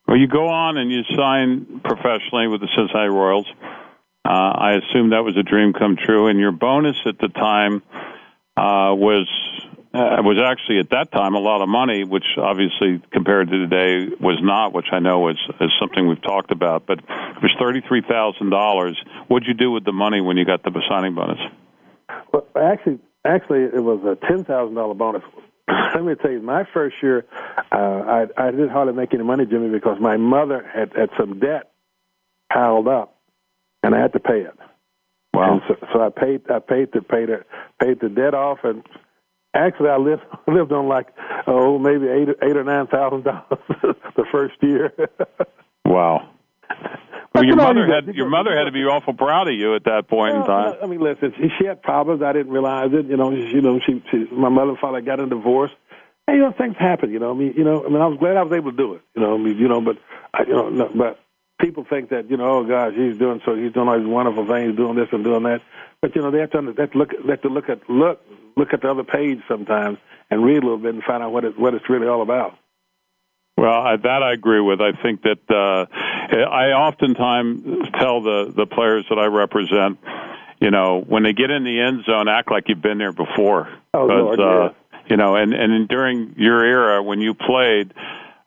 Well, 0.09 0.17
you 0.17 0.27
go 0.27 0.49
on 0.49 0.79
and 0.79 0.91
you 0.91 1.03
sign 1.15 1.83
professionally 1.85 2.49
with 2.49 2.63
the 2.63 2.69
Cincinnati 2.75 3.11
Royals. 3.11 3.47
Uh, 4.25 4.31
I 4.57 4.79
assume 4.81 5.11
that 5.11 5.23
was 5.23 5.37
a 5.37 5.43
dream 5.43 5.75
come 5.75 5.97
true, 5.97 6.29
and 6.29 6.41
your 6.41 6.51
bonus 6.51 6.97
at 7.05 7.19
the 7.19 7.29
time 7.29 7.83
uh, 8.57 8.97
was 8.97 9.29
uh, 9.93 10.25
was 10.25 10.39
actually 10.41 10.81
at 10.81 10.89
that 10.91 11.13
time 11.13 11.35
a 11.35 11.39
lot 11.39 11.61
of 11.61 11.69
money, 11.69 12.05
which 12.05 12.25
obviously 12.39 13.03
compared 13.13 13.51
to 13.51 13.69
today 13.69 14.15
was 14.19 14.39
not, 14.41 14.73
which 14.73 14.89
I 14.93 14.99
know 14.99 15.29
is, 15.29 15.37
is 15.61 15.71
something 15.79 16.09
we've 16.09 16.23
talked 16.23 16.53
about. 16.53 16.87
But 16.87 17.01
it 17.01 17.43
was 17.43 17.53
thirty 17.61 17.83
three 17.87 18.01
thousand 18.01 18.49
dollars. 18.49 18.99
What'd 19.29 19.47
you 19.47 19.53
do 19.53 19.71
with 19.71 19.85
the 19.85 19.93
money 19.93 20.23
when 20.23 20.39
you 20.39 20.47
got 20.47 20.63
the 20.63 20.73
signing 20.89 21.17
bonus? 21.17 21.39
Well, 22.33 22.47
actually, 22.57 22.99
actually, 23.27 23.65
it 23.65 23.85
was 23.85 24.01
a 24.05 24.17
ten 24.27 24.45
thousand 24.45 24.75
dollar 24.75 24.95
bonus. 24.95 25.23
Let 25.95 26.05
me 26.05 26.15
tell 26.15 26.31
you, 26.31 26.41
my 26.41 26.65
first 26.73 26.97
year, 27.03 27.27
uh, 27.73 27.77
I, 27.77 28.27
I 28.37 28.51
didn't 28.51 28.71
hardly 28.71 28.95
make 28.95 29.13
any 29.13 29.25
money, 29.25 29.45
Jimmy, 29.47 29.69
because 29.71 29.99
my 30.01 30.17
mother 30.17 30.69
had 30.73 30.93
had 30.97 31.11
some 31.19 31.39
debt 31.41 31.71
piled 32.53 32.89
up, 32.89 33.19
and 33.83 33.95
I 33.95 34.01
had 34.01 34.13
to 34.15 34.21
pay 34.21 34.41
it. 34.41 34.57
Wow! 35.35 35.55
And 35.55 35.63
so, 35.69 35.87
so 35.93 36.01
I 36.01 36.09
paid, 36.09 36.51
I 36.51 36.59
paid 36.61 36.93
to 36.93 37.03
pay 37.03 37.27
the 37.27 37.45
paid 37.81 38.01
the 38.01 38.09
debt 38.09 38.35
off, 38.35 38.59
and 38.65 38.83
actually, 39.55 39.91
I 39.91 39.97
lived 39.97 40.23
lived 40.49 40.73
on 40.73 40.89
like 40.89 41.09
oh 41.47 41.79
maybe 41.79 42.09
eight 42.09 42.29
eight 42.43 42.57
or 42.57 42.65
nine 42.65 42.87
thousand 42.87 43.25
dollars 43.25 43.45
the 44.17 44.25
first 44.33 44.55
year. 44.63 44.93
wow! 45.85 46.31
Well, 47.39 47.47
your 47.47 47.57
mother 47.57 47.87
had 47.87 48.15
your 48.15 48.29
mother 48.29 48.57
had 48.57 48.65
to 48.65 48.73
be 48.73 48.85
awful 48.85 49.15
proud 49.15 49.49
of 49.49 49.55
you 49.55 49.75
at 49.75 49.85
that 49.85 50.09
point 50.09 50.35
well, 50.35 50.43
in 50.43 50.47
time. 50.47 50.75
I 50.83 50.87
mean, 50.87 51.01
listen, 51.01 51.33
she, 51.37 51.49
she 51.59 51.67
had 51.67 51.83
problems. 51.83 52.23
I 52.23 52.33
didn't 52.33 52.53
realize 52.53 52.91
it. 52.93 53.07
You 53.07 53.17
know, 53.17 53.31
she, 53.31 53.55
you 53.55 53.61
know, 53.61 53.81
she, 53.85 54.03
she 54.11 54.27
my 54.33 54.49
mother 54.49 54.71
and 54.71 54.79
father 54.79 55.01
got 55.01 55.21
a 55.21 55.27
divorce. 55.27 55.71
And, 56.27 56.37
you 56.37 56.43
know, 56.43 56.53
things 56.53 56.77
happen. 56.79 57.11
You 57.11 57.19
know, 57.19 57.31
I 57.31 57.35
mean, 57.35 57.55
you 57.57 57.65
know, 57.65 57.85
I 57.85 57.89
mean, 57.89 58.03
I 58.03 58.07
was 58.07 58.19
glad 58.19 58.37
I 58.37 58.43
was 58.43 58.53
able 58.53 58.71
to 58.73 58.77
do 58.77 58.95
it. 58.95 59.03
You 59.15 59.23
know, 59.23 59.35
I 59.35 59.39
mean, 59.39 59.57
you 59.57 59.69
know, 59.69 59.81
but 59.81 59.97
I, 60.35 60.43
you 60.43 60.53
know, 60.53 60.69
no, 60.69 60.91
but 60.95 61.19
people 61.61 61.85
think 61.89 62.11
that 62.11 62.31
you 62.31 62.37
know, 62.37 62.59
oh 62.59 62.65
gosh, 62.65 62.95
he's 62.95 63.19
doing 63.19 63.41
so, 63.45 63.55
he's 63.55 63.73
doing 63.73 63.89
all 63.89 63.99
these 63.99 64.07
wonderful 64.07 64.47
things, 64.47 64.77
doing 64.77 64.97
this 64.97 65.09
and 65.13 65.25
doing 65.25 65.45
that. 65.45 65.61
But 66.01 66.15
you 66.15 66.23
know, 66.23 66.31
they 66.31 66.41
have 66.41 66.51
to, 66.51 66.73
they 66.73 66.83
have 66.83 66.93
to 66.93 66.99
look, 66.99 67.11
they 67.11 67.31
have 67.31 67.43
to 67.43 67.49
look 67.49 67.69
at 67.69 67.89
look 67.89 68.21
look 68.57 68.73
at 68.73 68.83
the 68.83 68.91
other 68.91 69.05
page 69.05 69.41
sometimes 69.49 69.99
and 70.31 70.45
read 70.45 70.59
a 70.59 70.67
little 70.67 70.79
bit 70.79 70.95
and 70.95 71.03
find 71.03 71.23
out 71.23 71.33
what 71.33 71.45
it 71.45 71.59
what 71.59 71.75
it's 71.75 71.89
really 71.89 72.09
all 72.09 72.23
about. 72.23 72.59
Well, 73.59 73.83
I, 73.83 73.97
that 73.97 74.23
I 74.23 74.33
agree 74.35 74.61
with. 74.61 74.81
I 74.81 74.93
think 74.93 75.23
that 75.23 75.51
uh, 75.51 75.87
I 75.93 76.73
oftentimes 76.73 77.89
tell 77.99 78.23
the 78.23 78.53
the 78.55 78.67
players 78.67 79.05
that 79.09 79.19
I 79.19 79.27
represent, 79.27 79.99
you 80.61 80.71
know, 80.71 81.01
when 81.01 81.25
they 81.25 81.33
get 81.33 81.51
in 81.51 81.65
the 81.65 81.81
end 81.81 82.05
zone, 82.05 82.29
act 82.29 82.53
like 82.53 82.69
you've 82.69 82.81
been 82.81 82.99
there 82.99 83.13
before. 83.13 83.69
Oh, 83.93 84.07
Lord, 84.07 84.39
uh, 84.39 84.45
yeah. 84.45 84.69
You 85.11 85.17
know, 85.17 85.35
and 85.35 85.53
and 85.53 85.89
during 85.89 86.37
your 86.37 86.63
era 86.65 87.03
when 87.03 87.21
you 87.21 87.35
played, 87.35 87.95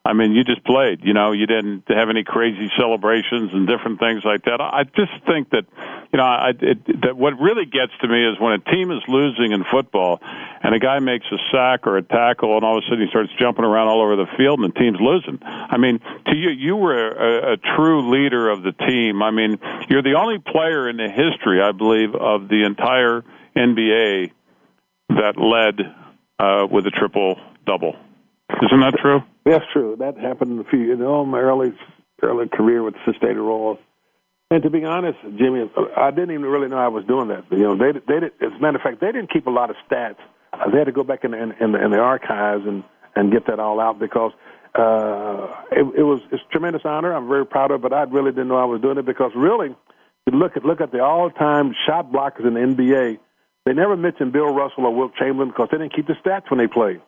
I 0.04 0.14
mean, 0.14 0.32
you 0.32 0.42
just 0.42 0.64
played. 0.64 1.04
You 1.04 1.14
know, 1.14 1.30
you 1.30 1.46
didn't 1.46 1.84
have 1.86 2.10
any 2.10 2.24
crazy 2.24 2.68
celebrations 2.76 3.54
and 3.54 3.68
different 3.68 4.00
things 4.00 4.24
like 4.24 4.44
that. 4.46 4.60
I 4.60 4.82
just 4.82 5.12
think 5.26 5.50
that, 5.50 5.64
you 6.12 6.16
know, 6.16 6.24
I, 6.24 6.50
it, 6.58 7.02
that 7.02 7.16
what 7.16 7.38
really 7.38 7.66
gets 7.66 7.92
to 8.00 8.08
me 8.08 8.26
is 8.26 8.34
when 8.40 8.52
a 8.54 8.58
team 8.58 8.90
is 8.90 8.98
losing 9.06 9.52
in 9.52 9.62
football, 9.70 10.18
and 10.20 10.74
a 10.74 10.80
guy 10.80 10.98
makes 10.98 11.26
a 11.30 11.38
sack 11.52 11.86
or 11.86 11.98
a 11.98 12.02
tackle, 12.02 12.56
and 12.56 12.64
all 12.64 12.78
of 12.78 12.82
a 12.82 12.86
sudden 12.90 13.06
he 13.06 13.10
starts 13.10 13.30
jumping 13.38 13.64
around 13.64 13.86
all 13.86 14.02
over 14.02 14.16
the 14.16 14.26
field, 14.36 14.58
and 14.58 14.74
the 14.74 14.78
team's 14.78 14.98
losing. 15.00 15.38
I 15.42 15.76
mean, 15.78 16.00
to 16.26 16.34
you, 16.34 16.50
you 16.50 16.74
were 16.74 16.98
a, 16.98 17.52
a 17.52 17.56
true 17.56 18.10
leader 18.10 18.50
of 18.50 18.64
the 18.64 18.72
team. 18.72 19.22
I 19.22 19.30
mean, 19.30 19.60
you're 19.88 20.02
the 20.02 20.14
only 20.18 20.38
player 20.40 20.88
in 20.88 20.96
the 20.96 21.08
history, 21.08 21.62
I 21.62 21.70
believe, 21.70 22.16
of 22.16 22.48
the 22.48 22.64
entire 22.64 23.22
NBA 23.56 24.32
that 25.10 25.38
led 25.38 25.78
uh, 26.40 26.66
with 26.66 26.86
a 26.88 26.90
triple 26.90 27.38
double. 27.64 27.94
Isn't 28.62 28.80
that 28.80 28.94
true? 29.00 29.22
That's 29.44 29.64
true. 29.72 29.96
That 29.98 30.16
happened 30.16 30.52
in 30.52 30.58
a 30.60 30.70
few, 30.70 30.92
in 30.92 31.02
all 31.02 31.26
my 31.26 31.40
early 31.40 31.72
early 32.22 32.48
career 32.48 32.82
with 32.82 32.94
the 32.94 33.00
Cincinnati 33.04 33.38
Royals. 33.38 33.78
And 34.52 34.62
to 34.62 34.70
be 34.70 34.84
honest, 34.84 35.18
Jimmy, 35.36 35.68
I 35.96 36.10
didn't 36.10 36.30
even 36.30 36.44
really 36.44 36.68
know 36.68 36.78
I 36.78 36.88
was 36.88 37.04
doing 37.06 37.28
that. 37.28 37.44
You 37.50 37.58
know, 37.58 37.76
they 37.76 37.92
they 37.92 38.20
did, 38.20 38.32
as 38.40 38.52
a 38.52 38.60
matter 38.60 38.76
of 38.76 38.82
fact, 38.82 39.00
they 39.00 39.10
didn't 39.10 39.32
keep 39.32 39.46
a 39.46 39.50
lot 39.50 39.70
of 39.70 39.76
stats. 39.90 40.18
Uh, 40.52 40.70
they 40.70 40.78
had 40.78 40.84
to 40.84 40.92
go 40.92 41.02
back 41.02 41.24
in, 41.24 41.34
in, 41.34 41.52
in, 41.60 41.72
the, 41.72 41.84
in 41.84 41.90
the 41.90 41.98
archives 41.98 42.64
and 42.66 42.84
and 43.16 43.32
get 43.32 43.46
that 43.46 43.58
all 43.58 43.80
out 43.80 43.98
because 43.98 44.32
uh, 44.74 45.48
it, 45.72 45.84
it 45.98 46.02
was 46.02 46.20
it's 46.30 46.42
a 46.42 46.52
tremendous 46.52 46.82
honor. 46.84 47.12
I'm 47.12 47.28
very 47.28 47.46
proud 47.46 47.72
of 47.72 47.80
it, 47.80 47.82
but 47.82 47.92
I 47.92 48.02
really 48.02 48.30
didn't 48.30 48.48
know 48.48 48.56
I 48.56 48.64
was 48.64 48.80
doing 48.80 48.98
it 48.98 49.06
because 49.06 49.32
really, 49.34 49.74
you 50.26 50.38
look 50.38 50.56
at 50.56 50.64
look 50.64 50.80
at 50.80 50.92
the 50.92 51.00
all-time 51.00 51.74
shot 51.86 52.12
blockers 52.12 52.46
in 52.46 52.54
the 52.54 52.60
NBA. 52.60 53.18
They 53.64 53.72
never 53.72 53.96
mentioned 53.96 54.32
Bill 54.32 54.52
Russell 54.52 54.86
or 54.86 54.94
Wilt 54.94 55.14
Chamberlain 55.16 55.48
because 55.48 55.68
they 55.72 55.78
didn't 55.78 55.94
keep 55.94 56.06
the 56.06 56.14
stats 56.14 56.50
when 56.50 56.58
they 56.58 56.66
played. 56.66 57.00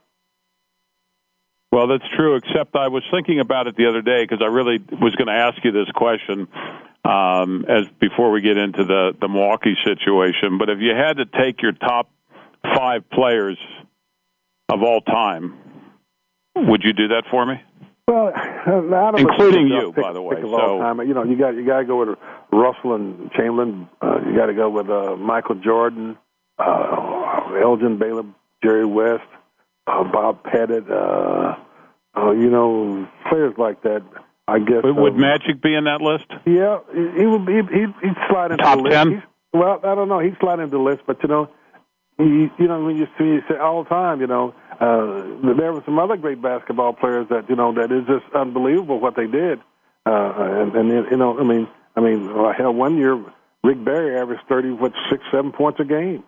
Well, 1.74 1.88
that's 1.88 2.04
true. 2.14 2.36
Except 2.36 2.76
I 2.76 2.86
was 2.86 3.02
thinking 3.10 3.40
about 3.40 3.66
it 3.66 3.76
the 3.76 3.86
other 3.86 4.00
day 4.00 4.22
because 4.22 4.38
I 4.40 4.46
really 4.46 4.78
was 4.78 5.12
going 5.16 5.26
to 5.26 5.34
ask 5.34 5.56
you 5.64 5.72
this 5.72 5.90
question 5.92 6.46
um, 7.04 7.64
as 7.68 7.86
before 8.00 8.30
we 8.30 8.42
get 8.42 8.56
into 8.56 8.84
the 8.84 9.10
the 9.20 9.26
Milwaukee 9.26 9.74
situation. 9.84 10.56
But 10.56 10.70
if 10.70 10.78
you 10.78 10.94
had 10.94 11.16
to 11.16 11.24
take 11.24 11.62
your 11.62 11.72
top 11.72 12.08
five 12.62 13.10
players 13.10 13.58
of 14.68 14.84
all 14.84 15.00
time, 15.00 15.58
would 16.54 16.84
you 16.84 16.92
do 16.92 17.08
that 17.08 17.24
for 17.28 17.44
me? 17.44 17.60
Well, 18.06 18.28
including 19.18 19.66
you, 19.66 19.90
pick, 19.92 20.04
by 20.04 20.12
the 20.12 20.22
way. 20.22 20.36
So, 20.42 20.78
time, 20.78 21.00
you 21.00 21.12
know, 21.12 21.24
you 21.24 21.36
got 21.36 21.56
you 21.56 21.66
got 21.66 21.80
to 21.80 21.84
go 21.86 21.98
with 21.98 22.16
Russell 22.52 22.94
and 22.94 23.32
Chamberlain. 23.32 23.88
Uh, 24.00 24.20
you 24.24 24.36
got 24.36 24.46
to 24.46 24.54
go 24.54 24.70
with 24.70 24.88
uh, 24.88 25.16
Michael 25.16 25.56
Jordan, 25.56 26.16
uh, 26.56 27.50
Elgin 27.60 27.98
Baylor, 27.98 28.26
Jerry 28.62 28.86
West, 28.86 29.24
uh, 29.88 30.04
Bob 30.04 30.44
Pettit. 30.44 30.88
Uh, 30.88 31.56
uh, 32.16 32.30
you 32.30 32.50
know, 32.50 33.08
players 33.28 33.54
like 33.58 33.82
that. 33.82 34.02
I 34.46 34.58
guess. 34.58 34.82
But 34.82 34.94
would 34.96 35.14
um, 35.14 35.20
Magic 35.20 35.62
be 35.62 35.74
in 35.74 35.84
that 35.84 36.02
list? 36.02 36.26
Yeah, 36.44 36.80
he, 36.92 37.20
he 37.20 37.26
would. 37.26 37.48
He, 37.48 37.78
he'd, 37.78 37.94
he'd 38.02 38.16
slide 38.28 38.50
into 38.50 38.62
Top 38.62 38.76
the 38.76 38.84
list. 38.84 38.94
10? 38.94 39.22
Well, 39.54 39.80
I 39.82 39.94
don't 39.94 40.08
know. 40.08 40.18
He'd 40.18 40.36
slide 40.38 40.58
into 40.58 40.76
the 40.76 40.82
list, 40.82 41.02
but 41.06 41.22
you 41.22 41.28
know, 41.28 41.48
you, 42.18 42.50
you 42.58 42.68
know, 42.68 42.84
when 42.84 42.96
you 42.96 43.06
see 43.16 43.24
you 43.24 43.42
say 43.48 43.56
all 43.56 43.82
the 43.82 43.88
time, 43.88 44.20
you 44.20 44.26
know, 44.26 44.54
uh, 44.80 45.54
there 45.56 45.72
were 45.72 45.82
some 45.84 45.98
other 45.98 46.16
great 46.16 46.42
basketball 46.42 46.92
players 46.92 47.26
that 47.30 47.48
you 47.48 47.56
know 47.56 47.72
that 47.74 47.90
is 47.90 48.06
just 48.06 48.24
unbelievable 48.34 49.00
what 49.00 49.16
they 49.16 49.26
did, 49.26 49.60
uh, 50.06 50.32
and, 50.36 50.74
and 50.76 50.88
you 51.10 51.16
know, 51.16 51.38
I 51.38 51.44
mean, 51.44 51.68
I 51.96 52.00
mean, 52.00 52.28
hell, 52.56 52.74
one 52.74 52.98
year 52.98 53.14
Rick 53.62 53.84
Barry 53.84 54.18
averaged 54.20 54.42
thirty, 54.48 54.70
what, 54.70 54.92
six, 55.10 55.22
seven 55.32 55.52
points 55.52 55.80
a 55.80 55.84
game. 55.84 56.22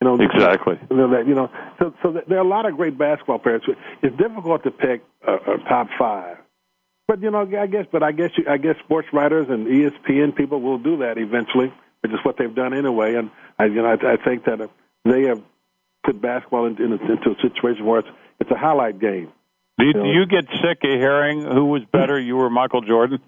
You 0.00 0.08
know, 0.08 0.24
Exactly. 0.24 0.78
You 0.90 0.96
know, 0.96 1.10
that, 1.10 1.26
you 1.26 1.34
know, 1.34 1.50
so 1.78 1.94
so 2.02 2.12
there 2.26 2.38
are 2.38 2.44
a 2.44 2.48
lot 2.48 2.64
of 2.64 2.76
great 2.76 2.96
basketball 2.96 3.38
players. 3.38 3.62
It's 4.02 4.16
difficult 4.16 4.62
to 4.64 4.70
pick 4.70 5.02
a, 5.26 5.34
a 5.34 5.58
top 5.68 5.88
five. 5.98 6.38
But 7.06 7.20
you 7.20 7.30
know, 7.30 7.40
I 7.40 7.66
guess, 7.66 7.86
but 7.90 8.02
I 8.02 8.12
guess, 8.12 8.30
you, 8.36 8.44
I 8.48 8.56
guess, 8.56 8.76
sports 8.84 9.08
writers 9.12 9.48
and 9.50 9.66
ESPN 9.66 10.34
people 10.34 10.60
will 10.60 10.78
do 10.78 10.98
that 10.98 11.18
eventually, 11.18 11.72
which 12.00 12.12
is 12.12 12.18
what 12.22 12.38
they've 12.38 12.54
done 12.54 12.72
anyway. 12.72 13.16
And 13.16 13.30
I, 13.58 13.66
you 13.66 13.82
know, 13.82 13.86
I, 13.86 14.12
I 14.12 14.16
think 14.16 14.44
that 14.44 14.70
they 15.04 15.22
have 15.24 15.42
put 16.04 16.20
basketball 16.20 16.66
in, 16.66 16.80
into, 16.80 17.12
into 17.12 17.30
a 17.30 17.40
situation 17.42 17.84
where 17.84 18.00
it's 18.00 18.08
it's 18.38 18.50
a 18.50 18.56
highlight 18.56 18.98
game. 19.00 19.30
Do 19.78 19.86
you, 19.86 19.92
do 19.92 20.04
you 20.04 20.26
get 20.26 20.44
sick 20.62 20.78
of 20.84 20.90
hearing 20.90 21.42
who 21.42 21.66
was 21.66 21.82
better, 21.92 22.18
you 22.20 22.38
or 22.38 22.48
Michael 22.48 22.82
Jordan? 22.82 23.18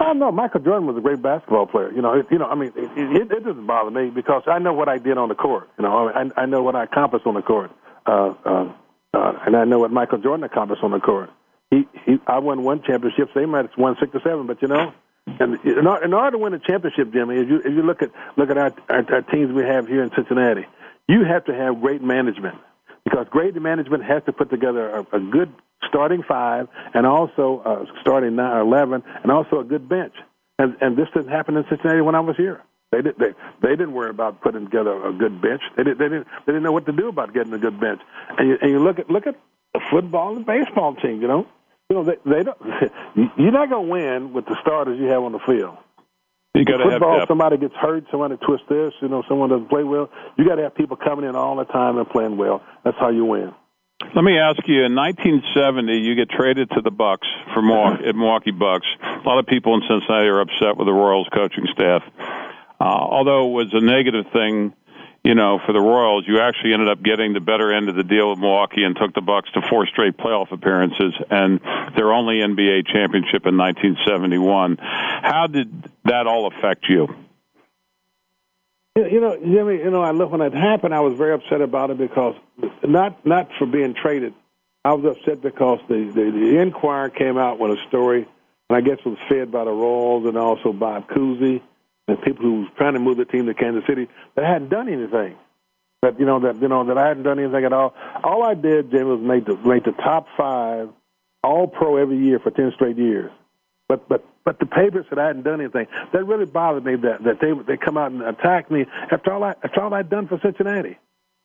Oh 0.00 0.12
no, 0.12 0.32
Michael 0.32 0.60
Jordan 0.60 0.86
was 0.86 0.96
a 0.96 1.00
great 1.00 1.22
basketball 1.22 1.66
player. 1.66 1.92
You 1.92 2.02
know, 2.02 2.14
it, 2.14 2.26
you 2.30 2.38
know, 2.38 2.46
I 2.46 2.54
mean, 2.54 2.72
it, 2.76 2.90
it, 2.96 3.32
it 3.32 3.44
doesn't 3.44 3.66
bother 3.66 3.90
me 3.90 4.10
because 4.10 4.42
I 4.46 4.58
know 4.58 4.72
what 4.72 4.88
I 4.88 4.98
did 4.98 5.18
on 5.18 5.28
the 5.28 5.34
court. 5.34 5.68
You 5.78 5.84
know, 5.84 6.08
I, 6.08 6.30
I 6.36 6.46
know 6.46 6.62
what 6.62 6.74
I 6.74 6.84
accomplished 6.84 7.26
on 7.26 7.34
the 7.34 7.42
court, 7.42 7.70
uh, 8.06 8.34
uh, 8.44 8.72
uh, 9.14 9.32
and 9.46 9.56
I 9.56 9.64
know 9.64 9.78
what 9.78 9.90
Michael 9.90 10.18
Jordan 10.18 10.44
accomplished 10.44 10.82
on 10.82 10.90
the 10.90 11.00
court. 11.00 11.30
He, 11.70 11.86
he, 12.04 12.18
I 12.26 12.38
won 12.38 12.62
one 12.62 12.82
championship. 12.82 13.30
They 13.34 13.46
might 13.46 13.66
have 13.66 13.78
won 13.78 13.96
six 14.00 14.14
or 14.14 14.20
seven, 14.20 14.46
but 14.46 14.60
you 14.62 14.68
know, 14.68 14.92
and 15.26 15.58
in 15.64 15.86
order, 15.86 16.04
in 16.04 16.12
order 16.12 16.30
to 16.32 16.38
win 16.38 16.54
a 16.54 16.58
championship, 16.58 17.12
Jimmy, 17.12 17.36
if 17.36 17.48
you 17.48 17.56
if 17.58 17.72
you 17.72 17.82
look 17.82 18.02
at 18.02 18.10
look 18.36 18.50
at 18.50 18.58
our, 18.58 18.72
our, 18.88 19.14
our 19.14 19.22
teams 19.22 19.52
we 19.52 19.62
have 19.62 19.86
here 19.86 20.02
in 20.02 20.10
Cincinnati, 20.14 20.66
you 21.08 21.24
have 21.24 21.44
to 21.46 21.54
have 21.54 21.80
great 21.80 22.02
management 22.02 22.56
because 23.04 23.26
great 23.30 23.54
management 23.60 24.04
has 24.04 24.22
to 24.24 24.32
put 24.32 24.50
together 24.50 24.88
a, 24.90 25.16
a 25.16 25.20
good 25.20 25.52
starting 25.88 26.22
five 26.22 26.68
and 26.94 27.06
also 27.06 27.62
uh, 27.64 28.00
starting 28.00 28.36
nine 28.36 28.52
or 28.52 28.60
eleven, 28.60 29.02
and 29.22 29.32
also 29.32 29.60
a 29.60 29.64
good 29.64 29.88
bench. 29.88 30.14
And 30.58 30.76
and 30.80 30.96
this 30.96 31.08
didn't 31.14 31.30
happen 31.30 31.56
in 31.56 31.64
Cincinnati 31.68 32.00
when 32.00 32.14
I 32.14 32.20
was 32.20 32.36
here. 32.36 32.62
They 32.92 33.02
did 33.02 33.16
they 33.18 33.34
they 33.60 33.70
didn't 33.70 33.92
worry 33.92 34.10
about 34.10 34.40
putting 34.40 34.64
together 34.64 35.04
a 35.06 35.12
good 35.12 35.40
bench. 35.42 35.62
They 35.76 35.82
did 35.82 35.98
they 35.98 36.08
didn't 36.08 36.26
they 36.46 36.52
didn't 36.52 36.62
know 36.62 36.72
what 36.72 36.86
to 36.86 36.92
do 36.92 37.08
about 37.08 37.34
getting 37.34 37.52
a 37.52 37.58
good 37.58 37.80
bench. 37.80 38.00
And 38.38 38.48
you, 38.48 38.58
and 38.60 38.70
you 38.70 38.78
look 38.78 38.98
at 38.98 39.10
look 39.10 39.26
at 39.26 39.36
the 39.72 39.80
football 39.90 40.36
and 40.36 40.46
baseball 40.46 40.94
team. 40.94 41.20
You 41.20 41.28
know, 41.28 41.46
you 41.90 41.96
know 41.96 42.04
they 42.04 42.16
they 42.24 42.42
don't. 42.44 42.58
You're 43.36 43.52
not 43.52 43.68
gonna 43.68 43.88
win 43.88 44.32
with 44.32 44.46
the 44.46 44.56
starters 44.60 44.98
you 44.98 45.06
have 45.06 45.22
on 45.22 45.32
the 45.32 45.40
field. 45.40 45.76
You 46.54 46.64
got 46.64 46.76
to 46.76 46.84
have 46.84 46.92
Football, 46.92 47.18
depth. 47.18 47.28
somebody 47.28 47.56
gets 47.56 47.74
hurt, 47.74 48.04
somebody 48.12 48.36
twists 48.36 48.68
this, 48.68 48.92
you 49.02 49.08
know, 49.08 49.24
someone 49.28 49.50
doesn't 49.50 49.68
play 49.68 49.82
well. 49.82 50.08
You 50.36 50.46
got 50.46 50.54
to 50.54 50.62
have 50.62 50.74
people 50.76 50.96
coming 50.96 51.28
in 51.28 51.34
all 51.34 51.56
the 51.56 51.64
time 51.64 51.98
and 51.98 52.08
playing 52.08 52.36
well. 52.36 52.62
That's 52.84 52.96
how 52.96 53.08
you 53.10 53.24
win. 53.24 53.52
Let 54.00 54.24
me 54.24 54.38
ask 54.38 54.66
you: 54.66 54.84
In 54.84 54.94
1970, 54.94 55.98
you 55.98 56.14
get 56.16 56.28
traded 56.28 56.70
to 56.70 56.80
the 56.82 56.90
Bucks 56.90 57.26
for 57.52 57.62
Milwaukee, 57.62 58.12
Milwaukee 58.12 58.50
Bucks. 58.50 58.86
A 59.00 59.22
lot 59.26 59.38
of 59.38 59.46
people 59.46 59.74
in 59.74 59.82
Cincinnati 59.88 60.28
are 60.28 60.40
upset 60.40 60.76
with 60.76 60.86
the 60.86 60.92
Royals 60.92 61.28
coaching 61.32 61.66
staff. 61.72 62.02
Uh, 62.80 62.84
although 62.84 63.46
it 63.48 63.52
was 63.52 63.70
a 63.72 63.80
negative 63.80 64.26
thing, 64.32 64.74
you 65.22 65.34
know, 65.34 65.60
for 65.64 65.72
the 65.72 65.80
Royals, 65.80 66.24
you 66.26 66.40
actually 66.40 66.74
ended 66.74 66.88
up 66.88 67.02
getting 67.02 67.32
the 67.32 67.40
better 67.40 67.72
end 67.72 67.88
of 67.88 67.94
the 67.94 68.02
deal 68.02 68.30
with 68.30 68.38
Milwaukee 68.40 68.82
and 68.82 68.96
took 68.96 69.14
the 69.14 69.22
Bucks 69.22 69.50
to 69.52 69.62
four 69.70 69.86
straight 69.86 70.16
playoff 70.16 70.52
appearances 70.52 71.14
and 71.30 71.60
their 71.96 72.12
only 72.12 72.38
NBA 72.38 72.86
championship 72.86 73.46
in 73.46 73.56
1971. 73.56 74.76
How 74.76 75.46
did 75.46 75.70
that 76.04 76.26
all 76.26 76.46
affect 76.46 76.86
you? 76.88 77.08
You 78.96 79.20
know, 79.20 79.36
Jimmy. 79.36 79.78
You 79.78 79.90
know, 79.90 80.02
I 80.02 80.12
look 80.12 80.30
when 80.30 80.40
it 80.40 80.54
happened. 80.54 80.94
I 80.94 81.00
was 81.00 81.18
very 81.18 81.34
upset 81.34 81.60
about 81.60 81.90
it 81.90 81.98
because 81.98 82.36
not 82.84 83.26
not 83.26 83.48
for 83.58 83.66
being 83.66 83.94
traded. 83.94 84.34
I 84.84 84.92
was 84.92 85.16
upset 85.16 85.42
because 85.42 85.80
the 85.88 86.12
the, 86.14 86.30
the 86.30 86.60
Enquirer 86.60 87.10
came 87.10 87.36
out 87.36 87.58
with 87.58 87.72
a 87.72 87.88
story, 87.88 88.28
and 88.68 88.76
I 88.76 88.80
guess 88.80 89.04
was 89.04 89.18
fed 89.28 89.50
by 89.50 89.64
the 89.64 89.72
Royals 89.72 90.26
and 90.26 90.36
also 90.36 90.72
Bob 90.72 91.08
Cousy 91.08 91.60
and 92.06 92.22
people 92.22 92.44
who 92.44 92.60
was 92.60 92.68
trying 92.76 92.92
to 92.94 93.00
move 93.00 93.16
the 93.16 93.24
team 93.24 93.46
to 93.46 93.54
Kansas 93.54 93.82
City 93.88 94.08
that 94.36 94.44
hadn't 94.44 94.68
done 94.68 94.88
anything. 94.88 95.36
That 96.02 96.20
you 96.20 96.26
know 96.26 96.38
that 96.40 96.62
you 96.62 96.68
know 96.68 96.84
that 96.84 96.96
I 96.96 97.08
hadn't 97.08 97.24
done 97.24 97.40
anything 97.40 97.64
at 97.64 97.72
all. 97.72 97.94
All 98.22 98.44
I 98.44 98.54
did, 98.54 98.92
Jimmy, 98.92 99.04
was 99.04 99.20
make 99.20 99.44
the 99.46 99.56
make 99.56 99.84
the 99.84 99.92
top 99.92 100.28
five 100.36 100.90
All 101.42 101.66
Pro 101.66 101.96
every 101.96 102.18
year 102.18 102.38
for 102.38 102.52
ten 102.52 102.70
straight 102.76 102.98
years. 102.98 103.32
But 103.88 104.08
but 104.08 104.24
but 104.44 104.58
the 104.58 104.66
papers 104.66 105.06
said 105.08 105.18
I 105.18 105.26
hadn't 105.28 105.42
done 105.42 105.60
anything. 105.60 105.86
That 106.12 106.24
really 106.24 106.46
bothered 106.46 106.84
me 106.84 106.96
that 106.96 107.24
that 107.24 107.40
they 107.40 107.52
they 107.66 107.76
come 107.76 107.96
out 107.96 108.12
and 108.12 108.22
attack 108.22 108.70
me 108.70 108.86
after 109.10 109.32
all 109.32 109.42
I 109.44 109.54
after 109.62 109.80
all 109.80 109.92
I'd 109.94 110.10
done 110.10 110.28
for 110.28 110.38
Cincinnati. 110.42 110.98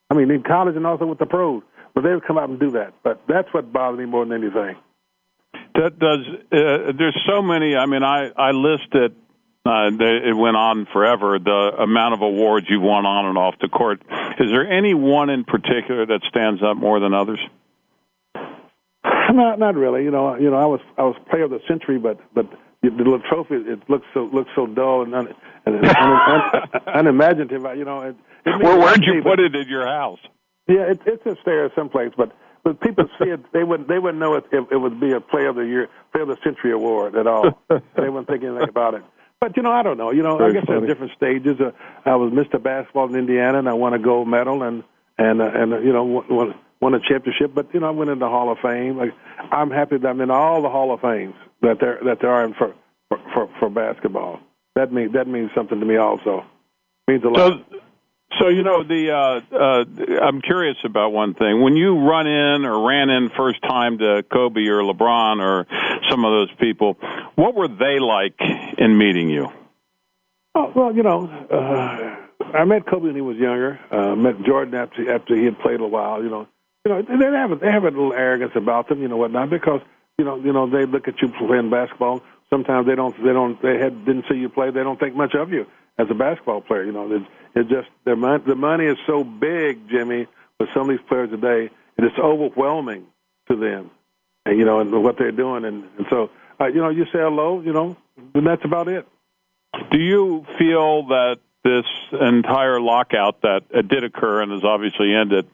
I 0.09 0.15
mean, 0.15 0.31
in 0.31 0.43
college 0.43 0.75
and 0.75 0.85
also 0.85 1.05
with 1.05 1.19
the 1.19 1.25
pros. 1.25 1.63
But 1.95 2.03
they 2.03 2.13
would 2.13 2.25
come 2.25 2.37
out 2.37 2.49
and 2.49 2.59
do 2.59 2.71
that. 2.71 2.93
But 3.03 3.21
that's 3.27 3.51
what 3.51 3.73
bothered 3.73 3.99
me 3.99 4.05
more 4.05 4.25
than 4.25 4.43
anything. 4.43 4.75
That 5.73 5.97
does. 5.97 6.19
Uh, 6.51 6.93
there's 6.97 7.19
so 7.27 7.41
many. 7.41 7.75
I 7.75 7.85
mean, 7.85 8.03
I 8.03 8.29
I 8.35 8.51
listed 8.51 9.15
uh, 9.65 9.89
it 9.99 10.35
went 10.35 10.55
on 10.55 10.87
forever. 10.91 11.37
The 11.39 11.81
amount 11.81 12.13
of 12.13 12.21
awards 12.21 12.67
you 12.69 12.79
won 12.79 13.05
on 13.05 13.25
and 13.25 13.37
off 13.37 13.55
the 13.61 13.67
court. 13.67 14.01
Is 14.39 14.49
there 14.51 14.69
any 14.71 14.93
one 14.93 15.29
in 15.29 15.43
particular 15.43 16.05
that 16.05 16.21
stands 16.29 16.61
up 16.63 16.77
more 16.77 16.99
than 16.99 17.13
others? 17.13 17.39
Not, 19.03 19.59
not 19.59 19.75
really. 19.75 20.03
You 20.03 20.11
know, 20.11 20.35
you 20.35 20.49
know, 20.49 20.57
I 20.57 20.65
was 20.65 20.79
I 20.97 21.03
was 21.03 21.15
player 21.29 21.43
of 21.43 21.51
the 21.51 21.59
century, 21.67 21.99
but 21.99 22.19
but 22.33 22.45
the 22.81 22.89
little 22.89 23.19
trophy 23.19 23.55
it 23.55 23.89
looks 23.89 24.05
so 24.13 24.29
looks 24.33 24.49
so 24.55 24.65
dull 24.67 25.03
and, 25.03 25.13
un, 25.13 25.35
and 25.65 25.85
un, 25.85 25.95
un, 25.95 26.81
unimaginative. 26.87 27.77
You 27.77 27.85
know, 27.85 28.01
it, 28.01 28.15
it 28.45 28.63
well, 28.63 28.79
where'd 28.79 29.03
you 29.03 29.21
put 29.21 29.39
it 29.39 29.55
in 29.55 29.67
your 29.67 29.85
house? 29.85 30.19
Yeah, 30.67 30.91
it, 30.91 31.01
it's 31.05 31.25
upstairs 31.25 31.71
someplace, 31.75 32.11
but 32.15 32.31
but 32.63 32.79
people 32.81 33.05
see 33.17 33.29
it, 33.29 33.41
they 33.53 33.63
wouldn't 33.63 33.89
they 33.89 33.99
wouldn't 33.99 34.19
know 34.19 34.35
it, 34.35 34.45
it, 34.51 34.65
it 34.71 34.77
would 34.77 34.99
be 34.99 35.11
a 35.11 35.19
play 35.19 35.45
of 35.45 35.55
the 35.55 35.65
year, 35.65 35.89
play 36.13 36.21
of 36.21 36.27
the 36.27 36.37
century 36.43 36.71
award 36.71 37.15
at 37.15 37.27
all. 37.27 37.59
they 37.69 38.09
wouldn't 38.09 38.27
think 38.27 38.43
anything 38.43 38.69
about 38.69 38.93
it. 38.93 39.03
But 39.39 39.55
you 39.55 39.63
know, 39.63 39.71
I 39.71 39.83
don't 39.83 39.97
know. 39.97 40.11
You 40.11 40.21
know, 40.21 40.37
Very 40.37 40.51
I 40.51 40.53
guess 40.53 40.65
funny. 40.65 40.79
there's 40.79 40.89
different 40.89 41.13
stages. 41.13 41.59
Uh, 41.59 41.71
I 42.05 42.15
was 42.15 42.31
Mr. 42.31 42.61
Basketball 42.61 43.09
in 43.09 43.15
Indiana, 43.15 43.59
and 43.59 43.69
I 43.69 43.73
won 43.73 43.93
a 43.93 43.99
gold 43.99 44.27
medal, 44.27 44.63
and 44.63 44.83
and 45.17 45.41
uh, 45.41 45.51
and 45.53 45.73
uh, 45.73 45.79
you 45.79 45.93
know 45.93 46.03
won, 46.03 46.25
won 46.29 46.55
a 46.81 46.99
championship. 46.99 47.51
But 47.53 47.73
you 47.73 47.79
know, 47.79 47.87
I 47.87 47.91
went 47.91 48.09
into 48.09 48.25
the 48.25 48.29
Hall 48.29 48.51
of 48.51 48.57
Fame. 48.59 48.97
Like 48.97 49.13
I'm 49.51 49.71
happy 49.71 49.97
that 49.97 50.07
I'm 50.07 50.21
in 50.21 50.31
all 50.31 50.61
the 50.61 50.69
Hall 50.69 50.93
of 50.93 51.01
Fames 51.01 51.35
that 51.61 51.79
there 51.79 51.99
that 52.05 52.19
there 52.21 52.31
are 52.31 52.45
in 52.45 52.53
for 52.53 52.73
for 53.33 53.49
for 53.59 53.69
basketball. 53.69 54.39
That 54.75 54.91
means 54.91 55.13
that 55.13 55.27
means 55.27 55.51
something 55.55 55.79
to 55.79 55.85
me 55.85 55.97
also. 55.97 56.45
It 57.07 57.11
means 57.11 57.23
a 57.23 57.29
lot. 57.29 57.61
So, 57.69 57.79
so 58.39 58.47
you 58.47 58.63
know 58.63 58.83
the 58.83 59.11
uh, 59.11 59.55
uh, 59.55 60.23
I'm 60.23 60.41
curious 60.41 60.77
about 60.85 61.11
one 61.11 61.33
thing. 61.33 61.61
When 61.61 61.75
you 61.75 61.97
run 61.97 62.27
in 62.27 62.65
or 62.65 62.87
ran 62.87 63.09
in 63.09 63.29
first 63.35 63.61
time 63.63 63.97
to 63.97 64.23
Kobe 64.31 64.61
or 64.67 64.81
LeBron 64.83 65.41
or 65.41 65.65
some 66.09 66.23
of 66.23 66.31
those 66.31 66.51
people, 66.59 66.97
what 67.35 67.55
were 67.55 67.67
they 67.67 67.99
like 67.99 68.39
in 68.77 68.97
meeting 68.97 69.29
you? 69.29 69.51
Oh 70.55 70.71
well, 70.75 70.95
you 70.95 71.03
know, 71.03 71.25
uh, 71.51 72.55
I 72.57 72.65
met 72.65 72.85
Kobe 72.85 73.07
when 73.07 73.15
he 73.15 73.21
was 73.21 73.37
younger. 73.37 73.79
Uh, 73.91 74.15
met 74.15 74.41
Jordan 74.43 74.75
after 74.75 75.11
after 75.13 75.35
he 75.35 75.45
had 75.45 75.59
played 75.59 75.81
a 75.81 75.87
while. 75.87 76.23
You 76.23 76.29
know, 76.29 76.47
you 76.97 77.17
know 77.17 77.31
they 77.31 77.37
have 77.37 77.51
a, 77.51 77.55
they 77.55 77.71
have 77.71 77.83
a 77.83 77.91
little 77.91 78.13
arrogance 78.13 78.53
about 78.55 78.89
them, 78.89 79.01
you 79.01 79.07
know 79.07 79.17
whatnot, 79.17 79.49
because 79.49 79.81
you 80.17 80.25
know 80.25 80.37
you 80.37 80.53
know 80.53 80.69
they 80.69 80.85
look 80.85 81.07
at 81.07 81.21
you 81.21 81.29
playing 81.29 81.69
basketball. 81.69 82.21
Sometimes 82.49 82.87
they 82.87 82.95
don't 82.95 83.15
they 83.23 83.33
don't 83.33 83.61
they 83.61 83.77
had 83.77 84.05
didn't 84.05 84.25
see 84.29 84.37
you 84.37 84.49
play. 84.49 84.71
They 84.71 84.83
don't 84.83 84.99
think 84.99 85.15
much 85.15 85.35
of 85.35 85.51
you 85.51 85.65
as 85.97 86.07
a 86.09 86.13
basketball 86.13 86.61
player. 86.61 86.85
You 86.85 86.91
know, 86.91 87.11
it, 87.11 87.21
it 87.55 87.67
just 87.69 87.89
their 88.05 88.15
money, 88.15 88.43
the 88.45 88.55
money 88.55 88.85
is 88.85 88.97
so 89.05 89.23
big, 89.23 89.89
Jimmy, 89.89 90.27
with 90.59 90.69
some 90.73 90.89
of 90.89 90.97
these 90.97 91.05
players 91.07 91.29
today, 91.29 91.69
and 91.97 92.07
it's 92.07 92.17
overwhelming 92.17 93.05
to 93.49 93.55
them, 93.55 93.91
and 94.45 94.57
you 94.57 94.65
know, 94.65 94.79
and 94.79 94.91
what 95.03 95.17
they're 95.17 95.31
doing, 95.31 95.65
and, 95.65 95.83
and 95.97 96.07
so 96.09 96.29
uh, 96.59 96.67
you 96.67 96.81
know, 96.81 96.89
you 96.89 97.05
say 97.05 97.19
hello, 97.19 97.61
you 97.61 97.73
know, 97.73 97.95
and 98.33 98.45
that's 98.45 98.65
about 98.65 98.87
it. 98.87 99.07
Do 99.91 99.99
you 99.99 100.45
feel 100.57 101.07
that 101.07 101.37
this 101.63 101.85
entire 102.11 102.79
lockout 102.79 103.41
that 103.41 103.63
uh, 103.73 103.81
did 103.81 104.03
occur 104.03 104.41
and 104.41 104.51
has 104.51 104.63
obviously 104.63 105.13
ended, 105.13 105.47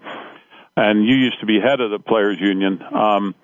and 0.76 1.06
you 1.06 1.16
used 1.16 1.40
to 1.40 1.46
be 1.46 1.60
head 1.60 1.82
of 1.82 1.92
the 1.92 2.00
players' 2.00 2.38
union? 2.40 2.82
Um, 2.94 3.36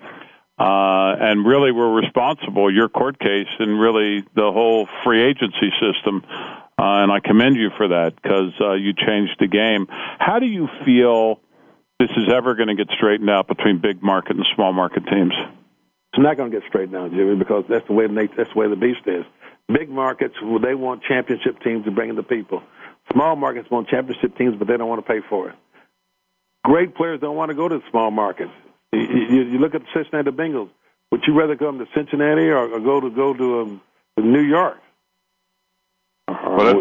uh, 0.60 1.16
and 1.20 1.44
really 1.44 1.72
were 1.72 1.92
responsible, 1.92 2.72
your 2.72 2.88
court 2.88 3.18
case, 3.18 3.48
and 3.58 3.80
really 3.80 4.24
the 4.36 4.52
whole 4.52 4.88
free 5.04 5.24
agency 5.24 5.72
system 5.82 6.22
uh, 6.82 7.04
and 7.04 7.12
I 7.12 7.20
commend 7.20 7.58
you 7.58 7.70
for 7.78 7.90
that 7.90 8.16
because 8.16 8.54
uh, 8.60 8.74
you 8.74 8.94
changed 8.94 9.36
the 9.40 9.46
game. 9.46 9.86
How 10.18 10.40
do 10.40 10.48
you 10.48 10.68
feel 10.84 11.40
this 12.00 12.10
is 12.18 12.34
ever 12.34 12.56
going 12.56 12.70
to 12.70 12.76
get 12.76 12.88
straightened 12.98 13.30
out 13.30 13.48
between 13.48 13.80
big 13.80 14.02
market 14.02 14.36
and 14.36 14.46
small 14.56 14.74
market 14.74 15.06
teams? 15.06 15.34
It's 16.12 16.24
not 16.24 16.38
going 16.38 16.50
to 16.50 16.60
get 16.60 16.68
straightened 16.68 16.96
out, 16.96 17.12
Jimmy, 17.12 17.36
because 17.36 17.66
that's 17.70 17.86
the 17.86 17.94
way 17.94 18.08
the 18.08 18.30
that's 18.36 18.52
the 18.52 18.60
way 18.60 18.68
the 18.68 18.76
beast 18.76 19.06
is. 19.06 19.24
Big 19.68 19.90
markets, 19.90 20.34
they 20.64 20.74
want 20.74 21.04
championship 21.04 21.62
teams 21.62 21.86
to 21.86 21.92
bring 21.92 22.10
in 22.10 22.16
the 22.16 22.24
people. 22.24 22.64
Small 23.14 23.36
markets 23.36 23.70
want 23.70 23.88
championship 23.88 24.36
teams, 24.36 24.56
but 24.58 24.68
they 24.68 24.76
don't 24.76 24.90
want 24.90 25.06
to 25.06 25.08
pay 25.08 25.22
for 25.30 25.50
it. 25.50 25.56
Great 26.64 26.96
players 26.96 27.20
don't 27.20 27.36
want 27.36 27.50
to 27.50 27.56
go 27.56 27.68
to 27.68 27.78
the 27.78 27.84
small 27.90 28.12
markets. 28.12 28.52
You, 28.92 29.00
you, 29.02 29.42
you 29.44 29.60
look 29.60 29.74
at 29.74 29.82
the 29.82 29.88
Cincinnati 29.94 30.32
Bengals. 30.32 30.70
Would 31.12 31.24
you 31.28 31.34
rather 31.34 31.56
come 31.56 31.80
to 31.80 31.88
Cincinnati 31.94 32.48
or, 32.48 32.70
or 32.70 32.80
go 32.80 33.02
to 33.02 33.10
go 33.10 33.34
to 33.34 33.62
um, 33.62 33.82
New 34.18 34.42
York? 34.42 34.78
Well, 36.28 36.58
that, 36.58 36.76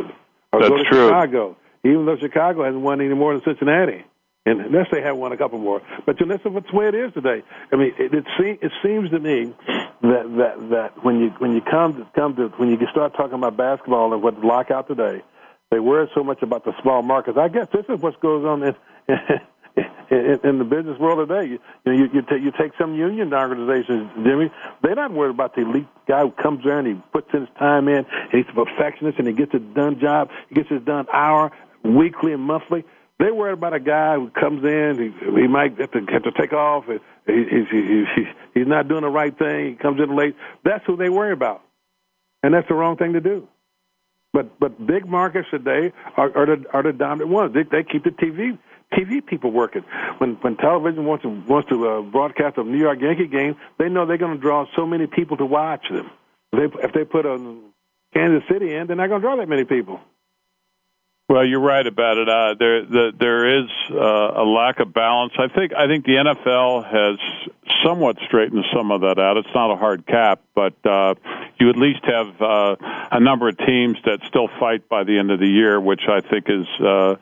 or 0.52 0.60
that's 0.60 0.68
go 0.68 0.76
to 0.76 0.84
true. 0.84 1.08
Chicago, 1.08 1.56
even 1.84 2.06
though 2.06 2.16
Chicago 2.16 2.64
hasn't 2.64 2.82
won 2.82 3.00
any 3.00 3.14
more 3.14 3.32
than 3.32 3.42
Cincinnati. 3.44 4.04
And 4.46 4.60
unless 4.60 4.86
they 4.90 5.02
have 5.02 5.16
won 5.18 5.32
a 5.32 5.36
couple 5.36 5.58
more, 5.58 5.82
but 6.06 6.18
you 6.18 6.24
listen, 6.24 6.54
what's 6.54 6.70
the 6.70 6.76
way 6.76 6.88
it 6.88 6.94
is 6.94 7.12
today. 7.12 7.42
I 7.70 7.76
mean, 7.76 7.92
it, 7.98 8.14
it, 8.14 8.24
seems 8.38 8.58
it 8.62 8.72
seems 8.82 9.10
to 9.10 9.18
me 9.18 9.52
that 10.00 10.34
that 10.38 10.70
that 10.70 11.04
when 11.04 11.20
you 11.20 11.28
when 11.38 11.52
you 11.52 11.60
come 11.60 11.96
to 11.96 12.06
come 12.14 12.36
to 12.36 12.48
when 12.56 12.70
you 12.70 12.78
start 12.90 13.14
talking 13.14 13.34
about 13.34 13.58
basketball 13.58 14.14
and 14.14 14.22
what 14.22 14.42
lockout 14.42 14.88
today, 14.88 15.22
they 15.70 15.78
worry 15.78 16.08
so 16.14 16.24
much 16.24 16.42
about 16.42 16.64
the 16.64 16.72
small 16.80 17.02
markets. 17.02 17.36
I 17.36 17.48
guess 17.48 17.66
this 17.70 17.84
is 17.90 18.00
what 18.00 18.18
goes 18.20 18.46
on 18.46 18.62
in, 18.62 18.74
in, 20.10 20.38
in 20.44 20.58
the 20.58 20.64
business 20.64 20.98
world 20.98 21.28
today. 21.28 21.48
You, 21.48 21.58
know, 21.86 21.92
you, 21.92 22.08
you, 22.12 22.22
take, 22.22 22.42
you 22.42 22.52
take 22.58 22.72
some 22.78 22.94
union 22.94 23.32
organizations, 23.32 24.10
Jimmy. 24.24 24.50
They're 24.82 24.94
not 24.94 25.12
worried 25.12 25.34
about 25.34 25.54
the 25.54 25.62
elite 25.62 25.88
guy 26.08 26.22
who 26.22 26.30
comes 26.30 26.64
there 26.64 26.78
and 26.78 26.86
he 26.86 26.94
puts 27.12 27.30
his 27.32 27.48
time 27.58 27.88
in. 27.88 28.04
And 28.04 28.06
he's 28.32 28.46
a 28.50 28.64
perfectionist 28.64 29.18
and 29.18 29.28
he 29.28 29.34
gets 29.34 29.52
it 29.54 29.74
done 29.74 30.00
job. 30.00 30.28
He 30.48 30.54
gets 30.54 30.68
it 30.70 30.84
done 30.84 31.06
hour, 31.12 31.52
weekly, 31.84 32.32
and 32.32 32.42
monthly. 32.42 32.84
They're 33.18 33.34
worried 33.34 33.52
about 33.52 33.74
a 33.74 33.80
guy 33.80 34.14
who 34.14 34.30
comes 34.30 34.64
in. 34.64 34.96
He, 34.96 35.40
he 35.42 35.46
might 35.46 35.78
have 35.78 35.90
to 35.92 36.00
have 36.10 36.22
to 36.22 36.32
take 36.32 36.54
off. 36.54 36.84
He, 36.86 36.94
he's, 37.26 37.68
he, 37.70 38.04
he, 38.16 38.24
he's 38.54 38.66
not 38.66 38.88
doing 38.88 39.02
the 39.02 39.10
right 39.10 39.36
thing. 39.38 39.70
He 39.70 39.74
comes 39.74 40.00
in 40.00 40.16
late. 40.16 40.34
That's 40.64 40.82
who 40.86 40.96
they 40.96 41.10
worry 41.10 41.32
about, 41.32 41.60
and 42.42 42.54
that's 42.54 42.66
the 42.68 42.74
wrong 42.74 42.96
thing 42.96 43.12
to 43.12 43.20
do. 43.20 43.46
But 44.32 44.58
but 44.58 44.86
big 44.86 45.06
markets 45.06 45.48
today 45.50 45.92
are, 46.16 46.34
are 46.34 46.46
the 46.46 46.64
are 46.72 46.82
the 46.82 46.92
dominant 46.92 47.30
ones. 47.30 47.52
They, 47.52 47.64
they 47.64 47.82
keep 47.82 48.04
the 48.04 48.10
TV 48.10 48.58
TV 48.92 49.24
people 49.24 49.50
working. 49.52 49.82
When 50.18 50.34
when 50.40 50.56
television 50.56 51.04
wants 51.04 51.22
to 51.22 51.28
wants 51.28 51.68
to 51.70 51.88
uh, 51.88 52.02
broadcast 52.02 52.58
a 52.58 52.64
New 52.64 52.78
York 52.78 53.00
Yankee 53.00 53.28
game, 53.28 53.56
they 53.78 53.88
know 53.88 54.06
they're 54.06 54.18
going 54.18 54.34
to 54.34 54.40
draw 54.40 54.66
so 54.76 54.86
many 54.86 55.06
people 55.06 55.36
to 55.36 55.46
watch 55.46 55.84
them. 55.90 56.10
They 56.52 56.64
if 56.82 56.92
they 56.92 57.04
put 57.04 57.26
a 57.26 57.56
Kansas 58.14 58.42
City 58.50 58.74
in, 58.74 58.86
they're 58.86 58.96
not 58.96 59.08
going 59.08 59.20
to 59.20 59.26
draw 59.26 59.36
that 59.36 59.48
many 59.48 59.64
people. 59.64 60.00
Well, 61.30 61.46
you're 61.46 61.60
right 61.60 61.86
about 61.86 62.18
it. 62.18 62.28
Uh, 62.28 62.54
there, 62.58 62.84
the, 62.84 63.12
there 63.16 63.60
is 63.60 63.70
uh, 63.88 64.42
a 64.42 64.42
lack 64.42 64.80
of 64.80 64.92
balance. 64.92 65.32
I 65.38 65.46
think 65.46 65.72
I 65.72 65.86
think 65.86 66.04
the 66.04 66.16
NFL 66.16 66.82
has 66.90 67.20
somewhat 67.84 68.16
straightened 68.26 68.64
some 68.74 68.90
of 68.90 69.02
that 69.02 69.20
out. 69.20 69.36
It's 69.36 69.54
not 69.54 69.72
a 69.72 69.76
hard 69.76 70.08
cap, 70.08 70.40
but 70.56 70.74
uh, 70.84 71.14
you 71.60 71.70
at 71.70 71.76
least 71.76 72.00
have 72.02 72.42
uh, 72.42 72.74
a 73.12 73.20
number 73.20 73.48
of 73.48 73.56
teams 73.58 73.96
that 74.06 74.18
still 74.26 74.48
fight 74.58 74.88
by 74.88 75.04
the 75.04 75.20
end 75.20 75.30
of 75.30 75.38
the 75.38 75.46
year, 75.46 75.80
which 75.80 76.02
I 76.08 76.20
think 76.20 76.46
is 76.48 76.66
uh, 76.84 77.14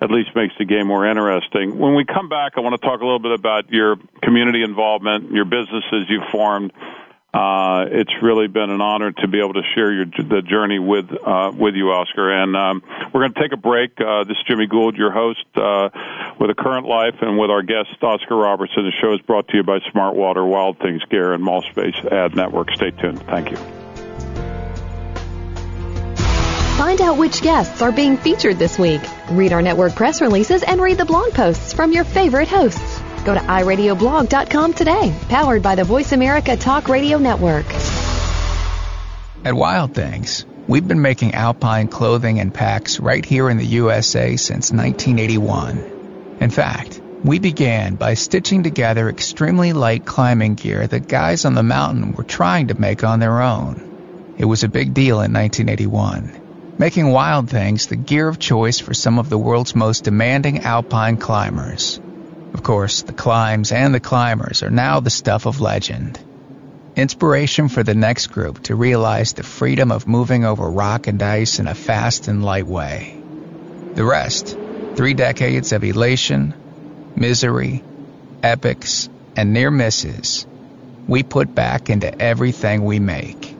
at 0.00 0.10
least 0.10 0.34
makes 0.34 0.54
the 0.58 0.64
game 0.64 0.88
more 0.88 1.06
interesting. 1.06 1.78
When 1.78 1.94
we 1.94 2.04
come 2.04 2.28
back, 2.28 2.54
I 2.56 2.60
want 2.62 2.74
to 2.74 2.84
talk 2.84 3.00
a 3.00 3.04
little 3.04 3.20
bit 3.20 3.38
about 3.38 3.70
your 3.70 3.94
community 4.22 4.64
involvement, 4.64 5.30
your 5.30 5.44
businesses 5.44 6.06
you 6.08 6.20
formed. 6.32 6.72
Uh, 7.34 7.86
it's 7.90 8.12
really 8.20 8.46
been 8.46 8.68
an 8.68 8.82
honor 8.82 9.10
to 9.10 9.26
be 9.26 9.38
able 9.38 9.54
to 9.54 9.62
share 9.74 9.90
your 9.90 10.04
the 10.04 10.42
journey 10.42 10.78
with 10.78 11.06
uh, 11.10 11.50
with 11.54 11.74
you, 11.74 11.90
Oscar. 11.90 12.30
And 12.30 12.54
um, 12.54 12.82
we're 13.12 13.22
going 13.22 13.32
to 13.32 13.40
take 13.40 13.52
a 13.52 13.56
break. 13.56 13.92
Uh, 13.98 14.24
this 14.24 14.36
is 14.36 14.44
Jimmy 14.46 14.66
Gould, 14.66 14.96
your 14.96 15.10
host, 15.10 15.44
uh, 15.54 15.88
with 16.38 16.50
a 16.50 16.54
current 16.54 16.86
life, 16.86 17.14
and 17.22 17.38
with 17.38 17.50
our 17.50 17.62
guest 17.62 17.88
Oscar 18.02 18.36
Robertson. 18.36 18.84
The 18.84 18.92
show 19.00 19.14
is 19.14 19.20
brought 19.22 19.48
to 19.48 19.56
you 19.56 19.62
by 19.62 19.78
Smart 19.92 20.14
Water, 20.14 20.44
Wild 20.44 20.78
Things 20.78 21.02
Gear, 21.08 21.32
and 21.32 21.42
Mall 21.42 21.62
Space 21.70 21.96
Ad 22.10 22.36
Network. 22.36 22.70
Stay 22.74 22.90
tuned. 22.90 23.22
Thank 23.22 23.50
you. 23.50 23.56
Find 26.76 27.00
out 27.00 27.16
which 27.16 27.40
guests 27.40 27.80
are 27.80 27.92
being 27.92 28.18
featured 28.18 28.58
this 28.58 28.78
week. 28.78 29.00
Read 29.30 29.54
our 29.54 29.62
network 29.62 29.94
press 29.94 30.20
releases 30.20 30.62
and 30.62 30.82
read 30.82 30.98
the 30.98 31.06
blog 31.06 31.32
posts 31.32 31.72
from 31.72 31.92
your 31.92 32.04
favorite 32.04 32.48
hosts. 32.48 33.01
Go 33.24 33.34
to 33.34 33.40
iradioblog.com 33.40 34.72
today, 34.72 35.14
powered 35.28 35.62
by 35.62 35.74
the 35.74 35.84
Voice 35.84 36.12
America 36.12 36.56
Talk 36.56 36.88
Radio 36.88 37.18
Network. 37.18 37.66
At 39.44 39.54
Wild 39.54 39.94
Things, 39.94 40.44
we've 40.66 40.86
been 40.86 41.02
making 41.02 41.34
alpine 41.34 41.88
clothing 41.88 42.40
and 42.40 42.52
packs 42.52 42.98
right 43.00 43.24
here 43.24 43.48
in 43.48 43.58
the 43.58 43.66
USA 43.66 44.36
since 44.36 44.72
1981. 44.72 46.38
In 46.40 46.50
fact, 46.50 47.00
we 47.24 47.38
began 47.38 47.94
by 47.94 48.14
stitching 48.14 48.62
together 48.64 49.08
extremely 49.08 49.72
light 49.72 50.04
climbing 50.04 50.54
gear 50.54 50.86
that 50.86 51.06
guys 51.06 51.44
on 51.44 51.54
the 51.54 51.62
mountain 51.62 52.12
were 52.12 52.24
trying 52.24 52.68
to 52.68 52.80
make 52.80 53.04
on 53.04 53.20
their 53.20 53.40
own. 53.40 54.34
It 54.38 54.44
was 54.44 54.64
a 54.64 54.68
big 54.68 54.94
deal 54.94 55.20
in 55.20 55.32
1981 55.32 56.40
making 56.78 57.06
Wild 57.08 57.48
Things 57.48 57.86
the 57.86 57.96
gear 57.96 58.26
of 58.26 58.40
choice 58.40 58.80
for 58.80 58.92
some 58.92 59.18
of 59.20 59.28
the 59.28 59.38
world's 59.38 59.76
most 59.76 60.02
demanding 60.02 60.60
alpine 60.60 61.16
climbers. 61.16 62.00
Of 62.54 62.62
course, 62.62 63.02
the 63.02 63.12
climbs 63.12 63.72
and 63.72 63.94
the 63.94 64.00
climbers 64.00 64.62
are 64.62 64.70
now 64.70 65.00
the 65.00 65.10
stuff 65.10 65.46
of 65.46 65.60
legend. 65.60 66.18
Inspiration 66.94 67.68
for 67.68 67.82
the 67.82 67.94
next 67.94 68.26
group 68.26 68.62
to 68.64 68.74
realize 68.74 69.32
the 69.32 69.42
freedom 69.42 69.90
of 69.90 70.06
moving 70.06 70.44
over 70.44 70.68
rock 70.70 71.06
and 71.06 71.22
ice 71.22 71.58
in 71.58 71.66
a 71.66 71.74
fast 71.74 72.28
and 72.28 72.44
light 72.44 72.66
way. 72.66 73.16
The 73.94 74.04
rest, 74.04 74.56
three 74.94 75.14
decades 75.14 75.72
of 75.72 75.84
elation, 75.84 76.54
misery, 77.16 77.82
epics, 78.42 79.08
and 79.36 79.52
near 79.52 79.70
misses, 79.70 80.46
we 81.08 81.22
put 81.22 81.54
back 81.54 81.88
into 81.88 82.20
everything 82.20 82.84
we 82.84 83.00
make. 83.00 83.56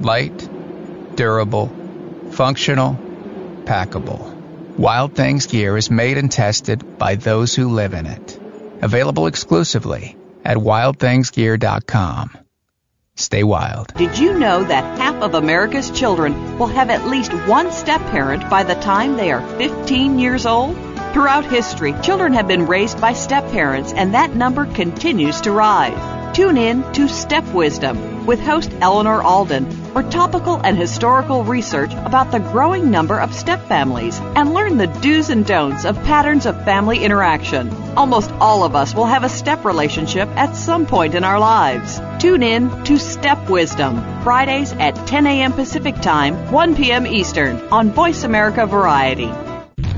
Light, 0.00 0.48
durable, 1.16 1.68
functional, 2.32 2.98
packable. 3.64 4.29
Wild 4.80 5.14
Things 5.14 5.44
gear 5.46 5.76
is 5.76 5.90
made 5.90 6.16
and 6.16 6.32
tested 6.32 6.96
by 6.96 7.16
those 7.16 7.54
who 7.54 7.68
live 7.68 7.92
in 7.92 8.06
it. 8.06 8.40
Available 8.80 9.26
exclusively 9.26 10.16
at 10.42 10.56
wildthingsgear.com. 10.56 12.38
Stay 13.14 13.44
wild. 13.44 13.92
Did 13.92 14.18
you 14.18 14.38
know 14.38 14.64
that 14.64 14.98
half 14.98 15.16
of 15.16 15.34
America's 15.34 15.90
children 15.90 16.58
will 16.58 16.68
have 16.68 16.88
at 16.88 17.06
least 17.06 17.34
one 17.46 17.70
step 17.72 18.00
parent 18.06 18.48
by 18.48 18.62
the 18.62 18.74
time 18.76 19.18
they 19.18 19.30
are 19.32 19.46
15 19.58 20.18
years 20.18 20.46
old? 20.46 20.89
Throughout 21.12 21.44
history, 21.44 21.92
children 22.02 22.34
have 22.34 22.46
been 22.46 22.68
raised 22.68 23.00
by 23.00 23.14
step 23.14 23.50
parents, 23.50 23.92
and 23.92 24.14
that 24.14 24.36
number 24.36 24.64
continues 24.66 25.40
to 25.40 25.50
rise. 25.50 26.36
Tune 26.36 26.56
in 26.56 26.84
to 26.92 27.08
Step 27.08 27.44
Wisdom 27.48 28.26
with 28.26 28.38
host 28.38 28.70
Eleanor 28.80 29.20
Alden 29.20 29.68
for 29.92 30.04
topical 30.04 30.60
and 30.62 30.78
historical 30.78 31.42
research 31.42 31.92
about 31.94 32.30
the 32.30 32.38
growing 32.38 32.92
number 32.92 33.18
of 33.18 33.34
step 33.34 33.66
families 33.66 34.20
and 34.36 34.54
learn 34.54 34.76
the 34.76 34.86
do's 34.86 35.30
and 35.30 35.44
don'ts 35.44 35.84
of 35.84 35.96
patterns 36.04 36.46
of 36.46 36.64
family 36.64 37.02
interaction. 37.02 37.72
Almost 37.96 38.30
all 38.34 38.62
of 38.62 38.76
us 38.76 38.94
will 38.94 39.06
have 39.06 39.24
a 39.24 39.28
step 39.28 39.64
relationship 39.64 40.28
at 40.36 40.54
some 40.54 40.86
point 40.86 41.16
in 41.16 41.24
our 41.24 41.40
lives. 41.40 42.00
Tune 42.20 42.44
in 42.44 42.84
to 42.84 43.00
Step 43.00 43.50
Wisdom, 43.50 43.96
Fridays 44.22 44.72
at 44.74 44.94
10 45.08 45.26
a.m. 45.26 45.52
Pacific 45.52 45.96
Time, 45.96 46.52
1 46.52 46.76
p.m. 46.76 47.04
Eastern 47.04 47.56
on 47.72 47.90
Voice 47.90 48.22
America 48.22 48.64
Variety. 48.64 49.49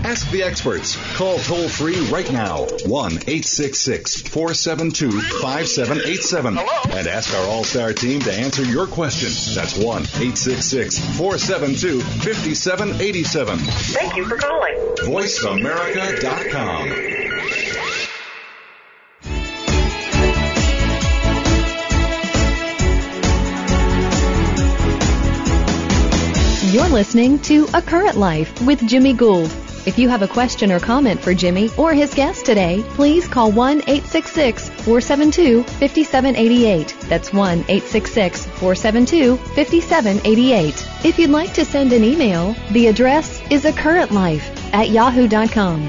Ask 0.04 0.30
the 0.30 0.42
experts. 0.42 0.96
Call 1.16 1.38
toll 1.38 1.68
free 1.68 1.98
right 2.10 2.30
now 2.32 2.66
1 2.84 3.12
866 3.12 4.22
472 4.22 5.10
5787 5.10 6.58
and 6.58 7.06
ask 7.06 7.32
our 7.34 7.46
All 7.46 7.64
Star 7.64 7.92
team 7.92 8.20
to 8.20 8.32
answer 8.32 8.64
your 8.64 8.86
question. 8.86 9.28
That's 9.54 9.76
1 9.76 10.02
866 10.02 10.98
472 11.16 12.00
5787. 12.00 13.58
Thank 13.58 14.16
you 14.16 14.24
for 14.26 14.36
calling. 14.36 14.74
VoiceAmerica.com. 14.96 17.22
You're 26.72 26.88
listening 26.88 27.38
to 27.40 27.68
A 27.74 27.82
Current 27.82 28.16
Life 28.16 28.62
with 28.62 28.80
Jimmy 28.88 29.12
Gould. 29.12 29.50
If 29.84 29.98
you 29.98 30.08
have 30.08 30.22
a 30.22 30.28
question 30.28 30.70
or 30.70 30.78
comment 30.78 31.20
for 31.20 31.34
Jimmy 31.34 31.68
or 31.76 31.92
his 31.92 32.14
guest 32.14 32.46
today, 32.46 32.84
please 32.90 33.26
call 33.26 33.50
1 33.50 33.78
866 33.80 34.68
472 34.68 35.64
5788. 35.64 36.96
That's 37.08 37.32
1 37.32 37.58
866 37.68 38.46
472 38.46 39.36
5788. 39.36 40.88
If 41.04 41.18
you'd 41.18 41.30
like 41.30 41.52
to 41.54 41.64
send 41.64 41.92
an 41.92 42.04
email, 42.04 42.54
the 42.70 42.86
address 42.86 43.42
is 43.50 43.64
a 43.64 43.72
current 43.72 44.12
life 44.12 44.48
at 44.72 44.90
yahoo.com. 44.90 45.88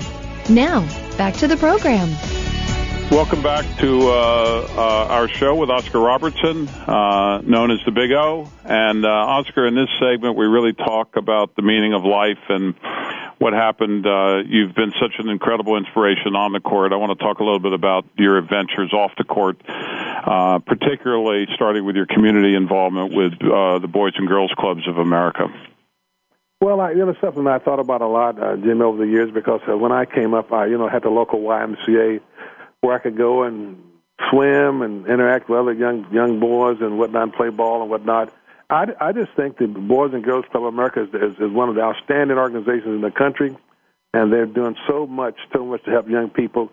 Now, 0.49 0.81
back 1.15 1.35
to 1.35 1.47
the 1.47 1.57
program. 1.57 2.09
Welcome 3.11 3.43
back 3.43 3.65
to 3.77 4.09
uh, 4.09 4.67
uh, 4.75 5.07
our 5.09 5.27
show 5.27 5.55
with 5.55 5.69
Oscar 5.69 5.99
Robertson, 5.99 6.67
uh, 6.67 7.41
known 7.45 7.69
as 7.69 7.77
the 7.85 7.91
Big 7.91 8.11
O. 8.11 8.49
And 8.63 9.05
uh, 9.05 9.09
Oscar, 9.09 9.67
in 9.67 9.75
this 9.75 9.89
segment, 9.99 10.35
we 10.35 10.45
really 10.47 10.73
talk 10.73 11.15
about 11.15 11.55
the 11.55 11.61
meaning 11.61 11.93
of 11.93 12.03
life 12.03 12.39
and 12.49 12.73
what 13.37 13.53
happened. 13.53 14.07
Uh, 14.07 14.37
you've 14.47 14.73
been 14.73 14.93
such 14.99 15.13
an 15.19 15.29
incredible 15.29 15.77
inspiration 15.77 16.35
on 16.35 16.53
the 16.53 16.59
court. 16.59 16.91
I 16.91 16.95
want 16.95 17.17
to 17.17 17.23
talk 17.23 17.39
a 17.39 17.43
little 17.43 17.59
bit 17.59 17.73
about 17.73 18.05
your 18.17 18.37
adventures 18.37 18.91
off 18.93 19.11
the 19.17 19.25
court, 19.25 19.61
uh, 19.67 20.59
particularly 20.59 21.45
starting 21.53 21.85
with 21.85 21.95
your 21.95 22.07
community 22.07 22.55
involvement 22.55 23.13
with 23.13 23.37
the 23.37 23.89
Boys 23.91 24.13
and 24.15 24.27
Girls 24.27 24.51
Clubs 24.57 24.87
of 24.87 24.97
America. 24.97 25.47
Well, 26.61 26.79
I, 26.79 26.91
you 26.91 27.05
know, 27.05 27.13
something 27.19 27.45
I 27.45 27.59
thought 27.59 27.79
about 27.79 28.01
a 28.01 28.07
lot, 28.07 28.37
Jim, 28.63 28.81
over 28.81 28.97
the 28.97 29.11
years 29.11 29.29
because 29.31 29.59
when 29.67 29.91
I 29.91 30.05
came 30.05 30.33
up, 30.33 30.51
I, 30.53 30.67
you 30.67 30.77
know, 30.77 30.87
had 30.87 31.03
the 31.03 31.09
local 31.09 31.41
YMCA 31.41 32.21
where 32.83 32.95
I 32.95 32.99
could 32.99 33.17
go 33.17 33.43
and 33.43 33.81
swim 34.29 34.81
and 34.81 35.07
interact 35.07 35.49
with 35.49 35.57
other 35.57 35.73
young 35.73 36.05
young 36.11 36.39
boys 36.39 36.77
and 36.81 36.97
whatnot, 36.99 37.23
and 37.23 37.33
play 37.33 37.49
ball 37.49 37.81
and 37.81 37.89
whatnot. 37.89 38.33
I, 38.69 38.87
I 38.99 39.11
just 39.13 39.31
think 39.35 39.57
the 39.57 39.67
Boys 39.67 40.13
and 40.13 40.23
Girls 40.23 40.45
Club 40.51 40.63
of 40.63 40.73
America 40.73 41.03
is, 41.03 41.09
is, 41.13 41.39
is 41.39 41.51
one 41.51 41.69
of 41.69 41.75
the 41.75 41.81
outstanding 41.81 42.37
organizations 42.37 42.87
in 42.87 43.01
the 43.01 43.11
country, 43.11 43.55
and 44.13 44.33
they're 44.33 44.45
doing 44.45 44.75
so 44.87 45.05
much, 45.05 45.35
so 45.53 45.65
much 45.65 45.83
to 45.85 45.91
help 45.91 46.09
young 46.09 46.29
people, 46.29 46.71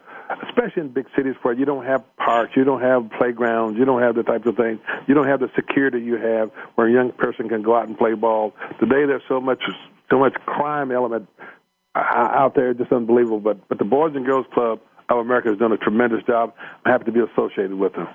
especially 0.48 0.82
in 0.82 0.88
big 0.88 1.06
cities 1.14 1.34
where 1.42 1.54
you 1.54 1.64
don't 1.64 1.84
have 1.84 2.02
parks, 2.16 2.56
you 2.56 2.64
don't 2.64 2.80
have 2.80 3.10
playgrounds, 3.18 3.78
you 3.78 3.84
don't 3.84 4.02
have 4.02 4.14
the 4.14 4.22
types 4.22 4.46
of 4.46 4.56
things, 4.56 4.80
you 5.06 5.14
don't 5.14 5.26
have 5.26 5.40
the 5.40 5.50
security 5.54 6.00
you 6.00 6.16
have 6.16 6.50
where 6.74 6.88
a 6.88 6.92
young 6.92 7.12
person 7.12 7.48
can 7.48 7.62
go 7.62 7.76
out 7.76 7.86
and 7.86 7.96
play 7.98 8.14
ball. 8.14 8.54
Today, 8.80 9.04
there's 9.06 9.22
so 9.28 9.40
much, 9.40 9.62
so 10.10 10.18
much 10.18 10.34
crime 10.46 10.90
element 10.90 11.28
uh, 11.94 12.00
out 12.00 12.54
there, 12.54 12.72
just 12.72 12.92
unbelievable. 12.92 13.40
But 13.40 13.68
but 13.68 13.78
the 13.78 13.84
Boys 13.84 14.14
and 14.14 14.24
Girls 14.24 14.46
Club 14.54 14.80
of 15.18 15.26
America 15.26 15.48
has 15.48 15.58
done 15.58 15.72
a 15.72 15.76
tremendous 15.76 16.22
job. 16.24 16.54
I'm 16.84 16.92
happy 16.92 17.04
to 17.06 17.12
be 17.12 17.20
associated 17.20 17.74
with 17.74 17.94
them. 17.94 18.08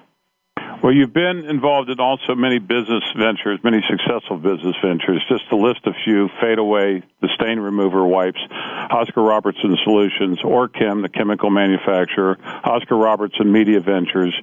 Well, 0.84 0.94
you've 0.94 1.14
been 1.14 1.46
involved 1.46 1.90
in 1.90 2.00
also 2.00 2.36
many 2.36 2.60
business 2.60 3.04
ventures, 3.18 3.60
many 3.64 3.82
successful 3.90 4.38
business 4.38 4.76
ventures. 4.84 5.24
Just 5.28 5.50
to 5.50 5.56
list 5.56 5.80
a 5.86 5.94
few: 6.04 6.30
Fadeaway, 6.40 7.02
the 7.22 7.30
stain 7.36 7.60
remover 7.60 8.06
wipes, 8.06 8.40
Oscar 8.52 9.22
Robertson 9.22 9.78
Solutions, 9.84 10.40
Orchem, 10.44 11.02
the 11.02 11.10
chemical 11.10 11.50
manufacturer, 11.50 12.38
Oscar 12.64 12.98
Robertson 12.98 13.52
Media 13.52 13.80
Ventures. 13.80 14.34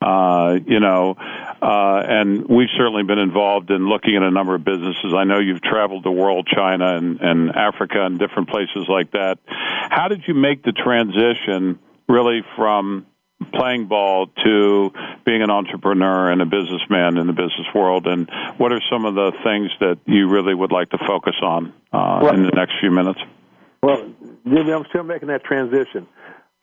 Uh, 0.00 0.58
you 0.66 0.80
know, 0.80 1.14
uh, 1.60 2.02
and 2.08 2.48
we've 2.48 2.70
certainly 2.76 3.02
been 3.02 3.18
involved 3.18 3.70
in 3.70 3.86
looking 3.86 4.16
at 4.16 4.22
a 4.22 4.30
number 4.30 4.54
of 4.54 4.64
businesses. 4.64 5.12
I 5.14 5.24
know 5.24 5.38
you've 5.40 5.60
traveled 5.60 6.04
the 6.04 6.10
world, 6.10 6.48
China 6.52 6.96
and, 6.96 7.20
and 7.20 7.50
Africa 7.50 8.06
and 8.06 8.18
different 8.18 8.48
places 8.48 8.86
like 8.88 9.10
that. 9.12 9.38
How 9.46 10.08
did 10.08 10.22
you 10.26 10.32
make 10.32 10.62
the 10.62 10.72
transition 10.72 11.78
really 12.08 12.42
from 12.56 13.06
playing 13.52 13.88
ball 13.88 14.28
to 14.44 14.90
being 15.26 15.42
an 15.42 15.50
entrepreneur 15.50 16.30
and 16.30 16.40
a 16.40 16.46
businessman 16.46 17.18
in 17.18 17.26
the 17.26 17.34
business 17.34 17.66
world? 17.74 18.06
And 18.06 18.30
what 18.56 18.72
are 18.72 18.80
some 18.90 19.04
of 19.04 19.14
the 19.14 19.32
things 19.44 19.70
that 19.80 19.98
you 20.06 20.28
really 20.28 20.54
would 20.54 20.72
like 20.72 20.90
to 20.90 20.98
focus 21.06 21.36
on 21.42 21.74
uh, 21.92 22.20
well, 22.22 22.34
in 22.34 22.44
the 22.44 22.52
next 22.52 22.72
few 22.80 22.90
minutes? 22.90 23.20
Well, 23.82 24.10
Jimmy, 24.44 24.72
I'm 24.72 24.84
still 24.88 25.04
making 25.04 25.28
that 25.28 25.44
transition. 25.44 26.06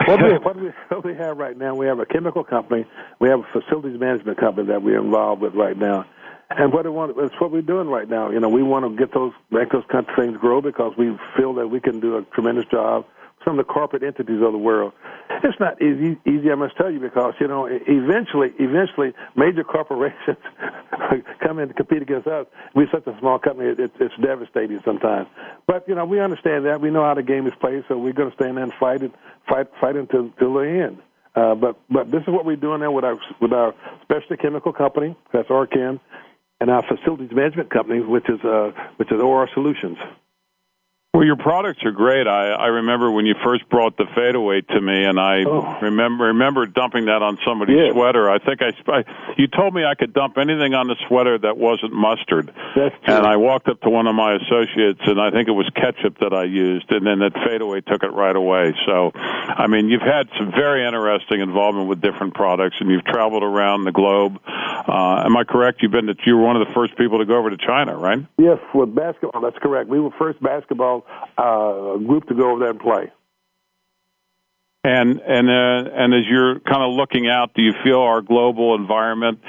What 0.07 0.23
we, 0.23 0.37
what, 0.37 0.55
we, 0.55 0.69
what 0.87 1.03
we 1.03 1.15
have 1.15 1.37
right 1.37 1.57
now, 1.57 1.75
we 1.75 1.85
have 1.87 1.99
a 1.99 2.05
chemical 2.05 2.43
company, 2.43 2.85
we 3.19 3.27
have 3.27 3.39
a 3.41 3.59
facilities 3.59 3.99
management 3.99 4.39
company 4.39 4.67
that 4.67 4.81
we're 4.81 5.03
involved 5.03 5.41
with 5.41 5.53
right 5.53 5.77
now. 5.77 6.05
And 6.49 6.71
what, 6.71 6.89
want, 6.91 7.13
it's 7.17 7.35
what 7.41 7.51
we're 7.51 7.61
doing 7.61 7.89
right 7.89 8.07
now. 8.07 8.29
You 8.31 8.39
know, 8.39 8.47
we 8.47 8.63
want 8.63 8.85
to 8.85 8.97
get 8.97 9.13
those, 9.13 9.33
make 9.51 9.69
those 9.71 9.83
country 9.91 10.13
things 10.17 10.37
grow 10.37 10.61
because 10.61 10.93
we 10.97 11.17
feel 11.35 11.53
that 11.55 11.67
we 11.67 11.81
can 11.81 11.99
do 11.99 12.15
a 12.17 12.21
tremendous 12.33 12.63
job 12.71 13.05
some 13.47 13.57
of 13.57 13.65
the 13.65 13.73
corporate 13.73 14.03
entities 14.03 14.41
of 14.43 14.51
the 14.51 14.57
world. 14.57 14.91
It's 15.41 15.57
not 15.57 15.81
easy, 15.81 16.17
easy, 16.25 16.51
I 16.51 16.55
must 16.55 16.75
tell 16.75 16.91
you, 16.91 16.99
because 16.99 17.33
you 17.39 17.47
know, 17.47 17.65
eventually, 17.65 18.51
eventually, 18.59 19.13
major 19.37 19.63
corporations 19.63 20.37
come 21.39 21.59
in 21.59 21.69
to 21.69 21.73
compete 21.73 22.01
against 22.01 22.27
us. 22.27 22.45
We're 22.75 22.89
such 22.91 23.07
a 23.07 23.17
small 23.19 23.39
company; 23.39 23.69
it, 23.69 23.91
it's 23.99 24.15
devastating 24.21 24.81
sometimes. 24.83 25.29
But 25.65 25.87
you 25.87 25.95
know, 25.95 26.03
we 26.03 26.19
understand 26.19 26.65
that. 26.65 26.81
We 26.81 26.91
know 26.91 27.03
how 27.03 27.13
the 27.13 27.23
game 27.23 27.47
is 27.47 27.53
played, 27.61 27.85
so 27.87 27.97
we're 27.97 28.13
going 28.13 28.29
to 28.29 28.35
stand 28.35 28.57
there 28.57 28.65
and 28.65 28.73
fight 28.77 29.01
it, 29.01 29.13
fight, 29.47 29.67
fight 29.79 29.95
until, 29.95 30.25
until 30.25 30.53
the 30.55 30.67
end. 30.67 30.97
Uh, 31.35 31.55
but 31.55 31.79
but 31.89 32.11
this 32.11 32.23
is 32.23 32.27
what 32.27 32.43
we're 32.43 32.57
doing 32.57 32.81
now 32.81 32.91
with 32.91 33.05
our 33.05 33.17
with 33.39 33.53
our 33.53 33.73
specialty 34.01 34.35
chemical 34.41 34.73
company, 34.73 35.15
that's 35.31 35.47
Orchem, 35.47 36.01
and 36.59 36.69
our 36.69 36.83
facilities 36.83 37.31
management 37.31 37.69
company, 37.69 38.01
which 38.01 38.27
is 38.27 38.43
uh, 38.43 38.71
which 38.97 39.11
is 39.11 39.21
OR 39.21 39.47
Solutions. 39.53 39.97
Well, 41.17 41.25
your 41.25 41.35
products 41.35 41.83
are 41.83 41.91
great. 41.91 42.27
I, 42.27 42.49
I 42.51 42.67
remember 42.67 43.09
when 43.09 43.25
you 43.25 43.33
first 43.43 43.67
brought 43.69 43.97
the 43.97 44.05
fadeaway 44.13 44.61
to 44.61 44.79
me, 44.79 45.03
and 45.03 45.19
I 45.19 45.45
oh. 45.45 45.79
remember 45.81 46.25
remember 46.25 46.67
dumping 46.67 47.05
that 47.05 47.23
on 47.23 47.39
somebody's 47.43 47.75
yeah. 47.75 47.91
sweater. 47.91 48.29
I 48.29 48.37
think 48.37 48.61
I, 48.61 48.71
I 48.87 49.33
you 49.35 49.47
told 49.47 49.73
me 49.73 49.83
I 49.83 49.95
could 49.95 50.13
dump 50.13 50.37
anything 50.37 50.75
on 50.75 50.85
the 50.85 50.95
sweater 51.07 51.35
that 51.39 51.57
wasn't 51.57 51.93
mustard. 51.93 52.53
That's 52.75 52.93
true. 53.03 53.15
And 53.15 53.25
I 53.25 53.37
walked 53.37 53.67
up 53.67 53.81
to 53.81 53.89
one 53.89 54.05
of 54.05 54.13
my 54.13 54.35
associates, 54.35 55.01
and 55.07 55.19
I 55.19 55.31
think 55.31 55.47
it 55.47 55.53
was 55.53 55.67
ketchup 55.73 56.19
that 56.19 56.33
I 56.33 56.43
used, 56.43 56.91
and 56.91 57.03
then 57.03 57.17
that 57.17 57.33
fadeaway 57.33 57.81
took 57.81 58.03
it 58.03 58.13
right 58.13 58.35
away. 58.35 58.75
So, 58.85 59.09
I 59.15 59.65
mean, 59.65 59.89
you've 59.89 60.03
had 60.03 60.29
some 60.37 60.51
very 60.51 60.85
interesting 60.85 61.41
involvement 61.41 61.87
with 61.87 61.99
different 61.99 62.35
products, 62.35 62.75
and 62.79 62.91
you've 62.91 63.05
traveled 63.05 63.41
around 63.41 63.85
the 63.85 63.91
globe. 63.91 64.39
Uh, 64.45 65.23
am 65.25 65.35
I 65.35 65.45
correct? 65.45 65.81
You've 65.81 65.91
been 65.91 66.05
to, 66.05 66.15
you 66.27 66.37
were 66.37 66.43
one 66.43 66.61
of 66.61 66.67
the 66.67 66.73
first 66.75 66.95
people 66.95 67.17
to 67.17 67.25
go 67.25 67.37
over 67.37 67.49
to 67.49 67.57
China, 67.57 67.97
right? 67.97 68.19
Yes, 68.37 68.59
with 68.75 68.93
basketball. 68.93 69.41
That's 69.41 69.57
correct. 69.57 69.89
We 69.89 69.99
were 69.99 70.11
first 70.19 70.39
basketball 70.43 71.06
uh, 71.37 71.97
group 71.97 72.27
to 72.27 72.35
go 72.35 72.51
over 72.51 72.59
there 72.59 72.69
and 72.71 72.79
play. 72.79 73.11
And 74.83 75.19
and 75.19 75.49
uh, 75.49 75.91
and 75.95 76.13
as 76.13 76.23
you're 76.29 76.59
kind 76.59 76.81
of 76.81 76.93
looking 76.93 77.27
out, 77.27 77.53
do 77.53 77.61
you 77.61 77.73
feel 77.83 77.99
our 77.99 78.21
global 78.21 78.73
environment 78.75 79.39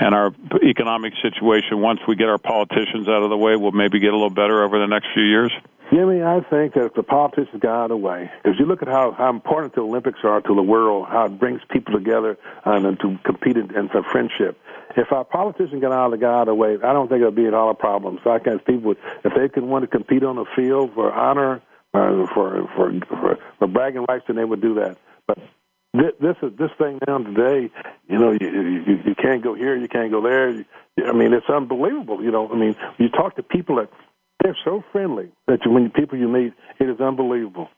and 0.00 0.14
our 0.14 0.32
economic 0.62 1.12
situation, 1.22 1.80
once 1.80 2.00
we 2.08 2.16
get 2.16 2.28
our 2.28 2.38
politicians 2.38 3.06
out 3.06 3.22
of 3.22 3.30
the 3.30 3.36
way, 3.36 3.54
will 3.54 3.72
maybe 3.72 4.00
get 4.00 4.12
a 4.12 4.16
little 4.16 4.30
better 4.30 4.64
over 4.64 4.78
the 4.78 4.86
next 4.86 5.08
few 5.14 5.22
years? 5.22 5.52
Jimmy, 5.90 6.22
I 6.22 6.40
think 6.50 6.74
that 6.74 6.84
if 6.84 6.94
the 6.94 7.02
politicians 7.02 7.60
got 7.60 7.72
out 7.72 7.84
of 7.84 7.88
the 7.90 7.96
way, 7.96 8.30
because 8.42 8.58
you 8.58 8.66
look 8.66 8.82
at 8.82 8.88
how, 8.88 9.12
how 9.12 9.30
important 9.30 9.74
the 9.74 9.80
Olympics 9.80 10.18
are 10.22 10.40
to 10.40 10.54
the 10.54 10.62
world, 10.62 11.06
how 11.08 11.26
it 11.26 11.38
brings 11.38 11.62
people 11.70 11.94
together 11.94 12.36
um, 12.64 12.84
and 12.84 13.00
to 13.00 13.18
compete 13.24 13.56
in, 13.56 13.74
and 13.74 13.90
for 13.90 14.02
friendship. 14.02 14.58
If 14.96 15.12
our 15.12 15.24
politicians 15.24 15.80
got 15.80 15.92
out 15.92 16.06
of 16.06 16.10
the, 16.12 16.16
got 16.18 16.34
out 16.34 16.40
of 16.42 16.46
the 16.48 16.54
way, 16.54 16.76
I 16.82 16.92
don't 16.92 17.08
think 17.08 17.20
it'll 17.20 17.30
be 17.30 17.46
at 17.46 17.54
all 17.54 17.70
a 17.70 17.74
problem. 17.74 18.18
So 18.22 18.30
I 18.30 18.38
can 18.38 18.58
people, 18.58 18.94
if 19.24 19.32
they 19.34 19.48
can 19.48 19.68
want 19.68 19.82
to 19.84 19.86
compete 19.86 20.24
on 20.24 20.36
the 20.36 20.44
field 20.54 20.92
for 20.94 21.12
honor, 21.12 21.62
uh, 21.94 22.26
for, 22.34 22.68
for 22.76 22.92
for 23.08 23.38
for 23.58 23.66
bragging 23.66 24.04
rights, 24.08 24.24
then 24.26 24.36
they 24.36 24.44
would 24.44 24.60
do 24.60 24.74
that. 24.74 24.98
But 25.26 25.38
this, 25.94 26.12
this 26.20 26.36
is 26.42 26.56
this 26.58 26.70
thing 26.78 26.98
now 27.06 27.18
today. 27.18 27.70
You 28.08 28.18
know, 28.18 28.32
you, 28.32 28.50
you 28.50 29.00
you 29.06 29.14
can't 29.14 29.42
go 29.42 29.54
here, 29.54 29.76
you 29.76 29.88
can't 29.88 30.10
go 30.10 30.20
there. 30.20 30.64
I 31.06 31.12
mean, 31.12 31.32
it's 31.32 31.48
unbelievable. 31.48 32.22
You 32.22 32.30
know, 32.30 32.50
I 32.52 32.56
mean, 32.56 32.76
you 32.98 33.08
talk 33.08 33.36
to 33.36 33.42
people 33.42 33.76
that 33.76 33.88
they're 34.42 34.56
so 34.64 34.82
friendly 34.92 35.30
that 35.46 35.60
you, 35.64 35.70
when 35.70 35.90
people 35.90 36.18
you 36.18 36.28
meet, 36.28 36.52
it 36.80 36.88
is 36.88 37.00
unbelievable. 37.00 37.68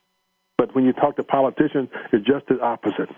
But 0.58 0.74
when 0.74 0.84
you 0.84 0.92
talk 0.92 1.16
to 1.16 1.22
politicians, 1.24 1.88
it's 2.12 2.26
just 2.26 2.46
the 2.48 2.60
opposite. 2.60 3.08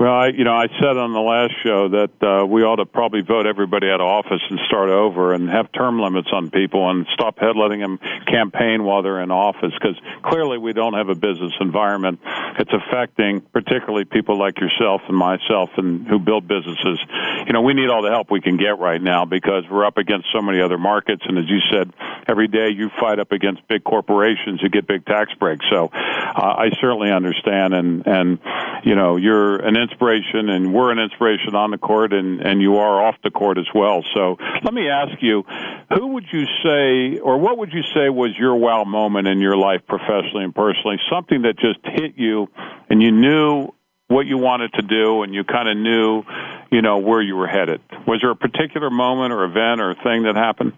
Well, 0.00 0.14
I, 0.14 0.28
you 0.28 0.44
know, 0.44 0.54
I 0.56 0.68
said 0.80 0.96
on 0.96 1.12
the 1.12 1.20
last 1.20 1.52
show 1.62 1.90
that 1.90 2.22
uh, 2.24 2.46
we 2.46 2.62
ought 2.62 2.76
to 2.76 2.86
probably 2.86 3.20
vote 3.20 3.44
everybody 3.44 3.90
out 3.90 4.00
of 4.00 4.06
office 4.06 4.40
and 4.48 4.58
start 4.64 4.88
over 4.88 5.34
and 5.34 5.46
have 5.50 5.70
term 5.72 6.00
limits 6.00 6.28
on 6.32 6.48
people 6.48 6.88
and 6.88 7.06
stop 7.12 7.38
head 7.38 7.54
letting 7.54 7.80
them 7.80 7.98
campaign 8.26 8.82
while 8.82 9.02
they're 9.02 9.20
in 9.20 9.30
office 9.30 9.74
because 9.74 10.00
clearly 10.22 10.56
we 10.56 10.72
don't 10.72 10.94
have 10.94 11.10
a 11.10 11.14
business 11.14 11.52
environment. 11.60 12.18
It's 12.58 12.72
affecting 12.72 13.42
particularly 13.52 14.06
people 14.06 14.38
like 14.38 14.58
yourself 14.58 15.02
and 15.06 15.18
myself 15.18 15.68
and 15.76 16.08
who 16.08 16.18
build 16.18 16.48
businesses. 16.48 16.98
You 17.46 17.52
know, 17.52 17.60
we 17.60 17.74
need 17.74 17.90
all 17.90 18.00
the 18.00 18.08
help 18.08 18.30
we 18.30 18.40
can 18.40 18.56
get 18.56 18.78
right 18.78 19.02
now 19.02 19.26
because 19.26 19.64
we're 19.70 19.84
up 19.84 19.98
against 19.98 20.28
so 20.32 20.40
many 20.40 20.62
other 20.62 20.78
markets. 20.78 21.24
And 21.28 21.36
as 21.36 21.44
you 21.46 21.60
said, 21.70 21.92
every 22.26 22.48
day 22.48 22.70
you 22.70 22.88
fight 22.98 23.18
up 23.18 23.32
against 23.32 23.68
big 23.68 23.84
corporations, 23.84 24.62
you 24.62 24.70
get 24.70 24.86
big 24.86 25.04
tax 25.04 25.34
breaks. 25.34 25.66
So 25.70 25.90
uh, 25.92 26.54
I 26.56 26.70
certainly 26.80 27.12
understand. 27.12 27.74
And, 27.74 28.06
and, 28.06 28.38
you 28.82 28.94
know, 28.94 29.16
you're 29.16 29.56
an 29.56 29.76
inspiration, 29.90 30.48
and 30.48 30.72
we're 30.72 30.92
an 30.92 30.98
inspiration 30.98 31.54
on 31.54 31.70
the 31.70 31.78
court, 31.78 32.12
and 32.12 32.40
and 32.40 32.60
you 32.60 32.76
are 32.76 33.04
off 33.04 33.16
the 33.22 33.30
court 33.30 33.58
as 33.58 33.66
well. 33.74 34.04
So 34.14 34.36
let 34.62 34.72
me 34.72 34.88
ask 34.88 35.20
you, 35.20 35.44
who 35.94 36.08
would 36.08 36.26
you 36.32 36.44
say, 36.64 37.18
or 37.18 37.38
what 37.38 37.58
would 37.58 37.72
you 37.72 37.82
say 37.94 38.08
was 38.08 38.30
your 38.38 38.56
wow 38.56 38.84
moment 38.84 39.28
in 39.28 39.40
your 39.40 39.56
life, 39.56 39.80
professionally 39.86 40.44
and 40.44 40.54
personally? 40.54 40.96
Something 41.10 41.42
that 41.42 41.58
just 41.58 41.78
hit 41.82 42.14
you, 42.16 42.48
and 42.88 43.02
you 43.02 43.10
knew 43.10 43.68
what 44.08 44.26
you 44.26 44.38
wanted 44.38 44.72
to 44.74 44.82
do, 44.82 45.22
and 45.22 45.34
you 45.34 45.44
kind 45.44 45.68
of 45.68 45.76
knew, 45.76 46.24
you 46.72 46.82
know, 46.82 46.98
where 46.98 47.22
you 47.22 47.36
were 47.36 47.46
headed. 47.46 47.80
Was 48.06 48.18
there 48.22 48.30
a 48.30 48.36
particular 48.36 48.90
moment 48.90 49.32
or 49.32 49.44
event 49.44 49.80
or 49.80 49.94
thing 50.02 50.24
that 50.24 50.36
happened? 50.36 50.72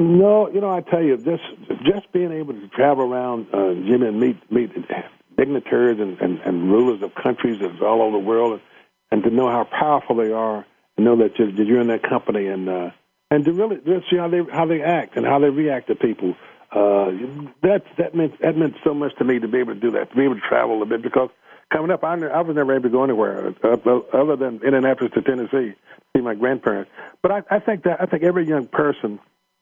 No, 0.00 0.48
you 0.48 0.60
know, 0.60 0.70
I 0.70 0.80
tell 0.80 1.02
you, 1.02 1.16
just 1.16 1.42
just 1.84 2.12
being 2.12 2.32
able 2.32 2.54
to 2.54 2.68
travel 2.68 3.12
around, 3.12 3.46
uh, 3.52 3.74
Jimmy, 3.74 4.06
and 4.08 4.20
meet 4.20 4.36
meet 4.50 4.70
dignitaries 5.38 5.98
and, 6.00 6.18
and, 6.20 6.40
and 6.40 6.70
rulers 6.70 7.02
of 7.02 7.14
countries 7.14 7.62
all 7.80 8.02
over 8.02 8.18
the 8.18 8.24
world, 8.24 8.60
and, 9.10 9.22
to 9.22 9.30
know 9.30 9.48
how 9.48 9.64
powerful 9.64 10.16
they 10.16 10.32
are, 10.32 10.66
and 10.96 11.06
know 11.06 11.16
that 11.16 11.38
you're, 11.38 11.50
you're 11.50 11.80
in 11.80 11.86
their 11.86 11.98
company, 11.98 12.46
and 12.46 12.68
uh, 12.68 12.90
and 13.30 13.44
to 13.44 13.52
really 13.52 13.76
just 13.76 14.10
see 14.10 14.16
how 14.16 14.28
they 14.28 14.42
how 14.52 14.66
they 14.66 14.82
act 14.82 15.16
and 15.16 15.24
how 15.24 15.38
they 15.38 15.48
react 15.48 15.86
to 15.88 15.94
people. 15.94 16.34
Uh, 16.70 17.10
that 17.62 17.82
that 17.96 18.14
meant 18.14 18.38
that 18.42 18.56
meant 18.56 18.74
so 18.84 18.92
much 18.92 19.12
to 19.16 19.24
me 19.24 19.38
to 19.38 19.48
be 19.48 19.58
able 19.58 19.74
to 19.74 19.80
do 19.80 19.90
that, 19.92 20.10
to 20.10 20.16
be 20.16 20.24
able 20.24 20.34
to 20.34 20.40
travel 20.48 20.82
a 20.82 20.86
bit 20.86 21.02
because 21.02 21.30
coming 21.72 21.90
up, 21.90 22.04
I, 22.04 22.14
I 22.14 22.40
was 22.40 22.56
never 22.56 22.74
able 22.74 22.84
to 22.84 22.90
go 22.90 23.04
anywhere 23.04 23.54
other 23.62 24.36
than 24.36 24.60
Indianapolis 24.64 25.12
to 25.14 25.22
Tennessee 25.22 25.72
to 25.72 25.74
see 26.16 26.22
my 26.22 26.34
grandparents. 26.34 26.90
But 27.22 27.32
I, 27.32 27.42
I 27.50 27.58
think 27.60 27.84
that 27.84 28.00
I 28.00 28.06
think 28.06 28.22
every 28.22 28.46
young 28.46 28.66
person, 28.66 29.18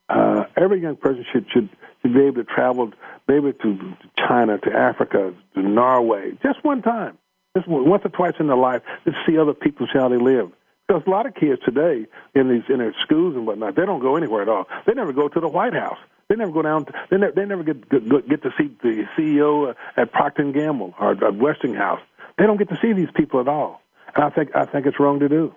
uh, 0.09 0.45
every 0.57 0.81
young 0.81 0.97
person 0.97 1.25
should 1.33 1.47
should 1.53 1.69
should 2.03 2.15
be 2.15 2.23
able 2.23 2.45
to 2.45 2.45
travel 2.45 2.93
maybe 3.27 3.53
to 3.53 3.97
China, 4.17 4.59
to 4.59 4.73
Africa, 4.73 5.35
to 5.55 5.63
Norway, 5.63 6.33
just 6.43 6.65
one 6.65 6.83
time, 6.83 7.19
just 7.57 7.69
once 7.69 8.03
or 8.05 8.11
twice 8.11 8.35
in 8.39 8.47
their 8.47 8.57
life, 8.57 8.83
to 9.05 9.13
see 9.27 9.39
other 9.39 9.55
people, 9.55 9.87
how 9.93 10.09
they 10.09 10.17
live. 10.17 10.51
Because 10.87 11.03
a 11.07 11.11
lot 11.11 11.27
of 11.27 11.35
kids 11.35 11.61
today 11.65 12.07
in 12.35 12.49
these 12.49 12.63
in 12.69 12.79
their 12.79 12.95
schools 13.03 13.35
and 13.35 13.47
whatnot, 13.47 13.75
they 13.75 13.85
don't 13.85 14.01
go 14.01 14.17
anywhere 14.17 14.43
at 14.43 14.49
all. 14.49 14.69
They 14.87 14.95
never 14.95 15.13
go 15.13 15.29
to 15.29 15.41
the 15.41 15.49
White 15.49 15.75
House. 15.75 15.99
They 16.29 16.37
never 16.37 16.53
go 16.53 16.63
down. 16.63 16.85
To, 16.87 16.93
they 17.11 17.17
never, 17.17 17.33
they 17.33 17.45
never 17.45 17.63
get 17.65 17.89
get, 17.89 18.29
get 18.29 18.43
to 18.43 18.51
see 18.57 18.71
the 18.83 19.05
CEO 19.17 19.75
at 19.97 20.13
Procter 20.13 20.43
and 20.43 20.55
Gamble 20.55 20.95
or 21.01 21.13
at 21.13 21.37
Westinghouse. 21.37 22.01
They 22.39 22.47
don't 22.47 22.57
get 22.57 22.69
to 22.69 22.79
see 22.81 22.93
these 22.93 23.09
people 23.17 23.41
at 23.41 23.49
all. 23.49 23.81
And 24.15 24.25
I 24.25 24.31
think 24.31 24.55
I 24.55 24.65
think 24.65 24.87
it's 24.87 25.01
wrong 25.01 25.19
to 25.21 25.29
do. 25.29 25.55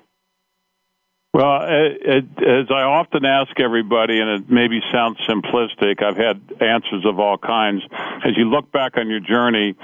Well, 1.34 1.62
it, 1.62 2.02
it, 2.02 2.26
as 2.44 2.68
I 2.72 2.82
often 2.82 3.24
ask 3.24 3.60
everybody, 3.60 4.20
and 4.20 4.30
it 4.30 4.50
maybe 4.50 4.82
sounds 4.92 5.18
simplistic, 5.30 6.02
I've 6.02 6.18
had 6.18 6.42
answers 6.60 7.06
of 7.06 7.20
all 7.20 7.38
kinds. 7.38 7.84
As 8.26 8.36
you 8.36 8.46
look 8.46 8.72
back 8.72 8.98
on 8.98 9.10
your 9.10 9.20
journey, 9.20 9.76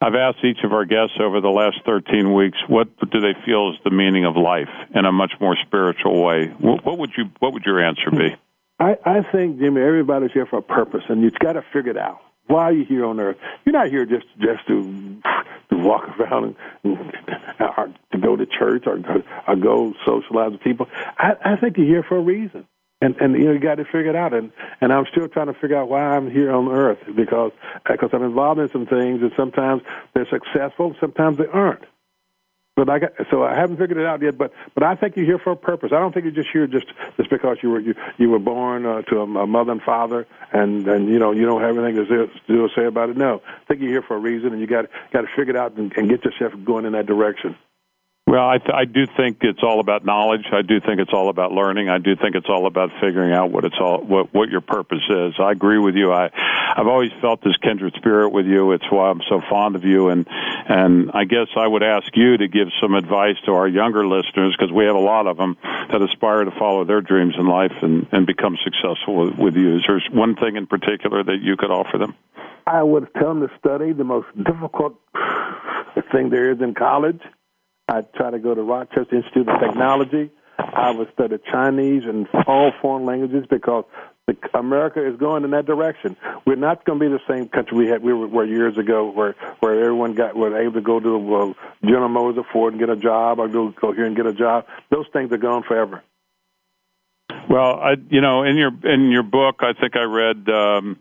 I've 0.00 0.14
asked 0.14 0.44
each 0.44 0.62
of 0.64 0.74
our 0.74 0.84
guests 0.84 1.16
over 1.18 1.40
the 1.40 1.48
last 1.48 1.78
13 1.86 2.34
weeks, 2.34 2.58
what 2.68 2.88
do 3.10 3.20
they 3.20 3.34
feel 3.46 3.70
is 3.70 3.76
the 3.84 3.90
meaning 3.90 4.26
of 4.26 4.36
life 4.36 4.68
in 4.94 5.06
a 5.06 5.12
much 5.12 5.32
more 5.40 5.56
spiritual 5.66 6.22
way? 6.22 6.48
What, 6.58 6.84
what 6.84 6.98
would 6.98 7.12
you, 7.16 7.30
what 7.38 7.54
would 7.54 7.64
your 7.64 7.82
answer 7.82 8.10
be? 8.10 8.36
I, 8.78 8.98
I 9.02 9.22
think, 9.32 9.58
Jimmy, 9.58 9.80
everybody's 9.80 10.32
here 10.32 10.44
for 10.44 10.58
a 10.58 10.62
purpose, 10.62 11.04
and 11.08 11.22
you've 11.22 11.38
got 11.38 11.54
to 11.54 11.62
figure 11.72 11.92
it 11.92 11.96
out. 11.96 12.20
Why 12.48 12.64
are 12.64 12.72
you 12.72 12.84
here 12.84 13.06
on 13.06 13.18
earth? 13.18 13.38
You're 13.64 13.72
not 13.72 13.88
here 13.88 14.04
just 14.04 14.26
just 14.38 14.66
to 14.68 15.20
to 15.70 15.76
walk 15.76 16.04
around 16.20 16.56
and, 16.84 16.98
or 17.60 17.92
to 18.12 18.18
go 18.18 18.36
to 18.36 18.46
church 18.46 18.84
or, 18.86 19.00
or 19.46 19.56
go 19.56 19.94
socialize 20.04 20.52
with 20.52 20.60
people. 20.60 20.86
I, 21.18 21.34
I 21.44 21.56
think 21.56 21.76
you're 21.76 21.86
here 21.86 22.02
for 22.02 22.16
a 22.16 22.22
reason, 22.22 22.66
and 23.00 23.16
and 23.16 23.34
you 23.34 23.44
know 23.44 23.52
you 23.52 23.58
got 23.58 23.76
to 23.76 23.84
figure 23.84 24.10
it 24.10 24.16
out. 24.16 24.34
And 24.34 24.52
and 24.80 24.92
I'm 24.92 25.06
still 25.10 25.28
trying 25.28 25.46
to 25.46 25.54
figure 25.54 25.76
out 25.76 25.88
why 25.88 26.02
I'm 26.02 26.30
here 26.30 26.52
on 26.52 26.68
earth 26.68 26.98
because 27.14 27.52
because 27.90 28.10
I'm 28.12 28.22
involved 28.22 28.60
in 28.60 28.70
some 28.70 28.86
things, 28.86 29.22
and 29.22 29.32
sometimes 29.36 29.82
they're 30.14 30.28
successful, 30.28 30.94
sometimes 31.00 31.38
they 31.38 31.46
aren't. 31.46 31.82
But 32.76 32.90
I 32.90 32.98
got, 32.98 33.12
so 33.30 33.42
I 33.42 33.54
haven't 33.54 33.78
figured 33.78 33.96
it 33.96 34.04
out 34.04 34.20
yet. 34.20 34.36
But 34.36 34.52
but 34.74 34.82
I 34.82 34.94
think 34.96 35.16
you're 35.16 35.24
here 35.24 35.38
for 35.38 35.52
a 35.52 35.56
purpose. 35.56 35.92
I 35.92 35.98
don't 35.98 36.12
think 36.12 36.24
you're 36.24 36.34
just 36.34 36.50
here 36.52 36.66
just 36.66 36.86
just 37.16 37.30
because 37.30 37.56
you 37.62 37.70
were 37.70 37.80
you, 37.80 37.94
you 38.18 38.28
were 38.28 38.38
born 38.38 38.84
uh, 38.84 39.00
to 39.02 39.20
a, 39.20 39.22
a 39.22 39.46
mother 39.46 39.72
and 39.72 39.80
father, 39.80 40.26
and 40.52 40.86
and 40.86 41.08
you 41.08 41.18
know 41.18 41.32
you 41.32 41.46
don't 41.46 41.62
have 41.62 41.78
anything 41.78 42.04
to, 42.04 42.28
say, 42.28 42.42
to 42.48 42.68
say 42.76 42.84
about 42.84 43.08
it. 43.08 43.16
No, 43.16 43.40
I 43.46 43.64
think 43.64 43.80
you're 43.80 43.90
here 43.90 44.02
for 44.02 44.16
a 44.16 44.20
reason, 44.20 44.52
and 44.52 44.60
you 44.60 44.66
got 44.66 44.90
got 45.10 45.22
to 45.22 45.28
figure 45.28 45.54
it 45.54 45.56
out 45.56 45.72
and, 45.76 45.90
and 45.96 46.06
get 46.10 46.22
yourself 46.22 46.52
going 46.66 46.84
in 46.84 46.92
that 46.92 47.06
direction. 47.06 47.56
Well, 48.28 48.48
I, 48.48 48.58
th- 48.58 48.74
I 48.74 48.86
do 48.86 49.06
think 49.16 49.38
it's 49.42 49.62
all 49.62 49.78
about 49.78 50.04
knowledge. 50.04 50.46
I 50.50 50.62
do 50.62 50.80
think 50.80 50.98
it's 50.98 51.12
all 51.12 51.28
about 51.28 51.52
learning. 51.52 51.88
I 51.88 51.98
do 51.98 52.16
think 52.16 52.34
it's 52.34 52.48
all 52.48 52.66
about 52.66 52.90
figuring 53.00 53.32
out 53.32 53.52
what 53.52 53.64
it's 53.64 53.76
all 53.78 54.02
what 54.02 54.34
what 54.34 54.48
your 54.48 54.62
purpose 54.62 55.04
is. 55.08 55.34
I 55.38 55.52
agree 55.52 55.78
with 55.78 55.94
you. 55.94 56.12
I 56.12 56.30
I've 56.76 56.88
always 56.88 57.12
felt 57.20 57.40
this 57.44 57.56
kindred 57.62 57.94
spirit 57.94 58.30
with 58.30 58.46
you. 58.46 58.72
It's 58.72 58.90
why 58.90 59.10
I'm 59.10 59.22
so 59.28 59.40
fond 59.48 59.76
of 59.76 59.84
you. 59.84 60.08
And 60.08 60.26
and 60.28 61.12
I 61.14 61.22
guess 61.22 61.46
I 61.56 61.68
would 61.68 61.84
ask 61.84 62.08
you 62.16 62.36
to 62.36 62.48
give 62.48 62.66
some 62.82 62.94
advice 62.94 63.36
to 63.44 63.52
our 63.52 63.68
younger 63.68 64.04
listeners 64.04 64.56
because 64.58 64.72
we 64.72 64.86
have 64.86 64.96
a 64.96 64.98
lot 64.98 65.28
of 65.28 65.36
them 65.36 65.56
that 65.62 66.02
aspire 66.02 66.42
to 66.42 66.50
follow 66.58 66.84
their 66.84 67.02
dreams 67.02 67.34
in 67.38 67.46
life 67.46 67.74
and 67.80 68.08
and 68.10 68.26
become 68.26 68.58
successful 68.64 69.26
with, 69.26 69.38
with 69.38 69.54
you. 69.54 69.76
Is 69.76 69.84
there 69.86 70.02
one 70.10 70.34
thing 70.34 70.56
in 70.56 70.66
particular 70.66 71.22
that 71.22 71.38
you 71.42 71.56
could 71.56 71.70
offer 71.70 71.96
them? 71.96 72.16
I 72.66 72.82
would 72.82 73.06
tell 73.14 73.34
them 73.34 73.46
to 73.46 73.56
study 73.56 73.92
the 73.92 74.02
most 74.02 74.26
difficult 74.42 74.98
thing 76.10 76.30
there 76.30 76.50
is 76.50 76.60
in 76.60 76.74
college 76.74 77.22
I 77.88 78.02
try 78.02 78.30
to 78.30 78.38
go 78.38 78.54
to 78.54 78.62
Rochester 78.62 79.16
Institute 79.16 79.48
of 79.48 79.60
Technology. 79.60 80.30
I 80.58 80.90
would 80.90 81.12
study 81.12 81.38
Chinese 81.50 82.02
and 82.04 82.26
all 82.46 82.72
foreign 82.80 83.04
languages 83.04 83.44
because 83.48 83.84
the, 84.26 84.36
America 84.54 85.06
is 85.06 85.16
going 85.18 85.44
in 85.44 85.50
that 85.52 85.66
direction. 85.66 86.16
We're 86.44 86.56
not 86.56 86.84
going 86.84 86.98
to 86.98 87.08
be 87.08 87.12
the 87.12 87.20
same 87.28 87.48
country 87.48 87.76
we 87.76 87.86
had 87.86 88.02
we 88.02 88.12
were, 88.12 88.26
were 88.26 88.44
years 88.44 88.76
ago, 88.76 89.10
where 89.10 89.36
where 89.60 89.78
everyone 89.78 90.14
got 90.14 90.34
was 90.34 90.52
able 90.54 90.74
to 90.74 90.80
go 90.80 90.98
to 90.98 91.18
well, 91.18 91.54
General 91.84 92.08
Motors 92.08 92.38
or 92.38 92.52
Ford 92.52 92.72
and 92.72 92.80
get 92.80 92.90
a 92.90 92.96
job, 92.96 93.38
or 93.38 93.48
go 93.48 93.70
go 93.70 93.92
here 93.92 94.06
and 94.06 94.16
get 94.16 94.26
a 94.26 94.32
job. 94.32 94.66
Those 94.90 95.06
things 95.12 95.30
are 95.30 95.38
gone 95.38 95.62
forever. 95.62 96.02
Well, 97.48 97.78
I, 97.78 97.96
you 98.10 98.20
know, 98.20 98.42
in 98.42 98.56
your 98.56 98.72
in 98.84 99.10
your 99.12 99.22
book, 99.22 99.60
I 99.60 99.72
think 99.72 99.94
I 99.94 100.02
read 100.02 100.48
um, 100.48 100.98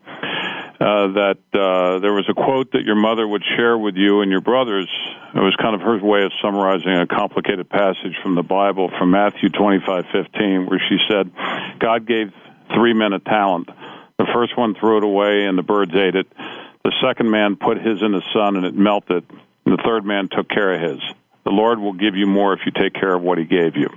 uh, 0.86 1.08
that 1.14 1.40
uh, 1.54 1.98
there 1.98 2.14
was 2.14 2.30
a 2.30 2.34
quote 2.36 2.74
that 2.74 2.84
your 2.84 2.96
mother 2.96 3.28
would 3.28 3.44
share 3.58 3.76
with 3.76 3.96
you 3.96 4.22
and 4.22 4.30
your 4.30 4.42
brothers. 4.42 4.88
It 5.34 5.40
was 5.40 5.56
kind 5.56 5.74
of 5.74 5.82
her 5.82 5.98
way 5.98 6.24
of 6.24 6.32
summarizing 6.44 6.92
a 6.92 7.08
complicated 7.08 7.68
passage 7.70 8.16
from 8.22 8.36
the 8.36 8.44
Bible, 8.44 8.92
from 9.00 9.10
Matthew 9.10 9.50
twenty-five 9.50 10.06
fifteen, 10.12 10.68
where 10.68 10.80
she 10.88 10.98
said, 11.10 11.32
"God 11.80 12.06
gave 12.06 12.32
three 12.76 12.94
men 12.94 13.14
a 13.14 13.20
talent. 13.20 13.70
The 14.20 14.28
first 14.32 14.56
one 14.56 14.76
threw 14.76 14.98
it 14.98 15.04
away, 15.04 15.46
and 15.46 15.58
the 15.58 15.64
birds 15.64 15.94
ate 15.96 16.16
it. 16.16 16.28
The 16.84 16.94
second 17.02 17.32
man 17.32 17.56
put 17.56 17.78
his 17.78 18.04
in 18.04 18.12
the 18.12 18.22
sun, 18.32 18.56
and 18.56 18.66
it 18.66 18.76
melted. 18.76 19.26
And 19.66 19.74
the 19.76 19.82
third 19.84 20.06
man 20.06 20.30
took 20.32 20.48
care 20.48 20.76
of 20.76 20.82
his. 20.92 21.02
The 21.46 21.52
Lord 21.52 21.80
will 21.80 21.94
give 21.94 22.16
you 22.16 22.28
more 22.28 22.54
if 22.54 22.60
you 22.66 22.72
take 22.72 22.94
care 22.94 23.16
of 23.16 23.24
what 23.24 23.40
He 23.40 23.46
gave 23.46 23.76
you." 23.76 23.90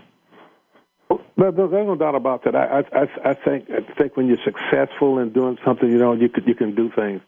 But 1.09 1.57
there's 1.57 1.71
no 1.71 1.95
doubt 1.95 2.15
about 2.15 2.45
that. 2.45 2.55
I, 2.55 2.85
I, 2.93 3.31
I 3.31 3.35
think, 3.35 3.71
I 3.71 3.81
think 3.95 4.17
when 4.17 4.27
you're 4.27 4.43
successful 4.45 5.19
in 5.19 5.33
doing 5.33 5.57
something, 5.65 5.89
you 5.89 5.99
know, 5.99 6.13
you 6.13 6.29
can, 6.29 6.45
you 6.47 6.55
can 6.55 6.75
do 6.75 6.91
things. 6.91 7.23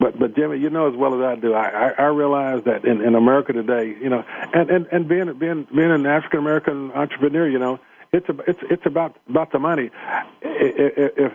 But, 0.00 0.18
but 0.18 0.34
Jimmy, 0.34 0.58
you 0.58 0.70
know 0.70 0.88
as 0.88 0.96
well 0.96 1.14
as 1.14 1.20
I 1.20 1.40
do, 1.40 1.54
I, 1.54 1.68
I, 1.68 1.88
I 1.98 2.06
realize 2.06 2.64
that 2.64 2.84
in, 2.84 3.00
in 3.00 3.14
America 3.14 3.52
today, 3.52 3.96
you 4.00 4.08
know, 4.08 4.24
and, 4.52 4.68
and, 4.70 4.86
and 4.90 5.08
being, 5.08 5.32
being, 5.38 5.68
being 5.74 5.90
an 5.90 6.06
African 6.06 6.40
American 6.40 6.90
entrepreneur, 6.92 7.48
you 7.48 7.58
know, 7.58 7.78
it's, 8.12 8.28
a, 8.28 8.36
it's, 8.48 8.60
it's 8.70 8.86
about, 8.86 9.16
about 9.28 9.52
the 9.52 9.58
money. 9.58 9.90
If, 10.42 11.12
if, 11.16 11.32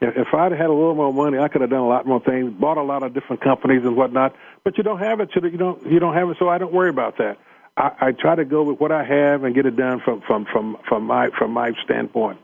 if 0.00 0.34
I'd 0.34 0.52
had 0.52 0.66
a 0.66 0.72
little 0.72 0.94
more 0.94 1.12
money, 1.12 1.38
I 1.38 1.48
could 1.48 1.60
have 1.60 1.70
done 1.70 1.80
a 1.80 1.88
lot 1.88 2.06
more 2.06 2.20
things, 2.20 2.52
bought 2.52 2.76
a 2.76 2.82
lot 2.82 3.02
of 3.02 3.14
different 3.14 3.42
companies 3.42 3.82
and 3.84 3.96
whatnot. 3.96 4.34
But 4.64 4.78
you 4.78 4.84
don't 4.84 4.98
have 4.98 5.20
it, 5.20 5.30
so 5.32 5.44
you 5.44 5.56
don't, 5.56 5.84
you 5.86 5.98
don't 5.98 6.14
have 6.14 6.28
it, 6.28 6.36
so 6.38 6.48
I 6.48 6.58
don't 6.58 6.72
worry 6.72 6.90
about 6.90 7.18
that. 7.18 7.38
I, 7.76 7.90
I 8.00 8.12
try 8.12 8.34
to 8.34 8.44
go 8.44 8.62
with 8.62 8.80
what 8.80 8.92
I 8.92 9.04
have 9.04 9.44
and 9.44 9.54
get 9.54 9.66
it 9.66 9.76
done 9.76 10.00
from 10.04 10.22
from 10.26 10.46
from 10.50 10.76
from 10.88 11.04
my 11.04 11.28
from 11.38 11.52
my 11.52 11.72
standpoint. 11.84 12.38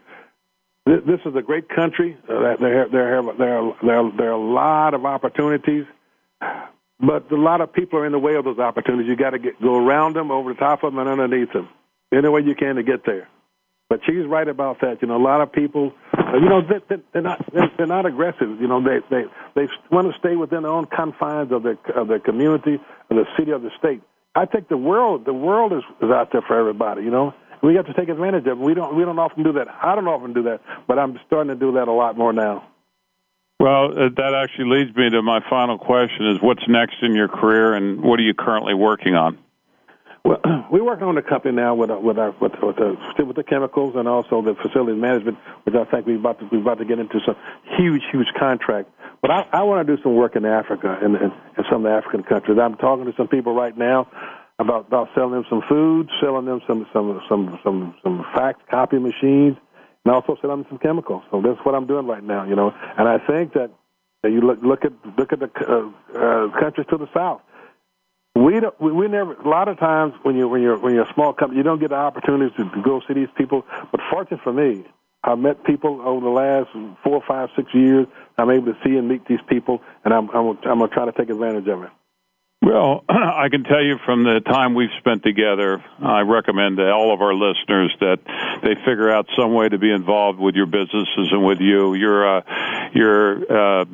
This, 0.85 1.01
this 1.07 1.21
is 1.25 1.35
a 1.37 1.43
great 1.43 1.69
country. 1.69 2.17
Uh, 2.29 2.57
there 2.61 2.89
there 2.91 3.23
there 3.39 3.73
there 3.83 4.11
there 4.17 4.29
are 4.29 4.33
a 4.33 4.53
lot 4.53 4.95
of 4.95 5.07
opportunities, 5.07 5.87
but 7.01 7.31
a 7.31 7.37
lot 7.37 7.61
of 7.61 7.73
people 7.73 7.99
are 8.01 8.07
in 8.07 8.13
the 8.13 8.19
way 8.19 8.35
of 8.35 8.45
those 8.45 8.59
opportunities. 8.59 9.09
You 9.09 9.17
got 9.17 9.31
to 9.31 9.39
get 9.39 9.61
go 9.61 9.77
around 9.77 10.17
them, 10.17 10.31
over 10.31 10.53
the 10.53 10.59
top 10.59 10.83
of 10.85 10.93
them, 10.93 10.99
and 10.99 11.09
underneath 11.09 11.53
them. 11.53 11.69
Any 12.13 12.29
way 12.29 12.43
you 12.43 12.55
can 12.55 12.77
to 12.77 12.83
get 12.83 13.07
there. 13.07 13.29
But 13.89 14.01
she's 14.07 14.27
right 14.27 14.49
about 14.49 14.81
that. 14.81 15.03
You 15.03 15.09
know, 15.09 15.17
a 15.17 15.23
lot 15.23 15.43
of 15.43 15.53
people, 15.53 15.93
uh, 16.17 16.37
you 16.37 16.49
know, 16.49 16.63
they, 16.63 16.97
they're 17.13 17.23
not 17.23 17.45
they're 17.77 17.87
not 17.87 18.05
aggressive. 18.07 18.61
You 18.61 18.69
know, 18.69 18.83
they 18.83 19.01
they 19.11 19.25
they 19.55 19.69
want 19.91 20.13
to 20.13 20.19
stay 20.19 20.37
within 20.37 20.63
their 20.63 20.73
own 20.73 20.87
confines 20.87 21.53
of 21.53 21.63
their 21.63 21.79
of 21.95 22.09
their 22.09 22.21
community, 22.21 22.75
of 22.75 23.17
the 23.17 23.25
city, 23.39 23.51
of 23.51 23.63
the 23.63 23.71
state. 23.79 24.03
I 24.35 24.47
think 24.47 24.69
the 24.69 24.77
world 24.77 25.25
the 25.25 25.35
world 25.35 25.73
is, 25.73 25.83
is 26.01 26.11
out 26.11 26.31
there 26.33 26.43
for 26.43 26.59
everybody. 26.59 27.03
You 27.03 27.11
know, 27.11 27.35
we 27.63 27.75
have 27.77 27.87
to 27.87 27.95
take 27.95 28.09
advantage 28.09 28.47
of 28.47 28.59
it. 28.59 28.65
We 28.65 28.75
don't 28.75 28.97
we 28.97 29.05
don't 29.05 29.19
often 29.19 29.43
do 29.43 29.53
that. 29.53 29.69
I 29.69 29.95
don't 29.95 30.09
often 30.09 30.33
do 30.33 30.43
that, 30.45 30.61
but 30.89 30.99
I'm 30.99 31.19
starting 31.27 31.49
to 31.49 31.59
do 31.59 31.73
that 31.73 31.89
a 31.89 31.93
lot 31.93 32.17
more 32.17 32.33
now. 32.33 32.69
Well, 33.61 33.93
uh, 33.93 34.09
that 34.17 34.35
actually 34.35 34.77
leads 34.77 34.97
me 34.97 35.11
to 35.11 35.23
my 35.23 35.41
final 35.49 35.79
question: 35.79 36.27
Is 36.29 36.39
what's 36.41 36.67
next 36.67 36.97
in 37.03 37.15
your 37.15 37.29
career, 37.29 37.75
and 37.75 38.03
what 38.03 38.19
are 38.19 38.23
you 38.23 38.35
currently 38.35 38.75
working 38.75 39.15
on? 39.15 39.39
Well, 40.25 40.41
we're 40.71 40.85
working 40.85 41.07
on 41.07 41.17
the 41.17 41.23
company 41.23 41.55
now 41.55 41.75
with 41.75 41.91
uh, 41.91 41.99
with 41.99 42.19
our 42.19 42.31
with, 42.41 42.53
with 42.63 42.77
the 42.77 43.25
with 43.25 43.37
the 43.37 43.43
chemicals 43.43 43.95
and 43.97 44.07
also 44.07 44.43
the 44.43 44.55
facility 44.55 44.99
management, 44.99 45.39
which 45.65 45.75
I 45.75 45.85
think 45.91 46.07
we're 46.07 46.19
about 46.19 46.39
to 46.41 46.49
we're 46.51 46.61
about 46.61 46.79
to 46.79 46.85
get 46.85 46.99
into 46.99 47.21
some 47.27 47.37
huge 47.77 48.03
huge 48.13 48.29
contract. 48.39 48.91
But 49.21 49.31
I, 49.31 49.47
I 49.53 49.63
want 49.63 49.87
to 49.87 49.97
do 49.97 50.03
some 50.03 50.15
work 50.15 50.35
in 50.35 50.45
Africa 50.45 50.99
and 51.01 51.15
in, 51.17 51.23
in 51.31 51.65
some 51.71 51.85
of 51.87 51.91
the 51.91 51.97
African 51.97 52.23
countries. 52.23 52.59
I'm 52.61 52.77
talking 52.77 53.05
to 53.07 53.13
some 53.17 53.29
people 53.29 53.55
right 53.55 53.77
now 53.77 54.09
about 54.59 54.87
about 54.87 55.09
selling 55.15 55.33
them 55.33 55.45
some 55.51 55.63
food, 55.69 56.09
selling 56.21 56.47
them 56.47 56.61
some 56.67 56.87
some 56.93 57.21
some 57.29 57.59
some 57.65 57.95
some 58.03 58.25
fax 58.35 58.61
copy 58.71 58.99
machines, 58.99 59.57
and 60.05 60.15
also 60.15 60.37
selling 60.41 60.63
them 60.63 60.67
some 60.69 60.79
chemicals. 60.79 61.23
So 61.31 61.43
that's 61.43 61.59
what 61.65 61.75
I'm 61.75 61.87
doing 61.87 62.07
right 62.07 62.23
now, 62.23 62.45
you 62.45 62.55
know. 62.55 62.73
And 62.97 63.09
I 63.09 63.19
think 63.19 63.55
that, 63.55 63.71
that 64.23 64.31
you 64.31 64.41
look 64.41 64.59
look 64.63 64.85
at 64.85 64.93
look 65.19 65.33
at 65.33 65.41
the 65.41 65.51
uh, 65.67 66.17
uh, 66.17 66.61
countries 66.61 66.87
to 66.91 66.97
the 66.97 67.09
south 67.13 67.41
we 68.45 68.61
don't. 68.61 68.81
We, 68.81 68.93
we 68.93 69.09
never. 69.09 69.35
A 69.35 69.49
lot 69.49 69.69
of 69.69 69.79
times 69.79 70.15
when 70.23 70.37
you 70.37 70.49
when 70.49 70.63
you're 70.63 70.79
when 70.79 70.95
you're 70.95 71.09
a 71.09 71.15
small 71.15 71.33
company, 71.33 71.59
you 71.59 71.63
don't 71.63 71.81
get 71.81 71.91
the 71.91 71.97
opportunities 71.97 72.57
to, 72.57 72.65
to 72.65 72.83
go 72.83 73.01
see 73.07 73.15
these 73.15 73.29
people. 73.37 73.65
But 73.91 74.01
fortunate 74.11 74.41
for 74.43 74.53
me, 74.53 74.85
I've 75.25 75.39
met 75.39 75.65
people 75.65 76.01
over 76.03 76.21
the 76.21 76.33
last 76.33 76.69
four, 77.05 77.23
five, 77.27 77.51
six 77.57 77.69
years. 77.75 78.07
I'm 78.39 78.51
able 78.51 78.67
to 78.67 78.79
see 78.85 78.97
and 78.97 79.09
meet 79.09 79.27
these 79.29 79.41
people, 79.49 79.81
and 80.05 80.13
I'm 80.13 80.29
I'm, 80.31 80.59
I'm 80.65 80.79
gonna 80.81 80.89
try 80.89 81.05
to 81.05 81.13
take 81.13 81.31
advantage 81.31 81.69
of 81.69 81.85
it. 81.85 81.91
Well, 82.63 83.05
I 83.09 83.49
can 83.51 83.65
tell 83.65 83.83
you 83.83 83.99
from 84.07 84.23
the 84.23 84.39
time 84.39 84.75
we've 84.75 84.95
spent 85.01 85.25
together, 85.25 85.83
I 86.01 86.21
recommend 86.21 86.77
to 86.77 86.93
all 86.93 87.13
of 87.13 87.21
our 87.21 87.35
listeners 87.35 87.93
that 87.99 88.21
they 88.63 88.77
figure 88.87 89.11
out 89.11 89.27
some 89.37 89.53
way 89.53 89.69
to 89.69 89.79
be 89.79 89.91
involved 89.91 90.39
with 90.39 90.55
your 90.55 90.67
businesses 90.67 91.33
and 91.33 91.45
with 91.45 91.59
you. 91.59 91.95
You're, 91.95 92.39
uh, 92.39 92.91
you're, 92.95 93.81
uh, 93.81 93.85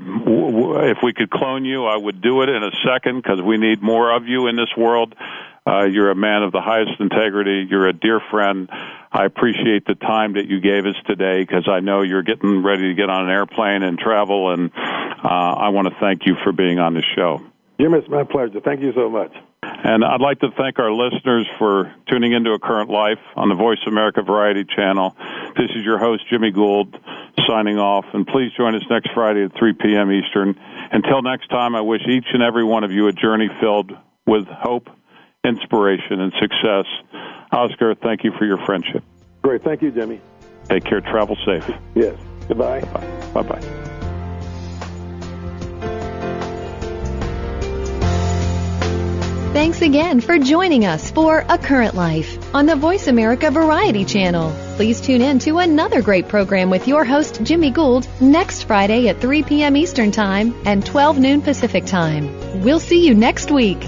if 0.91 0.99
we 1.03 1.15
could 1.15 1.31
clone 1.31 1.65
you, 1.65 1.87
I 1.87 1.97
would 1.97 2.21
do 2.21 2.43
it 2.43 2.51
in 2.51 2.63
a 2.63 2.71
second 2.87 3.23
because 3.23 3.41
we 3.41 3.57
need 3.57 3.83
more 3.83 4.15
of 4.15 4.29
you 4.29 4.49
in 4.49 4.57
this 4.57 4.71
world. 4.77 5.15
Uh, 5.67 5.85
you're 5.85 6.11
a 6.11 6.15
man 6.15 6.43
of 6.43 6.53
the 6.53 6.61
highest 6.61 7.01
integrity. 7.01 7.67
You're 7.71 7.89
a 7.89 7.95
dear 7.95 8.21
friend. 8.31 8.69
I 9.11 9.25
appreciate 9.25 9.87
the 9.87 9.95
time 9.95 10.35
that 10.35 10.47
you 10.47 10.61
gave 10.61 10.85
us 10.85 10.97
today 11.07 11.41
because 11.41 11.67
I 11.69 11.81
know 11.81 12.03
you're 12.03 12.23
getting 12.23 12.63
ready 12.63 12.89
to 12.89 12.95
get 12.95 13.09
on 13.09 13.25
an 13.25 13.31
airplane 13.31 13.83
and 13.83 13.99
travel, 13.99 14.53
and 14.53 14.71
uh, 14.75 15.29
I 15.29 15.71
want 15.71 15.89
to 15.89 15.95
thank 16.01 16.27
you 16.27 16.37
for 16.45 16.53
being 16.53 16.79
on 16.79 16.93
the 16.93 17.03
show. 17.17 17.41
Jim, 17.81 17.95
it's 17.95 18.09
my 18.09 18.25
pleasure. 18.25 18.61
Thank 18.61 18.81
you 18.81 18.93
so 18.93 19.09
much. 19.09 19.33
And 19.63 20.05
I'd 20.05 20.21
like 20.21 20.41
to 20.41 20.51
thank 20.57 20.79
our 20.79 20.91
listeners 20.91 21.47
for 21.59 21.95
tuning 22.09 22.33
into 22.33 22.51
A 22.53 22.59
Current 22.59 22.91
Life 22.91 23.21
on 23.37 23.49
the 23.49 23.55
Voice 23.55 23.79
America 23.87 24.23
Variety 24.23 24.65
Channel. 24.65 25.17
This 25.57 25.71
is 25.77 25.85
your 25.85 25.99
host, 25.99 26.25
Jimmy 26.29 26.51
Gould, 26.51 26.97
signing 27.47 27.79
off. 27.79 28.05
And 28.13 28.27
please 28.27 28.51
join 28.57 28.75
us 28.75 28.83
next 28.91 29.11
Friday 29.15 29.45
at 29.45 29.57
3 29.57 29.75
p.m. 29.75 30.11
Eastern. 30.11 30.59
Until 30.91 31.23
next 31.23 31.49
time, 31.49 31.77
I 31.77 31.81
wish 31.81 32.03
each 32.09 32.27
and 32.33 32.43
every 32.43 32.65
one 32.65 32.83
of 32.83 32.91
you 32.91 33.07
a 33.07 33.13
journey 33.13 33.49
filled 33.61 33.93
with 34.27 34.47
hope, 34.47 34.89
inspiration, 35.45 36.21
and 36.21 36.33
success. 36.41 36.87
Oscar, 37.53 37.95
thank 37.95 38.25
you 38.25 38.33
for 38.37 38.45
your 38.45 38.59
friendship. 38.67 39.05
Great. 39.43 39.63
Thank 39.63 39.83
you, 39.83 39.93
Jimmy. 39.93 40.21
Take 40.69 40.85
care. 40.85 41.01
Travel 41.01 41.37
safe. 41.47 41.65
Yes. 41.95 42.19
Goodbye. 42.49 42.81
Bye 43.33 43.43
bye. 43.43 43.95
Thanks 49.59 49.83
again 49.83 50.21
for 50.21 50.39
joining 50.39 50.87
us 50.87 51.11
for 51.11 51.45
A 51.49 51.59
Current 51.59 51.97
Life 51.97 52.55
on 52.55 52.67
the 52.67 52.77
Voice 52.77 53.09
America 53.09 53.51
Variety 53.51 54.05
Channel. 54.05 54.55
Please 54.77 55.01
tune 55.01 55.21
in 55.21 55.41
to 55.41 55.59
another 55.59 56.01
great 56.01 56.29
program 56.29 56.71
with 56.71 56.87
your 56.87 57.05
host, 57.05 57.43
Jimmy 57.43 57.73
Gould, 57.73 58.07
next 58.21 58.63
Friday 58.63 59.09
at 59.09 59.21
3 59.21 59.43
p.m. 59.43 59.77
Eastern 59.77 60.13
Time 60.13 60.55
and 60.65 60.87
12 60.87 61.19
noon 61.19 61.43
Pacific 61.43 61.87
Time. 61.87 62.63
We'll 62.63 62.79
see 62.79 63.05
you 63.05 63.17
next 63.17 63.51
week. 63.51 63.83